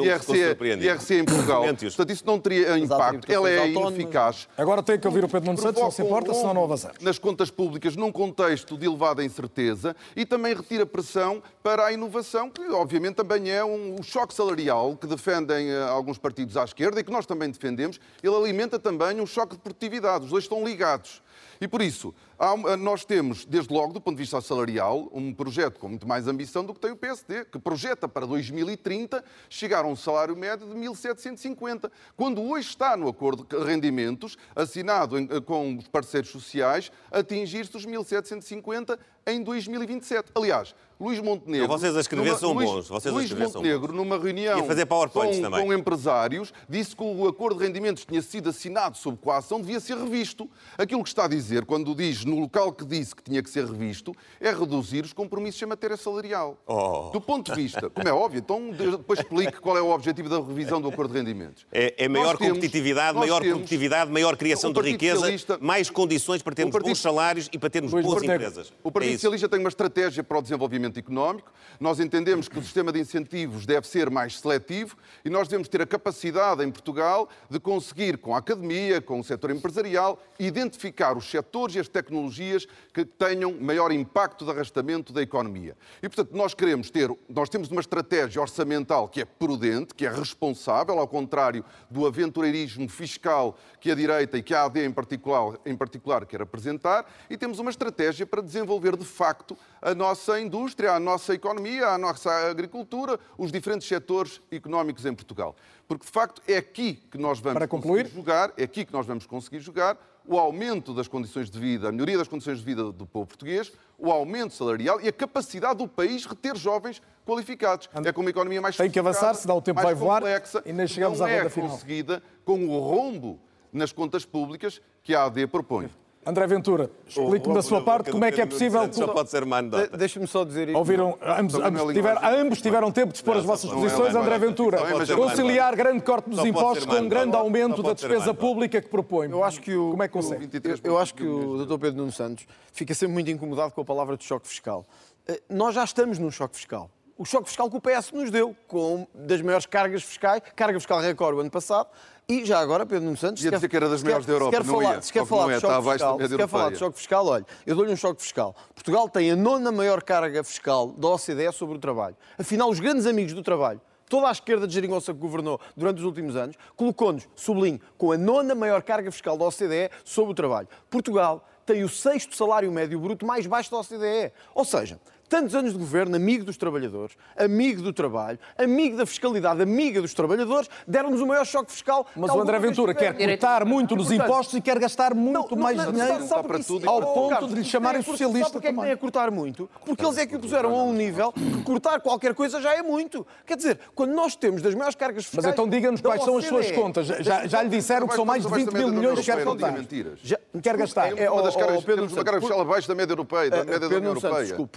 [0.82, 1.64] IRC em Portugal.
[1.64, 3.32] Portanto, isso não teria impacto.
[3.32, 4.48] Ela é ineficaz.
[4.58, 6.98] Agora tem que ouvir o Pedro Nuno Santos, não se importa, senão não avançamos.
[7.02, 12.50] Nas contas públicas, num contexto de elevada incerteza e também retira pressão para a inovação,
[12.50, 17.00] que obviamente também é um, um choque salarial que defendem uh, alguns partidos à esquerda
[17.00, 18.00] e que nós também defendemos.
[18.22, 20.26] Ele alimenta também um choque de produtividade.
[20.26, 21.23] Os dois estão ligados.
[21.60, 22.14] E por isso,
[22.44, 26.28] Há, nós temos, desde logo, do ponto de vista salarial, um projeto com muito mais
[26.28, 30.68] ambição do que tem o PSD, que projeta para 2030 chegar a um salário médio
[30.68, 36.92] de 1.750, quando hoje está no acordo de rendimentos, assinado em, com os parceiros sociais,
[37.10, 40.32] atingir-se os 1.750 em 2027.
[40.36, 41.66] Aliás, Luís Montenegro.
[41.66, 42.88] Então vocês a escrever numa, são bons.
[42.88, 48.06] Vocês Luís Montenegro, numa reunião fazer com, com, empresários, disse que o acordo de rendimentos
[48.06, 50.50] tinha sido assinado sob coação, devia ser revisto.
[50.78, 53.66] Aquilo que está a dizer, quando diz no local que disse que tinha que ser
[53.66, 56.58] revisto, é reduzir os compromissos em matéria salarial.
[56.66, 57.10] Oh.
[57.12, 60.40] Do ponto de vista, como é óbvio, então depois explique qual é o objetivo da
[60.40, 61.66] revisão do acordo de rendimentos.
[61.72, 65.28] É, é maior temos, competitividade, maior temos, produtividade, maior criação de riqueza,
[65.60, 68.72] mais condições para termos partido, bons salários e para termos boas empresas.
[68.84, 71.52] O Partido é Socialista tem uma estratégia para o desenvolvimento económico.
[71.80, 75.82] Nós entendemos que o sistema de incentivos deve ser mais seletivo e nós devemos ter
[75.82, 81.30] a capacidade em Portugal de conseguir, com a academia, com o setor empresarial, identificar os
[81.30, 85.76] setores e as tecnologias que tenham maior impacto de arrastamento da economia.
[86.02, 90.10] E, portanto, nós queremos ter, nós temos uma estratégia orçamental que é prudente, que é
[90.10, 95.58] responsável, ao contrário do aventureirismo fiscal que a direita e que a AD em particular,
[95.66, 100.83] em particular quer apresentar, e temos uma estratégia para desenvolver de facto a nossa indústria,
[100.88, 105.56] a nossa economia, a nossa agricultura, os diferentes setores económicos em Portugal.
[105.88, 109.06] Porque de facto é aqui que nós vamos para concluir, jogar, é aqui que nós
[109.06, 112.92] vamos conseguir jogar o aumento das condições de vida, a melhoria das condições de vida
[112.92, 117.90] do povo português, o aumento salarial e a capacidade do país reter jovens qualificados.
[118.06, 120.72] É com uma economia mais Tem que avançar, senão o tempo vai voar complexa, e
[120.72, 121.70] nem chegamos à é final.
[121.70, 123.40] conseguida com o rombo
[123.72, 125.90] nas contas públicas que a AD propõe.
[126.26, 128.92] André Ventura, explique-me da sua parte como é que é possível.
[128.92, 129.98] Só pode ser uma anedota.
[129.98, 130.78] Deixa-me só dizer isto.
[130.78, 134.16] Ouviram, ambos, ambos, tiveram, ambos tiveram tempo de expor as vossas posições.
[134.16, 134.80] André Ventura,
[135.16, 139.30] conciliar grande corte dos impostos com um grande aumento da despesa pública que propõe.
[139.30, 140.50] Eu acho que o, como é que consegue?
[140.64, 141.80] Eu, eu acho que o Dr.
[141.80, 144.86] Pedro Nuno Santos fica sempre muito incomodado com a palavra de choque fiscal.
[145.28, 148.56] Eh, nós já estamos num choque fiscal o choque fiscal que o PS nos deu,
[148.68, 151.90] com das maiores cargas fiscais, carga fiscal recorde o ano passado,
[152.28, 153.44] e já agora, Pedro Nuno Santos...
[153.44, 155.02] Ia dizer que era das maiores da Europa, se quer não falar, ia.
[155.02, 157.92] Se quer falar de choque fiscal, se quer falar de choque fiscal, olha, eu dou-lhe
[157.92, 158.56] um choque fiscal.
[158.74, 162.16] Portugal tem a nona maior carga fiscal da OCDE sobre o trabalho.
[162.38, 166.06] Afinal, os grandes amigos do trabalho, toda a esquerda de Jeringonça que governou durante os
[166.06, 170.68] últimos anos, colocou-nos, sublinho, com a nona maior carga fiscal da OCDE sobre o trabalho.
[170.90, 174.32] Portugal tem o sexto salário médio bruto mais baixo da OCDE.
[174.54, 175.00] Ou seja,
[175.34, 180.14] tantos anos de governo, amigo dos trabalhadores, amigo do trabalho, amigo da fiscalidade, amiga dos
[180.14, 182.06] trabalhadores, deram-nos o maior choque fiscal.
[182.16, 186.28] Mas o André Ventura quer cortar muito nos impostos e quer gastar muito mais dinheiro
[186.28, 189.32] para tudo, ao ponto de lhe chamarem socialista Sabe porque é que tem a cortar
[189.32, 189.68] muito?
[189.84, 192.84] Porque eles é que o puseram a um nível que cortar qualquer coisa já é
[192.84, 193.26] muito.
[193.44, 195.46] Quer dizer, quando nós temos das maiores cargas fiscais...
[195.46, 197.08] Mas então diga-nos quais são as suas contas.
[197.08, 199.74] Já, já lhe disseram que são mais de 20 mil milhões que quer contar.
[200.22, 201.18] Já, quer gastar.
[201.18, 204.12] É uma das cargas, uma carga fiscal abaixo da média europeia, da média da União
[204.12, 204.46] Europeia.
[204.46, 204.72] Desculpe,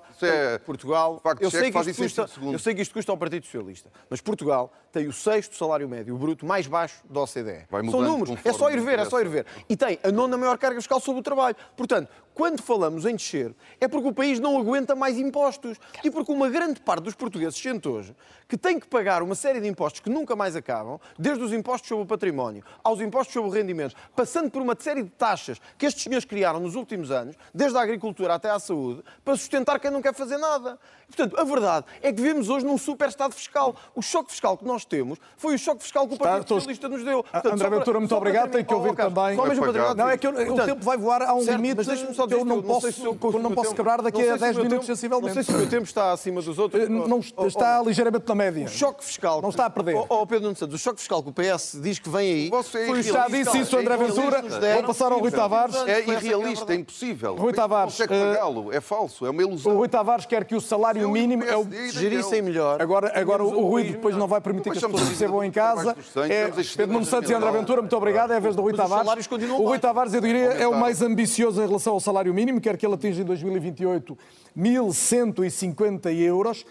[0.00, 0.32] Portugal...
[0.44, 1.22] É Portugal.
[1.40, 4.72] eu, sei que isto custa, eu sei que isto custa ao Partido Socialista, mas Portugal
[4.92, 7.66] tem o sexto salário médio bruto mais baixo da OCDE.
[7.90, 9.46] São números, é só ir ver, é só ir ver.
[9.68, 11.56] E tem a nona maior carga fiscal sobre o trabalho.
[11.76, 15.78] Portanto, quando falamos em descer, é porque o país não aguenta mais impostos.
[16.02, 18.14] E porque uma grande parte dos portugueses sente hoje
[18.48, 21.88] que tem que pagar uma série de impostos que nunca mais acabam, desde os impostos
[21.88, 25.86] sobre o património aos impostos sobre o rendimento, passando por uma série de taxas que
[25.86, 29.90] estes senhores criaram nos últimos anos, desde a agricultura até à saúde, para sustentar quem
[29.90, 30.78] não quer fazer nada.
[31.06, 33.74] Portanto, a verdade é que vivemos hoje num super estado fiscal.
[33.94, 36.88] O choque fiscal que nós temos foi o choque fiscal que o Partido Está, Socialista
[36.88, 37.22] nos deu.
[37.22, 38.50] Portanto, André Ventura, muito obrigado.
[38.50, 39.36] Tem que ouvir também.
[39.36, 41.56] Só mesmo para não, é que eu, Portanto, o tempo vai voar a um certo,
[41.60, 41.84] limite
[42.20, 44.86] só que eu não posso, não, se eu, não posso quebrar daqui a 10 minutos,
[44.86, 45.28] sensivelmente.
[45.28, 46.88] Não sei se o meu tempo está acima dos outros.
[46.88, 48.66] Não, está ligeiramente na média.
[48.66, 49.40] O choque fiscal...
[49.40, 49.96] Não está a perder.
[50.08, 52.50] Ó Pedro Nuno Santos, o choque fiscal que o PS diz que vem aí...
[52.86, 54.42] Foi já disse isso, André Ventura.
[54.74, 55.76] Vou passar ao Rui Tavares.
[55.86, 57.36] É irrealista, é impossível.
[57.36, 57.98] Rui Tavares...
[57.98, 59.72] Não consegue pagá-lo, é falso, é uma ilusão.
[59.72, 61.44] O Rui Tavares quer que o salário mínimo...
[61.44, 62.80] É o gerissem melhor.
[62.82, 65.96] Agora, agora o Rui depois não vai permitir que as pessoas recebam em casa.
[66.28, 68.32] É Pedro Nuno Santos e André Ventura, muito obrigado.
[68.32, 69.28] É a vez do Rui Tavares.
[69.58, 72.76] O Rui Tavares, eu diria, é o mais ambicioso em relação ao salário mínimo, quer
[72.76, 74.16] que ele atinja em 2028
[74.56, 76.64] 1.150 euros.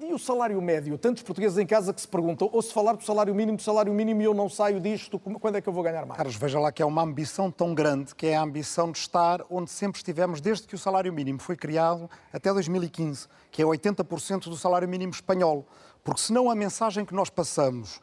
[0.00, 0.96] E o salário médio?
[0.96, 3.92] Tantos portugueses em casa que se perguntam, ou se falar do salário mínimo, do salário
[3.92, 6.16] mínimo e eu não saio disto, quando é que eu vou ganhar mais?
[6.16, 9.44] Carlos, veja lá que é uma ambição tão grande, que é a ambição de estar
[9.50, 14.44] onde sempre estivemos desde que o salário mínimo foi criado até 2015, que é 80%
[14.44, 15.66] do salário mínimo espanhol.
[16.02, 18.00] Porque senão a mensagem que nós passamos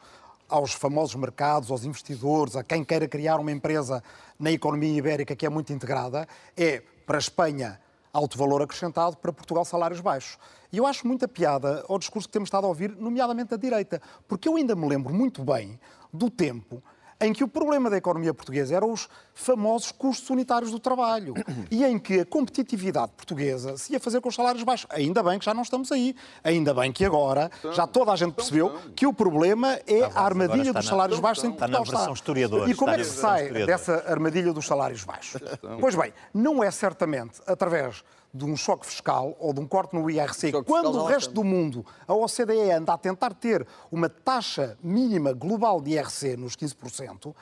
[0.52, 4.04] aos famosos mercados, aos investidores, a quem queira criar uma empresa
[4.38, 7.80] na economia ibérica que é muito integrada, é para a Espanha
[8.12, 10.38] alto valor acrescentado, para Portugal salários baixos.
[10.70, 14.02] E eu acho muita piada ao discurso que temos estado a ouvir, nomeadamente da direita,
[14.28, 15.80] porque eu ainda me lembro muito bem
[16.12, 16.82] do tempo
[17.22, 21.34] em que o problema da economia portuguesa eram os famosos custos unitários do trabalho
[21.70, 24.86] e em que a competitividade portuguesa se ia fazer com os salários baixos.
[24.90, 26.14] Ainda bem que já não estamos aí.
[26.42, 30.72] Ainda bem que agora já toda a gente percebeu que o problema é a armadilha
[30.72, 32.00] dos salários baixos em está na Portugal.
[32.00, 32.68] versão historiador.
[32.68, 35.40] E como é que na se sai dessa armadilha dos salários baixos?
[35.80, 40.08] Pois bem, não é certamente através de um choque fiscal ou de um corte no
[40.10, 44.78] IRC, Choque quando o resto do mundo, a OCDE anda a tentar ter uma taxa
[44.82, 47.34] mínima global de IRC nos 15%,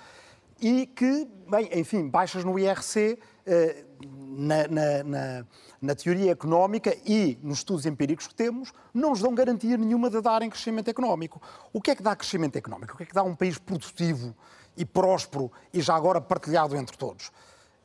[0.61, 5.47] e que, bem, enfim, baixas no IRC eh, na, na- na-
[5.81, 10.21] na teoria económica e nos estudos empíricos que temos, não nos dão garantia nenhuma de
[10.21, 11.41] darem crescimento económico.
[11.73, 12.93] O que é que dá crescimento económico?
[12.95, 14.35] O que é que dá um país produtivo
[14.77, 17.31] e próspero e já agora partilhado entre todos?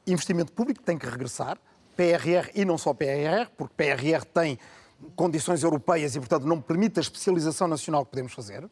[0.06, 1.57] Investimento público tem que regressar,
[1.96, 4.60] PRR e não só PRR, porque PRR tem
[5.16, 8.70] condições europeias e, portanto, não permite a especialização nacional que podemos fazer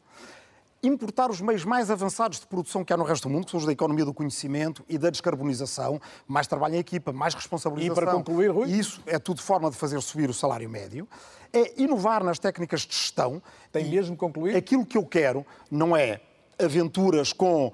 [0.84, 3.58] importar os meios mais avançados de produção que há no resto do mundo, que são
[3.58, 8.04] os da economia do conhecimento e da descarbonização, mais trabalho em equipa, mais responsabilização.
[8.04, 8.70] E para concluir, Rui?
[8.70, 11.08] Isso é tudo forma de fazer subir o salário médio.
[11.54, 13.42] É inovar nas técnicas de gestão.
[13.72, 14.58] Tem mesmo concluir?
[14.58, 16.20] Aquilo que eu quero não é
[16.60, 17.72] aventuras com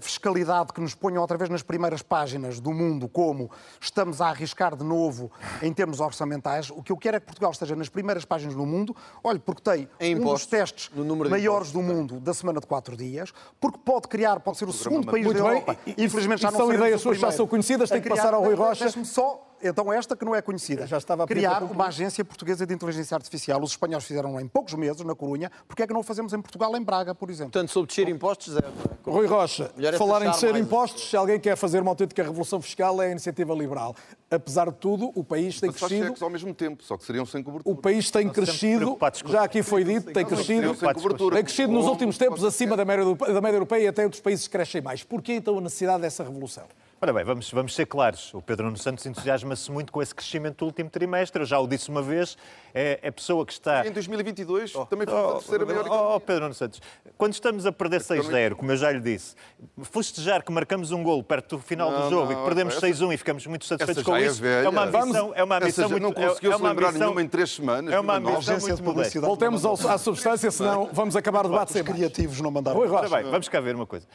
[0.00, 4.76] fiscalidade que nos ponham outra vez nas primeiras páginas do mundo, como estamos a arriscar
[4.76, 5.30] de novo
[5.62, 6.70] em termos orçamentais.
[6.70, 8.94] O que eu quero é que Portugal esteja nas primeiras páginas do mundo.
[9.22, 12.32] Olhe, porque tem Em um dos impostos, testes no número de maiores do mundo da
[12.34, 15.52] semana de quatro dias, porque pode criar, pode ser o segundo país Muito da bem.
[15.60, 15.76] Europa.
[15.86, 18.00] E- e- Infelizmente já e não são ideias o suas que já são conhecidas, tem
[18.00, 18.84] que criar- passar ao Rui Rocha.
[18.84, 20.86] Deixe-me só, então esta que não é conhecida.
[20.86, 23.62] Já estava a criar uma agência portuguesa de inteligência artificial.
[23.62, 25.50] Os espanhóis fizeram em poucos meses, na Corunha.
[25.66, 27.52] Porque é que não o fazemos em Portugal, em Braga, por exemplo?
[27.52, 28.66] Portanto, sobre descer impostos, zero.
[28.68, 29.10] é?
[29.10, 30.64] Rui Rocha, Melhor é falar em ser mais.
[30.64, 33.94] impostos, se alguém quer fazer uma autêntica revolução fiscal é a iniciativa liberal.
[34.30, 37.24] Apesar de tudo, o país tem Mas crescido, cheques ao mesmo tempo, só que seriam
[37.24, 37.72] sem cobertura.
[37.72, 42.42] o país tem crescido, já aqui foi dito, tem crescido, tem crescido nos últimos tempos
[42.42, 45.02] acima da média, da média europeia e até outros países crescem mais.
[45.02, 46.64] Porquê então a necessidade dessa revolução?
[47.04, 48.32] Ora bem, vamos, vamos ser claros.
[48.32, 51.42] O Pedro Nuno Santos entusiasma-se muito com esse crescimento do último trimestre.
[51.42, 52.34] Eu já o disse uma vez.
[52.72, 53.86] É, é pessoa que está.
[53.86, 56.80] Em 2022 também foi a terceira maior Oh, oh, Pedro Nuno Santos,
[57.18, 59.36] quando estamos a perder 6-0, como eu já lhe disse,
[59.82, 62.74] festejar que marcamos um golo perto do final Não, do jogo e não, que perdemos
[62.74, 64.70] essa- 6-1 e ficamos muito satisfeitos Essa com é isso, velha.
[64.70, 66.02] uma ambição, Vamos- é uma ambição muito...
[66.02, 67.92] não conseguiu é se uma lembrar ambição- nenhuma em três semanas.
[67.94, 68.82] É uma ambição muito de modesta.
[68.82, 69.26] publicidade.
[69.26, 72.80] Voltemos ao- à substância, senão vamos acabar o debate sem criativos não mandaram.
[72.80, 74.06] Ora bem, vamos cá ver uma coisa.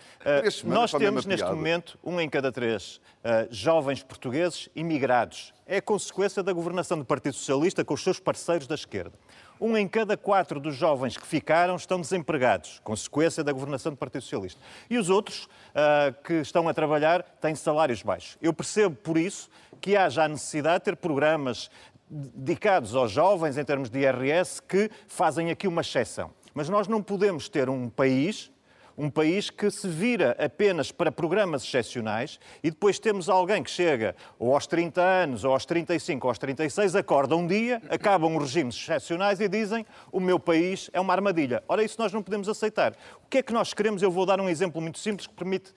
[0.51, 5.53] Semanas nós temos neste momento um em cada três uh, jovens portugueses imigrados.
[5.65, 9.13] É consequência da governação do Partido Socialista com os seus parceiros da esquerda.
[9.61, 14.21] Um em cada quatro dos jovens que ficaram estão desempregados, consequência da governação do Partido
[14.21, 14.59] Socialista.
[14.89, 18.37] E os outros uh, que estão a trabalhar têm salários baixos.
[18.41, 19.49] Eu percebo, por isso,
[19.81, 21.69] que haja a necessidade de ter programas
[22.09, 26.31] dedicados aos jovens em termos de IRS que fazem aqui uma exceção.
[26.53, 28.51] Mas nós não podemos ter um país
[28.99, 34.13] um país que se vira apenas para programas excepcionais e depois temos alguém que chega
[34.37, 38.43] ou aos 30 anos, ou aos 35, ou aos 36, acorda um dia, acabam os
[38.43, 41.63] regimes excepcionais e dizem o meu país é uma armadilha.
[41.65, 42.91] Ora, isso nós não podemos aceitar.
[43.23, 44.01] O que é que nós queremos?
[44.01, 45.73] Eu vou dar um exemplo muito simples que permite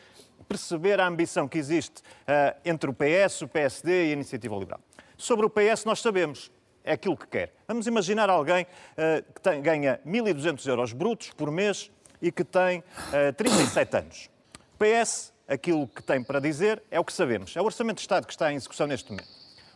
[0.48, 4.80] perceber a ambição que existe ah, entre o PS, o PSD e a Iniciativa Liberal.
[5.16, 6.50] Sobre o PS nós sabemos,
[6.82, 7.54] é aquilo que quer.
[7.68, 8.66] Vamos imaginar alguém
[8.96, 11.88] ah, que tem- ganha 1.200 euros brutos por mês
[12.22, 12.82] e que tem
[13.12, 14.30] ah, 37 anos.
[14.74, 17.54] O PS, aquilo que tem para dizer é o que sabemos.
[17.56, 19.28] É o Orçamento de Estado que está em execução neste momento.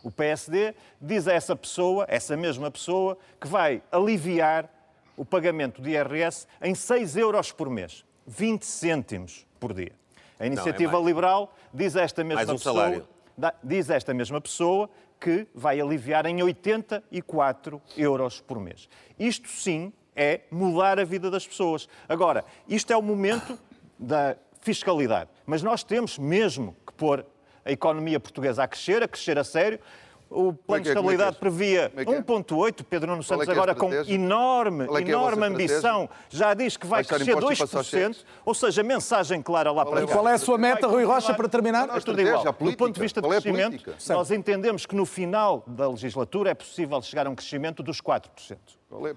[0.03, 4.71] O PSD diz a essa pessoa, essa mesma pessoa, que vai aliviar
[5.17, 9.93] o pagamento de IRS em 6 euros por mês, 20 cêntimos por dia.
[10.39, 11.07] A Iniciativa mais.
[11.07, 13.09] Liberal diz a esta mesma Mais um pessoa, salário.
[13.65, 18.89] diz esta mesma pessoa que vai aliviar em 84 euros por mês.
[19.19, 21.89] Isto sim é mudar a vida das pessoas.
[22.09, 23.59] Agora, isto é o momento
[23.99, 27.25] da fiscalidade, mas nós temos mesmo que pôr
[27.65, 29.79] a economia portuguesa a crescer, a crescer a sério.
[30.29, 31.01] O plano de é- é que é?
[31.01, 32.21] estabilidade previa Como é é?
[32.21, 36.11] 1,8, Pedro Nuno é Santos é a agora com enorme, é é a enorme ambição,
[36.29, 37.85] já diz que vai crescer impostos e passar 2%,
[38.17, 38.27] cheques?
[38.45, 40.13] ou seja, mensagem clara lá para E cá.
[40.15, 41.89] qual é a sua meta, Rui Rocha, para terminar?
[41.97, 42.41] é tudo igual.
[42.41, 43.03] a Do ponto de política.
[43.03, 44.15] vista de é a crescimento, política?
[44.15, 48.59] nós entendemos que no final da legislatura é possível chegar a um crescimento dos 4%.
[48.91, 49.15] Qual é?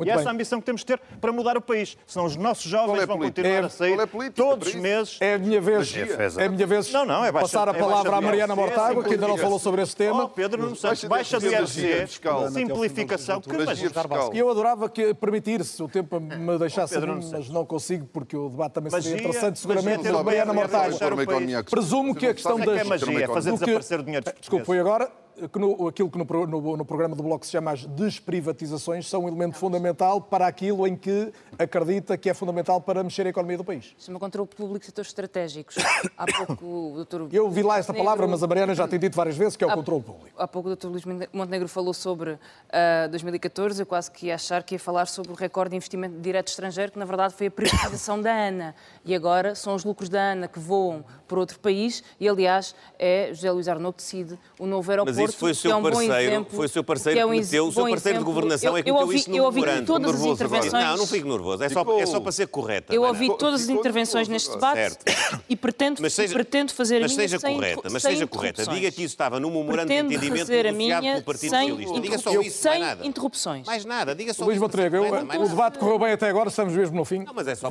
[0.00, 0.30] Muito e essa é bem.
[0.30, 1.96] a ambição que temos de ter para mudar o país.
[2.06, 4.74] Senão os nossos Qual jovens é vão continuar É- a sair é política todos os
[4.74, 5.18] meses.
[5.20, 5.94] É a minha vez,
[6.38, 8.56] é a minha vez Não, não, é baixa- passar a é palavra baixa à Mariana
[8.56, 9.38] Mortágua, que ainda não simplificação.
[9.44, 10.24] falou sobre esse tema.
[10.24, 12.06] Oh, Pedro Nuno Santos, Baixa baixa do IRC,
[12.52, 13.40] simplificação.
[13.40, 14.36] Que.
[14.36, 18.06] E eu adorava que permitir-se o tempo me deixasse Pedro mim, Nuno mas não consigo,
[18.12, 21.62] porque o debate também seria Magia- interessante, seguramente, Mariana país, Mortágua.
[21.70, 22.74] Presumo que a questão Isso é das...
[22.74, 24.66] que é magia, é fazer desaparecer o dinheiro dos Desculpe, portugueses.
[24.66, 25.10] foi agora.
[25.48, 29.24] Que no, aquilo que no, no, no, programa do Bloco se chama as desprivatizações são
[29.24, 33.56] um elemento fundamental para aquilo em que acredita que é fundamental para mexer a economia
[33.56, 33.94] do país.
[33.98, 35.76] Chama controle público de setores estratégicos.
[36.16, 37.28] Há pouco o doutor...
[37.32, 39.66] Eu vi lá esta palavra, mas a Mariana já tem dito várias vezes que é
[39.66, 40.36] o há, controle público.
[40.36, 42.38] Há pouco o doutor Luís Montenegro falou sobre uh,
[42.72, 46.18] ah, 2014, eu quase que ia achar que ia falar sobre o recorde de investimento
[46.20, 48.74] direto estrangeiro, que na verdade foi a privatização da ANA.
[49.04, 53.30] E agora são os lucros da ANA que voam por outro país e, aliás, é
[53.32, 55.29] José Luís Arnaud que decide o novo aeroporto.
[55.30, 57.26] Mas isso foi o seu é um parceiro, exemplo, foi o seu parceiro que, é
[57.26, 58.18] um meteu, o seu parceiro exemplo.
[58.18, 60.72] de governação eu, é que meteu ouvi, isso no Eu ouvi todas as intervenções...
[60.72, 62.94] Não, não fico nervoso, é só, é só para ser correta.
[62.94, 65.40] Eu ouvi todas as intervenções neste debate certo.
[65.48, 68.90] e pretendo, mas seja, pretendo fazer a minha seja sem, correta, Mas seja correta, diga
[68.90, 72.00] que isso estava no memorando de entendimento negociado pelo Partido Socialista.
[72.00, 73.66] Diga só isso, sem interrupções.
[73.66, 77.04] Mais nada, diga só Luís Montenegro, o debate correu bem até agora, estamos mesmo no
[77.04, 77.24] fim.
[77.24, 77.68] Não, mas é só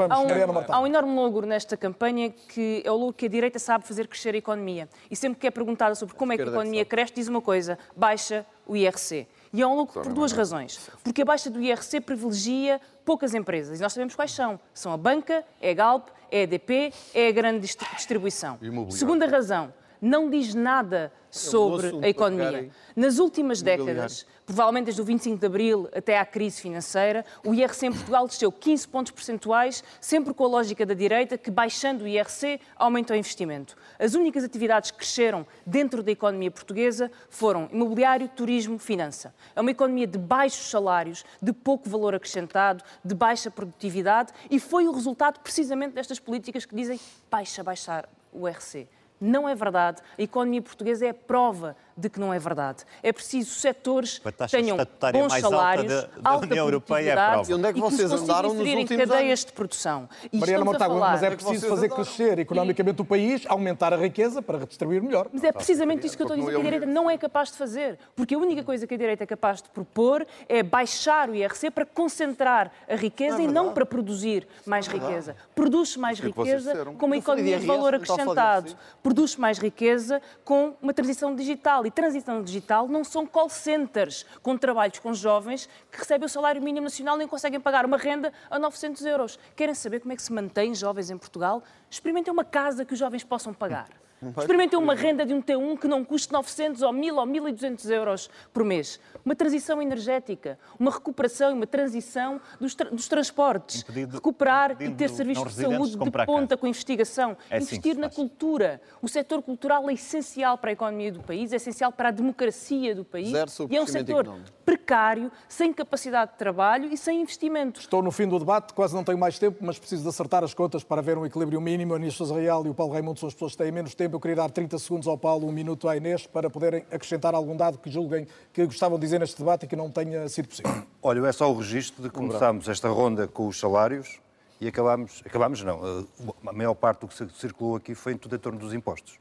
[0.69, 4.07] Há um enorme logro nesta campanha que é o logro que a direita sabe fazer
[4.07, 4.89] crescer a economia.
[5.09, 7.48] E sempre que é perguntada sobre como é que a economia cresce, diz uma coisa:
[7.95, 9.27] baixa o IRC.
[9.51, 10.79] E é um lucro por duas razões.
[11.03, 13.79] Porque a baixa do IRC privilegia poucas empresas.
[13.79, 14.59] E nós sabemos quais são.
[14.73, 18.59] São a banca, é a Galp, é a EDP, é a grande distribuição.
[18.91, 22.69] Segunda razão, não diz nada sobre a economia.
[22.95, 27.85] Nas últimas décadas, provavelmente desde o 25 de Abril até à crise financeira, o IRC
[27.85, 32.07] em Portugal desceu 15 pontos percentuais, sempre com a lógica da direita, que baixando o
[32.07, 33.77] IRC aumenta o investimento.
[33.99, 39.33] As únicas atividades que cresceram dentro da economia portuguesa foram imobiliário, turismo, finança.
[39.55, 44.87] É uma economia de baixos salários, de pouco valor acrescentado, de baixa produtividade e foi
[44.87, 46.99] o resultado precisamente destas políticas que dizem
[47.29, 48.87] baixa, baixar o IRC.
[49.19, 50.01] Não é verdade.
[50.17, 52.83] A economia portuguesa é prova de que não é verdade.
[53.03, 57.51] É preciso setores que tenham bons salários, alta, da, da alta União Europeia é prova.
[57.51, 59.45] E onde é que vocês andaram nos últimos cadeias anos?
[59.45, 60.09] de produção.
[60.31, 61.11] E Mariana Mortágua, falar...
[61.11, 62.03] mas é preciso fazer andaram?
[62.03, 65.27] crescer economicamente o país, aumentar a riqueza para redistribuir melhor.
[65.31, 67.51] Mas é precisamente isso que eu estou a dizer que a direita não é capaz
[67.51, 67.99] de fazer.
[68.15, 71.71] Porque a única coisa que a direita é capaz de propor é baixar o IRC
[71.71, 75.35] para concentrar a riqueza é e não para produzir mais é riqueza.
[75.53, 78.75] Produz mais riqueza com uma economia de valor acrescentado.
[79.03, 84.55] Produz mais riqueza com uma transição digital e transição digital não são call centers com
[84.55, 88.59] trabalhos com jovens que recebem o salário mínimo nacional nem conseguem pagar uma renda a
[88.59, 89.39] 900 euros.
[89.55, 91.63] Querem saber como é que se mantém jovens em Portugal?
[91.89, 93.89] Experimentem uma casa que os jovens possam pagar.
[94.21, 98.29] Experimentem uma renda de um T1 que não custe 900 ou 1000 ou 1200 euros
[98.53, 98.99] por mês.
[99.23, 103.83] Uma transição energética, uma recuperação e uma transição dos, tra dos transportes.
[103.83, 107.37] Pedido, Recuperar e ter serviços de saúde de ponta com investigação.
[107.49, 108.81] É Investir na cultura.
[109.01, 112.93] O setor cultural é essencial para a economia do país, é essencial para a democracia
[112.93, 113.31] do país.
[113.69, 114.58] E é um setor económico.
[114.69, 117.79] Precário, sem capacidade de trabalho e sem investimento.
[117.79, 120.53] Estou no fim do debate, quase não tenho mais tempo, mas preciso de acertar as
[120.53, 121.93] contas para ver um equilíbrio mínimo.
[121.93, 124.15] A Anísio Sousa Real e o Paulo Raimundo são as pessoas que têm menos tempo
[124.15, 127.57] eu queria dar 30 segundos ao Paulo, um minuto à Inês, para poderem acrescentar algum
[127.57, 130.71] dado que julguem que gostavam de dizer neste debate e que não tenha sido possível.
[131.01, 134.19] Olha, é só o registro de começámos esta ronda com os salários
[134.61, 136.05] e acabámos, acabámos não,
[136.45, 139.17] a maior parte do que circulou aqui foi tudo em torno dos impostos.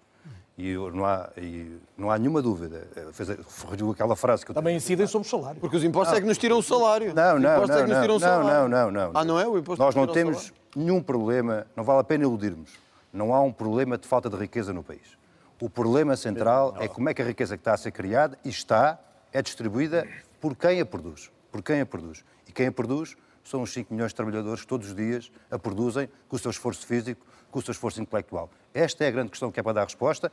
[0.59, 2.87] E não há, e não há nenhuma dúvida.
[3.13, 5.61] Fez, aquela frase que eu Também incidem sobre o salário.
[5.61, 6.19] Porque os impostos não.
[6.19, 7.15] é que nos tiram o salário.
[7.15, 7.87] Não, não, não, é
[8.19, 9.47] não, não, não, não, Ah, não é?
[9.47, 13.53] O imposto Nós não temos nenhum problema, não vale a pena iludirmos não há um
[13.53, 15.19] problema de falta de riqueza no país.
[15.61, 18.49] O problema central é como é que a riqueza que está a ser criada e
[18.49, 18.99] está,
[19.33, 20.07] é distribuída
[20.41, 21.31] por quem a produz.
[21.51, 22.25] Por quem a produz.
[22.47, 25.59] E quem a produz são os 5 milhões de trabalhadores que todos os dias a
[25.59, 28.51] produzem com o seu esforço físico, com o seu esforço intelectual.
[28.79, 30.31] Esta é a grande questão que é para dar resposta.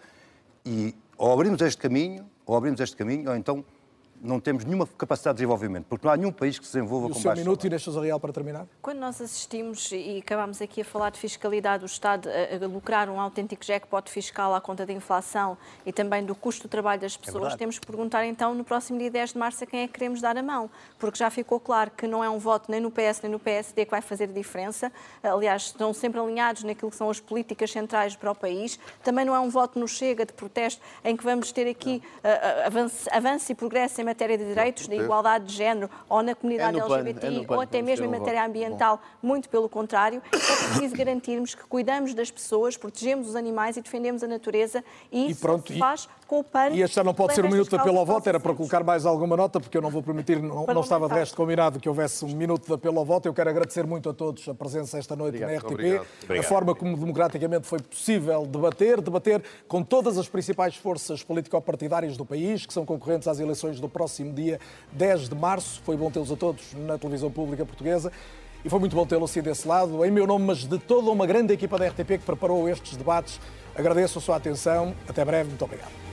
[0.63, 3.65] E ou abrimos este caminho, ou abrimos este caminho, ou então
[4.21, 7.11] não temos nenhuma capacidade de desenvolvimento, porque não há nenhum país que se desenvolva e
[7.11, 8.65] com o seu minuto, Inês Sousa Real, para terminar.
[8.81, 13.19] Quando nós assistimos, e acabamos aqui a falar de fiscalidade, o Estado a, lucrar um
[13.19, 17.25] autêntico jackpot fiscal à conta da inflação e também do custo do trabalho das é
[17.25, 19.87] pessoas, é temos que perguntar então no próximo dia 10 de março a quem é
[19.87, 22.79] que queremos dar a mão, porque já ficou claro que não é um voto nem
[22.79, 24.91] no PS nem no PSD que vai fazer diferença,
[25.23, 29.35] aliás, estão sempre alinhados naquilo que são as políticas centrais para o país, também não
[29.35, 33.51] é um voto no Chega de protesto em que vamos ter aqui uh, avanço, avanço
[33.51, 37.27] e progresso em matéria de direitos, de igualdade de género ou na comunidade é LGBT,
[37.27, 42.13] é ou até mesmo em matéria ambiental, muito pelo contrário, é preciso garantirmos que cuidamos
[42.13, 46.27] das pessoas, protegemos os animais e defendemos a natureza e, isso pronto, se faz e,
[46.27, 46.69] com o PAN.
[46.69, 48.83] E este já não pode ser um minuto de apelo ao voto, era para colocar
[48.83, 51.89] mais alguma nota, porque eu não vou permitir, não, não estava de resto combinado que
[51.89, 53.27] houvesse um minuto de apelo ao voto.
[53.27, 56.39] Eu quero agradecer muito a todos a presença esta noite obrigado, na RTP, obrigado.
[56.39, 62.25] a forma como democraticamente foi possível debater, debater com todas as principais forças político-partidárias do
[62.25, 64.59] país, que são concorrentes às eleições do próximo dia
[64.91, 65.81] 10 de março.
[65.85, 68.11] Foi bom tê-los a todos na televisão pública portuguesa.
[68.65, 70.03] E foi muito bom tê-lo assim desse lado.
[70.03, 73.39] Em meu nome, mas de toda uma grande equipa da RTP que preparou estes debates,
[73.73, 74.93] agradeço a sua atenção.
[75.07, 75.47] Até breve.
[75.49, 76.04] Muito obrigado.